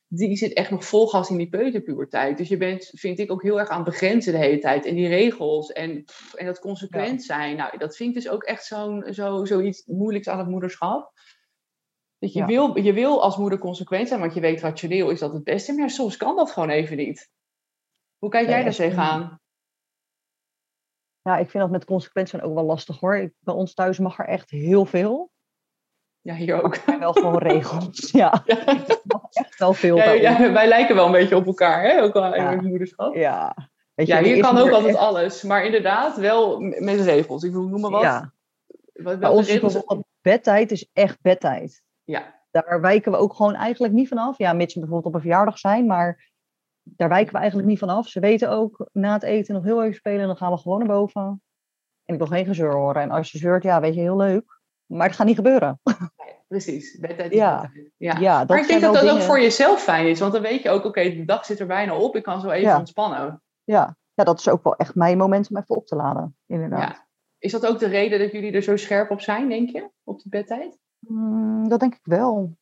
Die 0.08 0.36
zit 0.36 0.52
echt 0.52 0.70
nog 0.70 0.84
vol 0.84 1.06
gas 1.08 1.30
in 1.30 1.36
die 1.36 1.48
peuterpuberteit. 1.48 2.36
Dus 2.36 2.48
je 2.48 2.56
bent, 2.56 2.90
vind 2.94 3.18
ik, 3.18 3.30
ook 3.30 3.42
heel 3.42 3.58
erg 3.58 3.68
aan 3.68 3.80
het 3.80 3.90
begrenzen 3.90 4.32
de 4.32 4.38
hele 4.38 4.58
tijd. 4.58 4.84
En 4.86 4.94
die 4.94 5.08
regels 5.08 5.72
en, 5.72 6.04
pff, 6.04 6.34
en 6.34 6.46
dat 6.46 6.58
consequent 6.58 7.22
zijn. 7.22 7.56
Nou, 7.56 7.78
dat 7.78 7.96
vind 7.96 8.08
ik 8.08 8.22
dus 8.22 8.28
ook 8.32 8.42
echt 8.42 8.64
zo'n, 8.64 9.04
zo, 9.12 9.44
zoiets 9.44 9.84
moeilijks 9.86 10.28
aan 10.28 10.38
het 10.38 10.48
moederschap. 10.48 11.12
Dat 12.18 12.32
je, 12.32 12.38
Ja. 12.38 12.46
wil, 12.46 12.78
je 12.78 12.92
wil 12.92 13.22
als 13.22 13.36
moeder 13.36 13.58
consequent 13.58 14.08
zijn, 14.08 14.20
want 14.20 14.34
je 14.34 14.40
weet 14.40 14.60
rationeel 14.60 15.10
is 15.10 15.18
dat 15.20 15.32
het 15.32 15.44
beste. 15.44 15.72
Maar 15.72 15.80
ja, 15.82 15.88
soms 15.88 16.16
kan 16.16 16.36
dat 16.36 16.50
gewoon 16.50 16.70
even 16.70 16.96
niet. 16.96 17.30
Hoe 18.18 18.30
kijk 18.30 18.48
jij 18.48 18.62
daar 18.64 18.74
tegenaan? 18.74 19.40
ja, 21.22 21.36
ik 21.38 21.50
vind 21.50 21.62
dat 21.62 21.72
met 21.72 21.84
consequent 21.84 22.28
zijn 22.28 22.42
ook 22.42 22.54
wel 22.54 22.64
lastig 22.64 23.00
hoor. 23.00 23.16
Ik, 23.16 23.32
bij 23.40 23.54
ons 23.54 23.74
thuis 23.74 23.98
mag 23.98 24.18
er 24.18 24.26
echt 24.26 24.50
heel 24.50 24.84
veel. 24.84 25.30
Ja, 26.20 26.34
hier 26.34 26.62
ook. 26.62 26.74
Er 26.74 26.82
zijn 26.86 26.98
wel 26.98 27.12
gewoon 27.12 27.38
regels. 27.52 28.10
Ja, 28.10 28.42
Ja. 28.46 28.64
echt 29.36 29.58
wel 29.58 29.72
veel 29.72 29.96
Ja, 29.96 30.52
wij 30.52 30.68
lijken 30.68 30.94
wel 30.94 31.06
een 31.06 31.12
beetje 31.12 31.36
op 31.36 31.46
elkaar, 31.46 31.82
hè? 31.82 32.02
ook 32.02 32.14
al 32.14 32.34
in 32.34 32.42
Ja. 32.42 32.50
het 32.50 32.60
moederschap. 32.62 33.14
Ja, 33.14 33.54
weet 33.94 34.06
je, 34.06 34.12
Ja, 34.12 34.18
er 34.18 34.24
hier 34.24 34.42
kan 34.42 34.58
ook 34.58 34.70
altijd 34.70 34.94
echt- 34.94 35.04
alles, 35.04 35.42
maar 35.42 35.64
inderdaad 35.64 36.16
wel 36.16 36.60
met 36.60 37.00
regels. 37.00 37.42
Ik 37.42 37.52
bedoel, 37.52 37.68
noem 37.68 37.80
maar 37.80 37.90
wat. 37.90 38.02
Ja, 38.02 38.32
Wat- 38.92 39.18
bij 39.20 39.28
ons 39.28 39.48
is 39.48 39.60
bijvoorbeeld 39.60 40.04
bedtijd 40.20 40.70
is 40.70 40.90
echt 40.92 41.18
bedtijd. 41.20 41.82
Ja, 42.04 42.34
Daar 42.50 42.80
wijken 42.80 43.12
we 43.12 43.18
ook 43.18 43.34
gewoon 43.34 43.54
eigenlijk 43.54 43.94
niet 43.94 44.08
vanaf. 44.08 44.38
Ja, 44.38 44.52
mits 44.52 44.74
we 44.74 44.80
bijvoorbeeld 44.80 45.14
op 45.14 45.14
een 45.14 45.26
verjaardag 45.28 45.58
zijn, 45.58 45.86
maar 45.86 46.30
daar 46.82 47.08
wijken 47.08 47.32
we 47.32 47.38
eigenlijk 47.38 47.68
niet 47.68 47.78
vanaf. 47.78 48.08
Ze 48.08 48.20
weten 48.20 48.50
ook 48.50 48.88
na 48.92 49.12
het 49.12 49.22
eten 49.22 49.54
nog 49.54 49.64
heel 49.64 49.82
even 49.82 49.94
spelen, 49.94 50.26
dan 50.26 50.36
gaan 50.36 50.52
we 50.52 50.58
gewoon 50.58 50.78
naar 50.78 50.88
boven. 50.96 51.42
En 52.04 52.14
ik 52.14 52.18
wil 52.18 52.26
geen 52.26 52.46
gezeur 52.46 52.72
horen. 52.72 53.02
En 53.02 53.10
als 53.10 53.32
je 53.32 53.38
zeurt, 53.38 53.62
ja, 53.62 53.80
weet 53.80 53.94
je, 53.94 54.00
heel 54.00 54.16
leuk. 54.16 54.60
Maar 54.86 55.06
het 55.06 55.16
gaat 55.16 55.26
niet 55.26 55.36
gebeuren. 55.36 55.80
precies. 56.46 56.98
Bedtijd 56.98 57.32
is 57.32 57.38
Ja. 57.38 57.60
bedtijd. 57.60 57.90
Ja. 57.96 58.18
Ja, 58.18 58.38
dat 58.38 58.48
maar 58.48 58.58
ik 58.58 58.66
denk 58.66 58.80
dat 58.80 58.94
dat 58.94 59.08
ook 59.10 59.20
voor 59.20 59.40
jezelf 59.40 59.82
fijn 59.82 60.06
is, 60.08 60.20
want 60.20 60.32
dan 60.32 60.42
weet 60.42 60.62
je 60.62 60.70
ook, 60.70 60.84
oké, 60.84 61.02
de 61.02 61.24
dag 61.24 61.44
zit 61.44 61.60
er 61.60 61.66
bijna 61.66 61.96
op, 61.96 62.16
ik 62.16 62.22
kan 62.22 62.40
zo 62.40 62.48
even 62.50 62.68
Ja. 62.68 62.78
ontspannen. 62.78 63.42
Ja. 63.64 63.96
ja, 64.14 64.24
dat 64.24 64.38
is 64.38 64.48
ook 64.48 64.64
wel 64.64 64.76
echt 64.76 64.94
mijn 64.94 65.18
moment 65.18 65.50
om 65.50 65.56
even 65.56 65.76
op 65.76 65.86
te 65.86 65.96
laden. 65.96 66.36
Inderdaad. 66.46 66.80
Ja. 66.96 67.06
Is 67.38 67.52
dat 67.52 67.66
ook 67.66 67.78
de 67.78 67.86
reden 67.86 68.18
dat 68.18 68.32
jullie 68.32 68.52
er 68.52 68.62
zo 68.62 68.76
scherp 68.76 69.10
op 69.10 69.20
zijn, 69.20 69.48
denk 69.48 69.70
je, 69.70 69.90
op 70.04 70.20
de 70.22 70.28
bedtijd? 70.28 70.78
Mm, 70.98 71.68
dat 71.68 71.80
denk 71.80 71.94
ik 71.94 72.00
wel. 72.02 72.56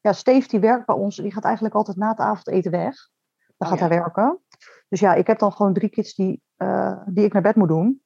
Ja, 0.00 0.12
Steve 0.12 0.48
die 0.48 0.60
werkt 0.60 0.86
bij 0.86 0.94
ons, 0.94 1.16
die 1.16 1.32
gaat 1.32 1.44
eigenlijk 1.44 1.74
altijd 1.74 1.96
na 1.96 2.08
het 2.08 2.18
avondeten 2.18 2.70
weg. 2.70 2.94
Dan 3.56 3.68
Oh, 3.68 3.68
gaat 3.68 3.78
hij 3.78 3.98
werken. 3.98 4.38
Dus 4.88 5.00
ja, 5.00 5.14
ik 5.14 5.26
heb 5.26 5.38
dan 5.38 5.52
gewoon 5.52 5.72
drie 5.72 5.88
kids 5.88 6.14
die, 6.14 6.42
eh, 6.56 7.00
die 7.06 7.24
ik 7.24 7.32
naar 7.32 7.42
bed 7.42 7.54
moet 7.56 7.68
doen. 7.68 8.02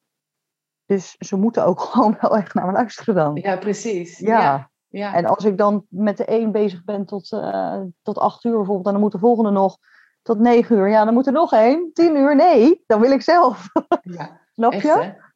Dus 0.85 1.15
ze 1.19 1.35
moeten 1.37 1.65
ook 1.65 1.79
gewoon 1.89 2.17
wel 2.21 2.37
echt 2.37 2.53
naar 2.53 2.65
me 2.65 2.71
luisteren 2.71 3.15
dan. 3.15 3.35
Ja, 3.35 3.57
precies. 3.57 4.19
Ja. 4.19 4.39
ja. 4.39 4.71
Ja. 4.97 5.13
En 5.13 5.25
als 5.25 5.45
ik 5.45 5.57
dan 5.57 5.85
met 5.89 6.17
de 6.17 6.31
een 6.31 6.51
bezig 6.51 6.83
ben 6.83 7.05
tot, 7.05 7.31
eh, 7.31 7.81
tot 8.01 8.17
acht 8.17 8.43
uur 8.43 8.55
bijvoorbeeld, 8.55 8.85
en 8.85 8.91
dan 8.91 9.01
moet 9.01 9.11
de 9.11 9.17
volgende 9.19 9.49
nog 9.51 9.77
tot 10.21 10.39
negen 10.39 10.77
uur. 10.77 10.89
Ja, 10.89 11.05
dan 11.05 11.13
moet 11.13 11.27
er 11.27 11.33
nog 11.33 11.53
één. 11.53 11.89
Tien 11.93 12.15
uur, 12.15 12.35
nee, 12.35 12.83
dan 12.87 12.99
wil 12.99 13.11
ik 13.11 13.21
zelf. 13.21 13.69
ja. 14.01 14.41
Snap 14.53 14.71
Echt, 14.71 14.83
je? 14.83 14.89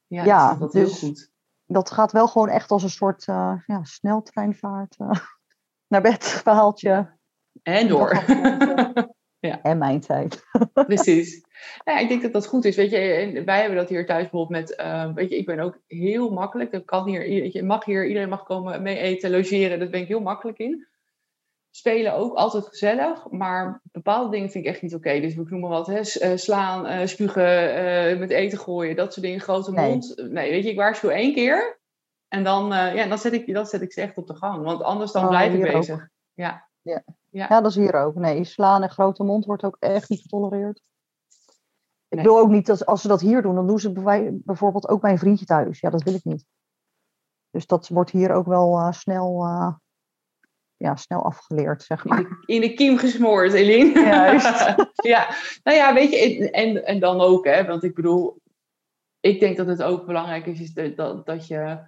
hè? 0.08 0.24
Ja, 0.24 0.56
dat 0.56 0.72
dus- 0.72 1.00
heel 1.00 1.10
goed. 1.10 1.32
Dat 1.66 1.92
gaat 1.92 2.12
wel 2.12 2.28
gewoon 2.28 2.50
echt 2.50 2.72
als 2.72 2.84
een 2.84 2.90
soort 2.90 3.28
eh, 3.28 3.54
ja, 3.66 3.84
sneltreinvaart. 3.84 4.96
eh, 4.98 5.10
naar 5.92 6.02
bed 6.02 6.24
verhaaltje. 6.26 7.16
En 7.64 7.88
door. 7.88 8.10
Ja. 9.40 9.62
En 9.62 9.78
mijn 9.78 10.00
tijd. 10.00 10.46
Precies. 10.74 11.46
Nou 11.86 11.98
ja, 11.98 12.04
ik 12.04 12.10
denk 12.10 12.22
dat 12.22 12.34
dat 12.34 12.48
goed 12.48 12.66
is. 12.66 12.76
Weet 12.76 12.90
je, 12.90 12.98
en 12.98 13.46
wij 13.46 13.60
hebben 13.60 13.78
dat 13.78 13.90
hier 13.90 14.06
thuis 14.06 14.22
bijvoorbeeld 14.22 14.60
met, 14.60 14.80
uh, 14.80 15.14
weet 15.14 15.30
je, 15.30 15.38
ik 15.38 15.46
ben 15.46 15.60
ook 15.60 15.80
heel 15.88 16.30
makkelijk. 16.30 16.72
Ik 16.72 16.86
kan 16.86 17.08
hier, 17.08 17.46
je 17.54 17.64
mag 17.64 17.86
hier, 17.86 18.08
iedereen 18.08 18.30
mag 18.30 18.44
komen 18.44 18.82
mee 18.82 18.98
eten, 18.98 19.32
logeren. 19.32 19.80
Daar 19.80 19.90
ben 19.90 20.02
ik 20.02 20.08
heel 20.08 20.20
makkelijk 20.20 20.58
in. 20.58 20.88
Spelen 21.72 22.14
ook 22.14 22.36
altijd 22.36 22.68
gezellig, 22.68 23.30
maar 23.30 23.82
bepaalde 23.92 24.32
dingen 24.32 24.50
vind 24.50 24.66
ik 24.66 24.72
echt 24.72 24.82
niet 24.82 24.96
oké. 24.96 25.20
Dus 25.20 25.36
ik 25.36 25.50
noem 25.50 25.60
maar 25.60 25.70
wat, 25.70 25.88
hè, 25.88 26.00
eh, 26.00 26.38
slaan, 26.38 26.86
uh, 26.86 27.06
spugen, 27.06 27.84
uh, 28.14 28.20
met 28.20 28.30
eten 28.30 28.58
gooien, 28.58 28.96
dat 28.96 29.14
soort 29.14 29.26
dingen, 29.26 29.40
grote 29.42 29.72
mond. 29.72 30.14
Nee, 30.30 30.52
weet 30.52 30.64
je, 30.64 30.70
ik 30.70 30.78
waarschuw 30.78 31.10
één 31.10 31.34
keer. 31.34 31.80
En 32.28 32.44
dan, 32.44 32.68
ja, 32.68 33.08
dan, 33.08 33.18
zet 33.18 33.34
ik, 33.34 33.54
dan 33.54 33.66
zet 33.66 33.82
ik 33.82 33.92
ze 33.92 34.02
echt 34.02 34.18
op 34.18 34.28
de 34.28 34.36
gang. 34.36 34.64
Want 34.64 34.84
anders 34.84 35.12
dan 35.12 35.24
Oh, 35.24 35.30
blijf 35.30 35.54
ik 35.54 35.66
ook. 35.66 35.72
bezig. 35.72 36.08
Ja. 36.34 36.68
Ja. 36.82 37.04
Ja. 37.38 37.46
Ja, 37.50 37.62
dat 37.62 37.72
is 37.72 37.76
hier 37.78 37.94
ook. 37.94 38.16
Nee, 38.16 38.44
slaan 38.44 38.84
en 38.84 38.90
grote 38.90 39.24
mond 39.24 39.46
wordt 39.46 39.64
ook 39.64 39.78
echt 39.80 40.10
niet 40.10 40.22
getolereerd. 40.22 40.82
Ik 42.08 42.16
Nee. 42.18 42.24
wil 42.26 42.40
ook 42.40 42.50
niet 42.50 42.66
dat 42.66 42.86
als 42.86 43.02
ze 43.02 43.08
dat 43.08 43.22
hier 43.22 43.42
doen, 43.42 43.56
dan 43.56 43.68
doen 43.68 43.80
ze 43.80 43.92
bij- 43.92 44.32
bijvoorbeeld 44.34 44.88
ook 44.88 45.02
bij 45.02 45.12
een 45.12 45.18
vriendje 45.18 45.46
thuis. 45.46 45.80
Ja, 45.80 45.90
dat 45.90 46.04
wil 46.04 46.14
ik 46.14 46.24
niet. 46.24 46.46
Dus 47.50 47.66
dat 47.68 47.88
wordt 47.88 48.10
hier 48.12 48.32
ook 48.32 48.46
wel 48.46 48.78
eh, 48.78 48.92
snel, 48.92 49.44
eh, 49.44 49.74
ja, 50.78 50.96
snel 50.96 51.24
afgeleerd, 51.24 51.84
zeg 51.84 52.04
In 52.06 52.10
maar. 52.10 52.24
de, 52.24 52.44
in 52.46 52.62
de 52.62 52.74
kiem 52.74 52.98
gesmoord, 52.98 53.54
Eline. 53.54 54.00
Juist. 54.00 54.76
ja, 55.14 55.28
nou 55.64 55.78
ja, 55.78 55.94
weet 55.94 56.12
je, 56.12 56.52
en, 56.52 56.86
en 56.86 57.00
dan 57.00 57.22
ook, 57.22 57.46
hè, 57.46 57.66
want 57.66 57.84
ik 57.84 57.96
bedoel, 57.96 58.42
ik 59.20 59.40
denk 59.40 59.58
dat 59.58 59.68
het 59.68 59.84
ook 59.84 60.06
belangrijk 60.06 60.46
is, 60.46 60.60
is 60.60 60.74
dat, 60.74 60.96
dat, 60.96 61.26
dat 61.26 61.48
je 61.48 61.86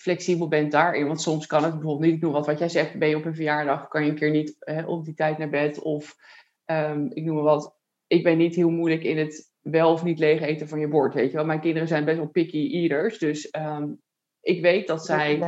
flexibel 0.00 0.48
bent 0.48 0.72
daarin. 0.72 1.06
Want 1.06 1.20
soms 1.20 1.46
kan 1.46 1.64
het 1.64 1.72
bijvoorbeeld 1.72 2.04
niet, 2.04 2.14
ik 2.14 2.20
noem 2.20 2.32
wat, 2.32 2.46
wat 2.46 2.58
jij 2.58 2.68
zegt, 2.68 2.98
ben 2.98 3.08
je 3.08 3.16
op 3.16 3.24
een 3.24 3.34
verjaardag, 3.34 3.88
kan 3.88 4.04
je 4.04 4.10
een 4.10 4.16
keer 4.16 4.30
niet 4.30 4.56
hè, 4.58 4.84
op 4.84 5.04
die 5.04 5.14
tijd 5.14 5.38
naar 5.38 5.48
bed. 5.48 5.78
Of 5.78 6.16
ehm, 6.64 7.06
ik 7.08 7.24
noem 7.24 7.34
maar 7.34 7.44
wat, 7.44 7.76
ik 8.06 8.22
ben 8.22 8.38
niet 8.38 8.54
heel 8.54 8.70
moeilijk 8.70 9.02
in 9.02 9.18
het 9.18 9.52
wel 9.60 9.92
of 9.92 10.04
niet 10.04 10.18
leeg 10.18 10.40
eten 10.40 10.68
van 10.68 10.80
je 10.80 10.88
bord, 10.88 11.14
weet 11.14 11.30
je 11.30 11.36
wel. 11.36 11.46
Mijn 11.46 11.60
kinderen 11.60 11.88
zijn 11.88 12.04
best 12.04 12.16
wel 12.16 12.28
picky 12.28 12.70
eaters, 12.72 13.18
dus 13.18 13.50
ehm, 13.50 13.88
ik 14.40 14.60
weet 14.60 14.86
dat 14.86 15.04
zij 15.04 15.38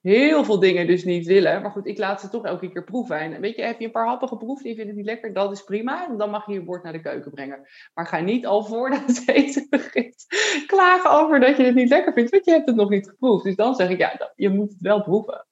heel 0.00 0.44
veel 0.44 0.58
dingen 0.58 0.86
dus 0.86 1.04
niet 1.04 1.26
willen. 1.26 1.62
Maar 1.62 1.70
goed, 1.70 1.86
ik 1.86 1.98
laat 1.98 2.20
ze 2.20 2.28
toch 2.28 2.44
elke 2.44 2.70
keer 2.70 2.84
proeven. 2.84 3.18
En 3.18 3.40
weet 3.40 3.56
je, 3.56 3.62
heb 3.62 3.78
je 3.78 3.84
een 3.84 3.92
paar 3.92 4.06
happen 4.06 4.28
geproefd 4.28 4.62
en 4.62 4.68
je 4.68 4.74
vindt 4.74 4.90
het 4.90 4.98
niet 4.98 5.08
lekker, 5.08 5.32
dat 5.32 5.52
is 5.52 5.62
prima. 5.62 6.08
Dan 6.16 6.30
mag 6.30 6.46
je 6.46 6.52
je 6.52 6.64
bord 6.64 6.82
naar 6.82 6.92
de 6.92 7.00
keuken 7.00 7.30
brengen. 7.30 7.68
Maar 7.94 8.06
ga 8.06 8.20
niet 8.20 8.46
al 8.46 8.64
voordat 8.64 9.06
het 9.06 9.28
eten 9.36 9.66
begint 9.70 10.26
klagen 10.66 11.10
over 11.10 11.40
dat 11.40 11.56
je 11.56 11.62
het 11.62 11.74
niet 11.74 11.88
lekker 11.88 12.12
vindt, 12.12 12.30
want 12.30 12.44
je 12.44 12.50
hebt 12.50 12.66
het 12.66 12.76
nog 12.76 12.90
niet 12.90 13.08
geproefd. 13.08 13.44
Dus 13.44 13.56
dan 13.56 13.74
zeg 13.74 13.88
ik, 13.88 13.98
ja, 13.98 14.32
je 14.34 14.48
moet 14.48 14.70
het 14.70 14.80
wel 14.80 15.02
proeven. 15.02 15.46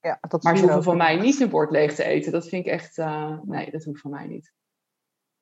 Ja, 0.00 0.18
dat 0.28 0.42
Maar 0.42 0.56
ze 0.56 0.62
hoeven 0.62 0.82
van 0.82 0.96
mij 0.96 1.16
niet 1.16 1.38
hun 1.38 1.48
bord 1.48 1.70
leeg 1.70 1.94
te 1.94 2.04
eten. 2.04 2.32
Dat 2.32 2.48
vind 2.48 2.66
ik 2.66 2.72
echt, 2.72 2.98
eh, 2.98 3.38
nee, 3.42 3.70
dat 3.70 3.84
hoeft 3.84 4.00
van 4.00 4.10
mij 4.10 4.26
niet. 4.26 4.52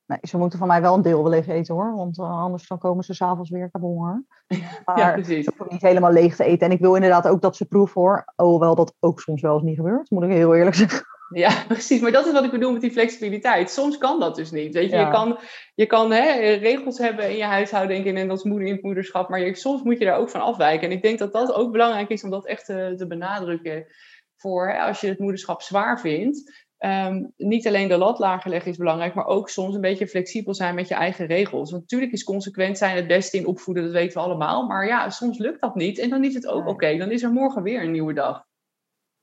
Nee, 0.07 0.19
ze 0.23 0.39
moeten 0.39 0.59
van 0.59 0.69
mij 0.69 0.81
wel 0.81 0.95
een 0.95 1.03
deel 1.03 1.23
wel 1.23 1.31
leeg 1.31 1.49
eten 1.49 1.75
hoor. 1.75 1.97
Want 1.97 2.19
eh, 2.19 2.43
anders 2.43 2.69
dan 2.69 2.79
komen 2.79 3.05
ze 3.05 3.15
s'avonds 3.15 3.51
weer. 3.51 3.65
Ik 3.65 3.73
heb 3.73 3.83
honger. 3.83 4.25
Maar 4.85 4.99
ja, 4.99 5.13
precies. 5.13 5.45
ze 5.45 5.51
hoeven 5.57 5.75
niet 5.75 5.83
helemaal 5.83 6.13
leeg 6.13 6.37
te 6.37 6.45
eten. 6.45 6.67
En 6.67 6.73
ik 6.73 6.81
wil 6.81 6.95
inderdaad 6.95 7.29
ook 7.29 7.43
dat 7.43 7.57
ze 7.57 7.65
proeven 7.67 8.01
hoor. 8.01 8.33
Hoewel 8.37 8.75
dat 8.75 8.95
ook 9.01 9.21
soms 9.21 9.43
wel 9.43 9.55
eens 9.55 9.63
niet 9.63 9.77
gebeurt. 9.77 10.11
Moet 10.11 10.23
ik 10.23 10.31
heel 10.31 10.55
eerlijk 10.55 10.77
zeggen. 10.85 11.07
Ja, 11.31 11.65
precies. 11.69 12.01
Maar 12.01 12.13
dat 12.13 12.27
is 12.27 12.33
wat 12.33 12.45
ik 12.45 12.51
bedoel 12.51 12.73
met 12.73 12.81
die 12.81 12.91
flexibiliteit. 12.91 13.71
Soms 13.71 13.99
kan 13.99 14.21
dat 14.21 14.37
dus 14.37 14.51
niet. 14.51 14.75
Weet 14.75 14.91
je, 14.91 14.97
Ja. 14.97 15.07
je 15.07 15.13
kan, 15.13 15.39
je 15.75 15.87
kan 15.87 16.13
hè, 16.13 16.51
regels 16.55 16.99
hebben 16.99 17.31
in 17.31 17.37
je 17.37 17.45
huishouden 17.45 17.95
denk 17.97 18.17
ik, 18.17 18.23
en 18.23 18.31
als 18.31 18.45
moeder 18.45 18.67
in 18.69 18.75
het 18.75 18.83
moederschap. 18.83 19.29
Maar 19.29 19.41
je, 19.41 19.55
soms 19.55 19.83
moet 19.83 19.99
je 19.99 20.05
daar 20.05 20.19
ook 20.19 20.31
van 20.31 20.41
afwijken. 20.41 20.89
En 20.89 20.97
ik 20.97 21.03
denk 21.03 21.19
dat 21.19 21.33
dat 21.33 21.53
ook 21.55 21.73
belangrijk 21.73 22.09
is 22.09 22.25
om 22.25 22.31
dat 22.31 22.47
echt 22.47 22.65
te, 22.65 22.95
te 22.97 23.07
benadrukken. 23.07 23.87
Voor 24.37 24.69
hè, 24.69 24.79
als 24.79 25.01
je 25.01 25.09
het 25.09 25.19
moederschap 25.19 25.63
zwaar 25.63 26.01
vindt. 26.01 26.66
Ehm, 26.87 27.25
niet 27.37 27.67
alleen 27.67 27.89
de 27.89 27.97
lat 27.97 28.19
lager 28.19 28.51
leggen 28.51 28.71
is 28.71 28.77
belangrijk, 28.77 29.15
maar 29.15 29.27
ook 29.27 29.49
soms 29.49 29.75
een 29.75 29.81
beetje 29.81 30.09
flexibel 30.09 30.55
zijn 30.55 30.75
met 30.75 30.89
je 30.89 30.95
eigen 30.95 31.27
regels. 31.27 31.71
Want 31.71 31.83
natuurlijk 31.83 32.13
is 32.13 32.25
consequent 32.25 32.79
zijn 32.79 32.97
het 32.97 33.07
beste 33.07 33.37
in 33.37 33.47
opvoeden, 33.47 33.85
dat 33.85 33.93
weten 33.93 34.21
we 34.21 34.25
allemaal. 34.27 34.67
Maar 34.67 34.87
ja, 34.87 35.11
soms 35.11 35.39
lukt 35.39 35.61
dat 35.61 35.75
niet. 35.75 35.99
En 35.99 36.11
dan 36.11 36.25
is 36.25 36.35
het 36.35 36.47
ook 36.47 36.67
oké. 36.67 36.97
Dan 36.97 37.11
is 37.11 37.23
er 37.23 37.33
morgen 37.33 37.63
weer 37.63 37.83
een 37.83 37.91
nieuwe 37.91 38.13
dag. 38.13 38.45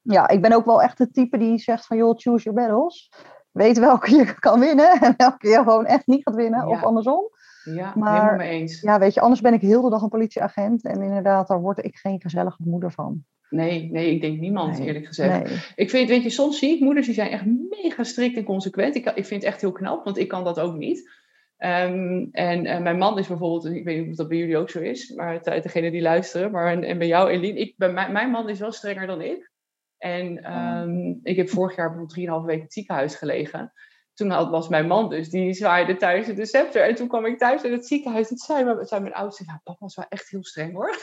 Ja, 0.01 0.27
ik 0.27 0.41
ben 0.41 0.53
ook 0.53 0.65
wel 0.65 0.81
echt 0.81 0.97
het 0.97 1.13
type 1.13 1.37
die 1.37 1.57
zegt 1.57 1.85
van 1.85 1.97
joh, 1.97 2.17
choose 2.17 2.43
your 2.43 2.59
battles. 2.59 3.11
Weet 3.51 3.79
welke 3.79 4.15
je 4.15 4.39
kan 4.39 4.59
winnen 4.59 4.91
en 5.01 5.13
welke 5.17 5.47
je 5.47 5.57
gewoon 5.57 5.85
echt 5.85 6.07
niet 6.07 6.23
gaat 6.23 6.35
winnen. 6.35 6.67
Of 6.67 6.83
andersom. 6.83 7.29
Ja, 7.63 7.93
Maar- 7.95 8.13
helemaal 8.13 8.35
mee 8.35 8.59
eens. 8.59 8.81
Ja, 8.81 8.99
weet 8.99 9.13
je, 9.13 9.21
anders 9.21 9.41
ben 9.41 9.53
ik 9.53 9.61
heel 9.61 9.81
de 9.81 9.89
dag 9.89 10.01
een 10.01 10.09
politieagent. 10.09 10.83
En 10.83 11.01
inderdaad, 11.01 11.47
daar 11.47 11.61
word 11.61 11.85
ik 11.85 11.95
geen 11.95 12.21
gezellige 12.21 12.61
moeder 12.65 12.91
van. 12.91 13.23
Nee, 13.49 13.91
nee, 13.91 14.11
ik 14.11 14.21
denk 14.21 14.39
niemand, 14.39 14.77
Nee. 14.77 14.87
eerlijk 14.87 15.05
gezegd. 15.05 15.49
Nee. 15.49 15.57
Ik 15.75 15.89
vind, 15.89 16.09
weet 16.09 16.23
je, 16.23 16.29
soms 16.29 16.59
zie 16.59 16.75
ik 16.75 16.79
moeders 16.79 17.05
die 17.05 17.15
zijn 17.15 17.29
echt 17.29 17.45
mega 17.69 18.03
strikt 18.03 18.37
en 18.37 18.43
consequent. 18.43 18.95
Ik, 18.95 19.05
ik 19.05 19.25
vind 19.25 19.41
het 19.43 19.51
echt 19.51 19.61
heel 19.61 19.71
knap, 19.71 20.03
want 20.03 20.17
ik 20.17 20.27
kan 20.27 20.43
dat 20.43 20.59
ook 20.59 20.75
niet. 20.75 21.11
Ehm, 21.57 22.25
en 22.31 22.65
eh, 22.65 22.81
mijn 22.81 22.97
man 22.97 23.17
is 23.17 23.27
bijvoorbeeld, 23.27 23.65
ik 23.65 23.83
weet 23.83 23.99
niet 24.01 24.09
of 24.09 24.15
dat 24.15 24.27
bij 24.27 24.37
jullie 24.37 24.57
ook 24.57 24.69
zo 24.69 24.79
is, 24.79 25.13
maar 25.15 25.43
degene 25.43 25.91
die 25.91 26.01
luisteren, 26.01 26.51
maar 26.51 26.71
en, 26.71 26.83
en 26.83 26.97
bij 26.97 27.07
jou, 27.07 27.29
Eline, 27.29 27.59
ik, 27.59 27.73
bij 27.77 27.91
mijn, 27.93 28.11
mijn 28.11 28.29
man 28.29 28.49
is 28.49 28.59
wel 28.59 28.71
strenger 28.71 29.07
dan 29.07 29.21
ik. 29.21 29.51
En 29.97 30.43
ehm, 30.43 31.15
ik 31.23 31.35
heb 31.35 31.49
vorig 31.49 31.75
jaar 31.75 31.89
bijvoorbeeld 31.89 32.41
3,5 32.41 32.45
weken 32.45 32.57
in 32.57 32.63
het 32.63 32.73
ziekenhuis 32.73 33.15
gelegen. 33.15 33.71
Toen 34.13 34.29
had, 34.29 34.49
was 34.49 34.67
mijn 34.67 34.87
man 34.87 35.09
dus, 35.09 35.29
die 35.29 35.53
zwaaide 35.53 35.95
thuis 35.95 36.27
de 36.27 36.45
scepter. 36.45 36.83
En 36.83 36.95
toen 36.95 37.07
kwam 37.07 37.25
ik 37.25 37.37
thuis 37.37 37.63
in 37.63 37.71
het 37.71 37.87
ziekenhuis. 37.87 38.29
En 38.29 38.37
zei, 38.37 38.63
mijn- 38.63 38.85
zei 38.85 39.01
mijn 39.01 39.13
oudste, 39.13 39.43
ja, 39.45 39.59
papa 39.63 39.77
was 39.79 39.95
wel 39.95 40.05
echt 40.09 40.29
heel 40.29 40.43
streng 40.43 40.73
hoor. 40.73 40.89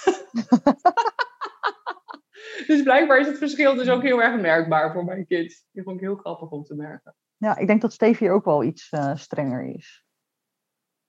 dus 2.66 2.83
blijkbaar 2.83 3.18
is 3.18 3.27
het 3.27 3.38
verschil 3.38 3.75
dus 3.75 3.88
ook 3.88 4.03
heel 4.03 4.23
erg 4.23 4.40
merkbaar 4.40 4.92
voor 4.92 5.05
mijn 5.05 5.27
kids. 5.27 5.66
Die 5.73 5.83
vond 5.83 5.96
ik 5.96 6.03
heel 6.03 6.16
grappig 6.16 6.51
om 6.51 6.64
te 6.64 6.75
merken. 6.75 7.14
Ja, 7.37 7.57
ik 7.57 7.66
denk 7.66 7.81
dat 7.81 7.92
Steve 7.92 8.25
hier 8.25 8.33
ook 8.33 8.44
wel 8.44 8.64
iets 8.64 8.88
eh, 8.90 9.16
strenger 9.16 9.75
is. 9.75 10.05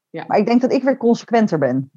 Ja. 0.10 0.26
Maar 0.28 0.38
ik 0.38 0.46
denk 0.46 0.62
dat 0.62 0.72
ik 0.72 0.84
weer 0.84 0.98
consequenter 0.98 1.60
ben. 1.60 1.92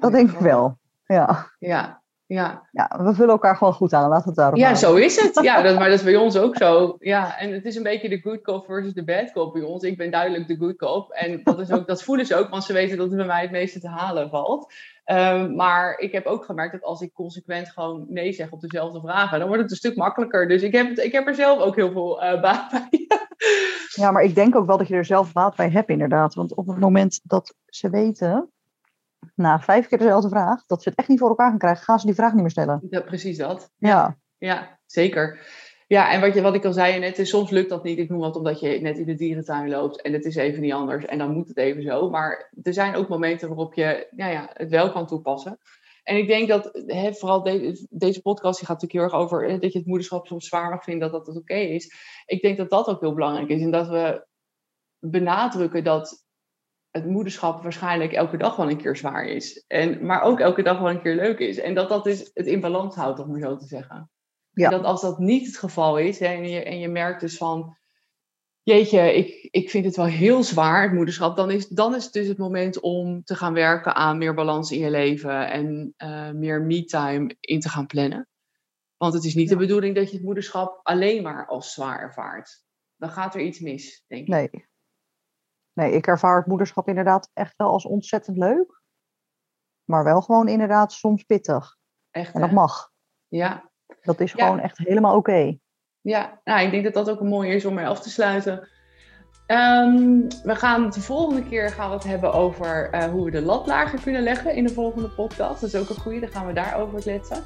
Dat 0.00 0.12
denk 0.12 0.30
ik 0.30 0.38
wel. 0.38 0.78
Ja. 1.04 1.52
Ja, 1.58 2.02
ja. 2.26 2.68
ja, 2.72 2.90
we 3.02 3.14
vullen 3.14 3.32
elkaar 3.32 3.56
gewoon 3.56 3.72
goed 3.72 3.92
aan. 3.92 4.10
We 4.10 4.22
het 4.24 4.34
daarop 4.34 4.58
ja 4.58 4.74
zo 4.74 4.94
is 4.94 5.20
het. 5.20 5.38
Ja, 5.42 5.62
dat, 5.62 5.78
maar 5.78 5.88
dat 5.88 5.98
is 5.98 6.04
bij 6.04 6.16
ons 6.16 6.36
ook 6.36 6.56
zo. 6.56 6.96
Ja, 6.98 7.38
en 7.38 7.52
het 7.52 7.64
is 7.64 7.76
een 7.76 7.82
beetje 7.82 8.08
de 8.08 8.20
good 8.20 8.42
cop 8.42 8.64
versus 8.64 8.92
de 8.92 9.04
bad 9.04 9.32
cop 9.32 9.52
bij 9.52 9.62
ons. 9.62 9.82
Ik 9.82 9.96
ben 9.96 10.10
duidelijk 10.10 10.48
de 10.48 10.56
good 10.56 10.76
cop. 10.76 11.10
En 11.10 11.40
dat, 11.44 11.58
is 11.58 11.70
ook, 11.70 11.86
dat 11.86 12.02
voelen 12.02 12.26
ze 12.26 12.36
ook, 12.36 12.48
want 12.48 12.64
ze 12.64 12.72
weten 12.72 12.96
dat 12.96 13.10
er 13.10 13.16
bij 13.16 13.26
mij 13.26 13.42
het 13.42 13.50
meeste 13.50 13.80
te 13.80 13.88
halen 13.88 14.30
valt. 14.30 14.72
Ehm, 15.04 15.54
maar 15.54 15.98
ik 15.98 16.12
heb 16.12 16.26
ook 16.26 16.44
gemerkt 16.44 16.72
dat 16.72 16.82
als 16.82 17.00
ik 17.00 17.12
consequent 17.12 17.68
gewoon 17.68 18.06
nee 18.08 18.32
zeg 18.32 18.50
op 18.50 18.60
dezelfde 18.60 19.00
vragen, 19.00 19.38
dan 19.38 19.48
wordt 19.48 19.62
het 19.62 19.70
een 19.70 19.76
stuk 19.76 19.96
makkelijker. 19.96 20.48
Dus 20.48 20.62
ik 20.62 20.72
heb, 20.72 20.88
het, 20.88 20.98
ik 20.98 21.12
heb 21.12 21.26
er 21.26 21.34
zelf 21.34 21.58
ook 21.58 21.76
heel 21.76 21.92
veel 21.92 22.22
eh 22.22 22.40
baat 22.40 22.70
bij. 22.70 23.06
Ja, 23.88 24.10
maar 24.10 24.22
ik 24.22 24.34
denk 24.34 24.56
ook 24.56 24.66
wel 24.66 24.78
dat 24.78 24.88
je 24.88 24.94
er 24.94 25.04
zelf 25.04 25.32
baat 25.32 25.56
bij 25.56 25.70
hebt, 25.70 25.88
inderdaad. 25.88 26.34
Want 26.34 26.54
op 26.54 26.66
het 26.66 26.78
moment 26.78 27.20
dat 27.22 27.54
ze 27.66 27.90
weten, 27.90 28.50
na 29.34 29.60
vijf 29.60 29.86
keer 29.88 29.98
dezelfde 29.98 30.28
vraag, 30.28 30.66
dat 30.66 30.82
ze 30.82 30.88
het 30.88 30.98
echt 30.98 31.08
niet 31.08 31.18
voor 31.18 31.28
elkaar 31.28 31.48
gaan 31.48 31.58
krijgen, 31.58 31.84
gaan 31.84 31.98
ze 31.98 32.06
die 32.06 32.14
vraag 32.14 32.32
niet 32.32 32.40
meer 32.42 32.50
stellen. 32.50 32.86
Ja, 32.90 33.00
precies 33.00 33.38
dat. 33.38 33.70
Ja, 33.76 34.18
Ja, 34.38 34.78
zeker. 34.86 35.46
Ja, 35.86 36.10
en 36.12 36.20
wat, 36.20 36.34
je, 36.34 36.42
wat 36.42 36.54
ik 36.54 36.64
al 36.64 36.72
zei 36.72 36.98
net, 36.98 37.18
is, 37.18 37.28
soms 37.28 37.50
lukt 37.50 37.68
dat 37.68 37.84
niet. 37.84 37.98
Ik 37.98 38.08
noem 38.08 38.20
wat 38.20 38.36
omdat 38.36 38.60
je 38.60 38.80
net 38.80 38.98
in 38.98 39.06
de 39.06 39.14
dierentuin 39.14 39.68
loopt 39.68 40.02
en 40.02 40.12
het 40.12 40.24
is 40.24 40.36
even 40.36 40.60
niet 40.60 40.72
anders. 40.72 41.04
En 41.04 41.18
dan 41.18 41.30
moet 41.32 41.48
het 41.48 41.56
even 41.56 41.82
zo. 41.82 42.10
Maar 42.10 42.50
er 42.62 42.72
zijn 42.72 42.94
ook 42.94 43.08
momenten 43.08 43.48
waarop 43.48 43.74
je 43.74 44.06
nou 44.10 44.32
ja, 44.32 44.50
het 44.52 44.70
wel 44.70 44.92
kan 44.92 45.06
toepassen. 45.06 45.58
En 46.02 46.16
ik 46.16 46.26
denk 46.26 46.48
dat 46.48 46.70
hè, 46.86 47.12
vooral 47.14 47.42
de- 47.42 47.86
deze 47.90 48.20
podcast 48.20 48.58
die 48.58 48.66
gaat 48.68 48.80
natuurlijk 48.82 49.12
heel 49.12 49.20
erg 49.20 49.28
over 49.30 49.48
hè, 49.48 49.58
dat 49.58 49.72
je 49.72 49.78
het 49.78 49.86
moederschap 49.86 50.26
soms 50.26 50.46
zwaar 50.48 50.70
mag 50.70 50.84
vinden, 50.84 51.12
dat 51.12 51.26
dat 51.26 51.36
oké 51.36 51.54
is. 51.54 51.94
Ik 52.26 52.42
denk 52.42 52.56
dat 52.56 52.70
dat 52.70 52.86
ook 52.88 53.00
heel 53.00 53.14
belangrijk 53.14 53.48
is. 53.48 53.62
En 53.62 53.70
dat 53.70 53.88
we 53.88 54.26
benadrukken 54.98 55.84
dat 55.84 56.23
het 56.94 57.06
moederschap 57.06 57.62
waarschijnlijk 57.62 58.12
elke 58.12 58.36
dag 58.36 58.56
wel 58.56 58.70
een 58.70 58.76
keer 58.76 58.96
zwaar 58.96 59.24
is. 59.24 59.64
En, 59.66 60.06
maar 60.06 60.22
ook 60.22 60.40
elke 60.40 60.62
dag 60.62 60.78
wel 60.78 60.90
een 60.90 61.02
keer 61.02 61.14
leuk 61.14 61.38
is. 61.38 61.58
En 61.58 61.74
dat 61.74 61.88
dat 61.88 62.04
dus 62.04 62.30
het 62.34 62.46
in 62.46 62.60
balans 62.60 62.94
houdt, 62.94 63.18
om 63.18 63.30
maar 63.30 63.40
zo 63.40 63.56
te 63.56 63.66
zeggen. 63.66 64.10
Ja. 64.52 64.70
Dat 64.70 64.84
als 64.84 65.00
dat 65.00 65.18
niet 65.18 65.46
het 65.46 65.56
geval 65.56 65.98
is, 65.98 66.18
hè, 66.18 66.26
en, 66.26 66.48
je, 66.48 66.62
en 66.62 66.78
je 66.78 66.88
merkt 66.88 67.20
dus 67.20 67.36
van, 67.36 67.76
jeetje, 68.62 69.14
ik, 69.14 69.48
ik 69.50 69.70
vind 69.70 69.84
het 69.84 69.96
wel 69.96 70.06
heel 70.06 70.42
zwaar, 70.42 70.82
het 70.82 70.92
moederschap, 70.92 71.36
dan 71.36 71.50
is, 71.50 71.68
dan 71.68 71.94
is 71.94 72.04
het 72.04 72.12
dus 72.12 72.28
het 72.28 72.38
moment 72.38 72.80
om 72.80 73.24
te 73.24 73.34
gaan 73.34 73.52
werken 73.52 73.94
aan 73.94 74.18
meer 74.18 74.34
balans 74.34 74.70
in 74.70 74.78
je 74.78 74.90
leven 74.90 75.50
en 75.50 75.94
eh, 75.96 76.30
meer 76.30 76.62
me-time 76.62 77.36
in 77.40 77.60
te 77.60 77.68
gaan 77.68 77.86
plannen. 77.86 78.28
Want 78.96 79.14
het 79.14 79.24
is 79.24 79.34
niet 79.34 79.48
de 79.48 79.56
bedoeling 79.56 79.94
dat 79.94 80.10
je 80.10 80.16
het 80.16 80.24
moederschap 80.24 80.80
alleen 80.82 81.22
maar 81.22 81.46
als 81.46 81.72
zwaar 81.72 82.00
ervaart. 82.00 82.62
Dan 82.96 83.10
gaat 83.10 83.34
er 83.34 83.40
iets 83.40 83.60
mis, 83.60 84.04
denk 84.06 84.22
ik. 84.22 84.28
nee. 84.28 84.72
Nee, 85.74 85.92
ik 85.92 86.06
ervaar 86.06 86.36
het 86.36 86.46
moederschap 86.46 86.88
inderdaad 86.88 87.30
echt 87.32 87.56
wel 87.56 87.68
als 87.70 87.84
ontzettend 87.84 88.36
leuk. 88.36 88.82
Maar 89.84 90.04
wel 90.04 90.20
gewoon 90.22 90.48
inderdaad 90.48 90.92
soms 90.92 91.22
pittig. 91.22 91.76
Echt, 92.10 92.34
En 92.34 92.40
dat 92.40 92.48
hè? 92.48 92.54
mag. 92.54 92.90
Ja, 93.28 93.70
Dat 94.02 94.20
is 94.20 94.32
Ja. 94.32 94.44
gewoon 94.44 94.60
echt 94.60 94.78
helemaal 94.78 95.16
oké. 95.16 95.58
Ja, 96.00 96.40
nou, 96.44 96.60
ik 96.64 96.70
denk 96.70 96.84
dat 96.84 96.94
dat 96.94 97.10
ook 97.10 97.20
een 97.20 97.26
mooie 97.28 97.54
is 97.54 97.64
om 97.64 97.74
mee 97.74 97.86
af 97.86 98.00
te 98.00 98.10
sluiten. 98.10 98.68
Ehm, 99.46 100.18
we 100.42 100.54
gaan 100.56 100.90
de 100.90 101.00
volgende 101.00 101.48
keer 101.48 101.70
gaan 101.70 101.88
we 101.88 101.94
het 101.94 102.04
hebben 102.04 102.32
over 102.32 102.90
eh, 102.90 103.04
hoe 103.04 103.24
we 103.24 103.30
de 103.30 103.42
lat 103.42 103.66
lager 103.66 104.00
kunnen 104.02 104.22
leggen 104.22 104.54
in 104.54 104.64
de 104.66 104.72
volgende 104.72 105.08
podcast. 105.08 105.60
Dat 105.60 105.72
is 105.74 105.80
ook 105.80 105.88
een 105.88 106.02
goede, 106.02 106.20
dan 106.20 106.28
gaan 106.28 106.46
we 106.46 106.52
daarover 106.52 107.00
kletsen. 107.00 107.42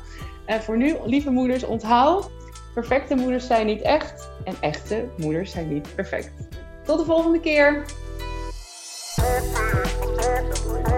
En 0.46 0.62
voor 0.62 0.76
nu, 0.76 0.96
lieve 1.04 1.30
moeders, 1.30 1.64
onthoud, 1.64 2.30
perfecte 2.74 3.14
moeders 3.14 3.46
zijn 3.46 3.66
niet 3.66 3.82
echt 3.82 4.30
en 4.44 4.54
echte 4.60 5.08
moeders 5.16 5.50
zijn 5.52 5.68
niet 5.68 5.94
perfect. 5.94 6.32
Tot 6.84 6.98
de 6.98 7.04
volgende 7.04 7.40
keer. 7.40 7.84
Thank 9.40 10.88
you. 10.88 10.97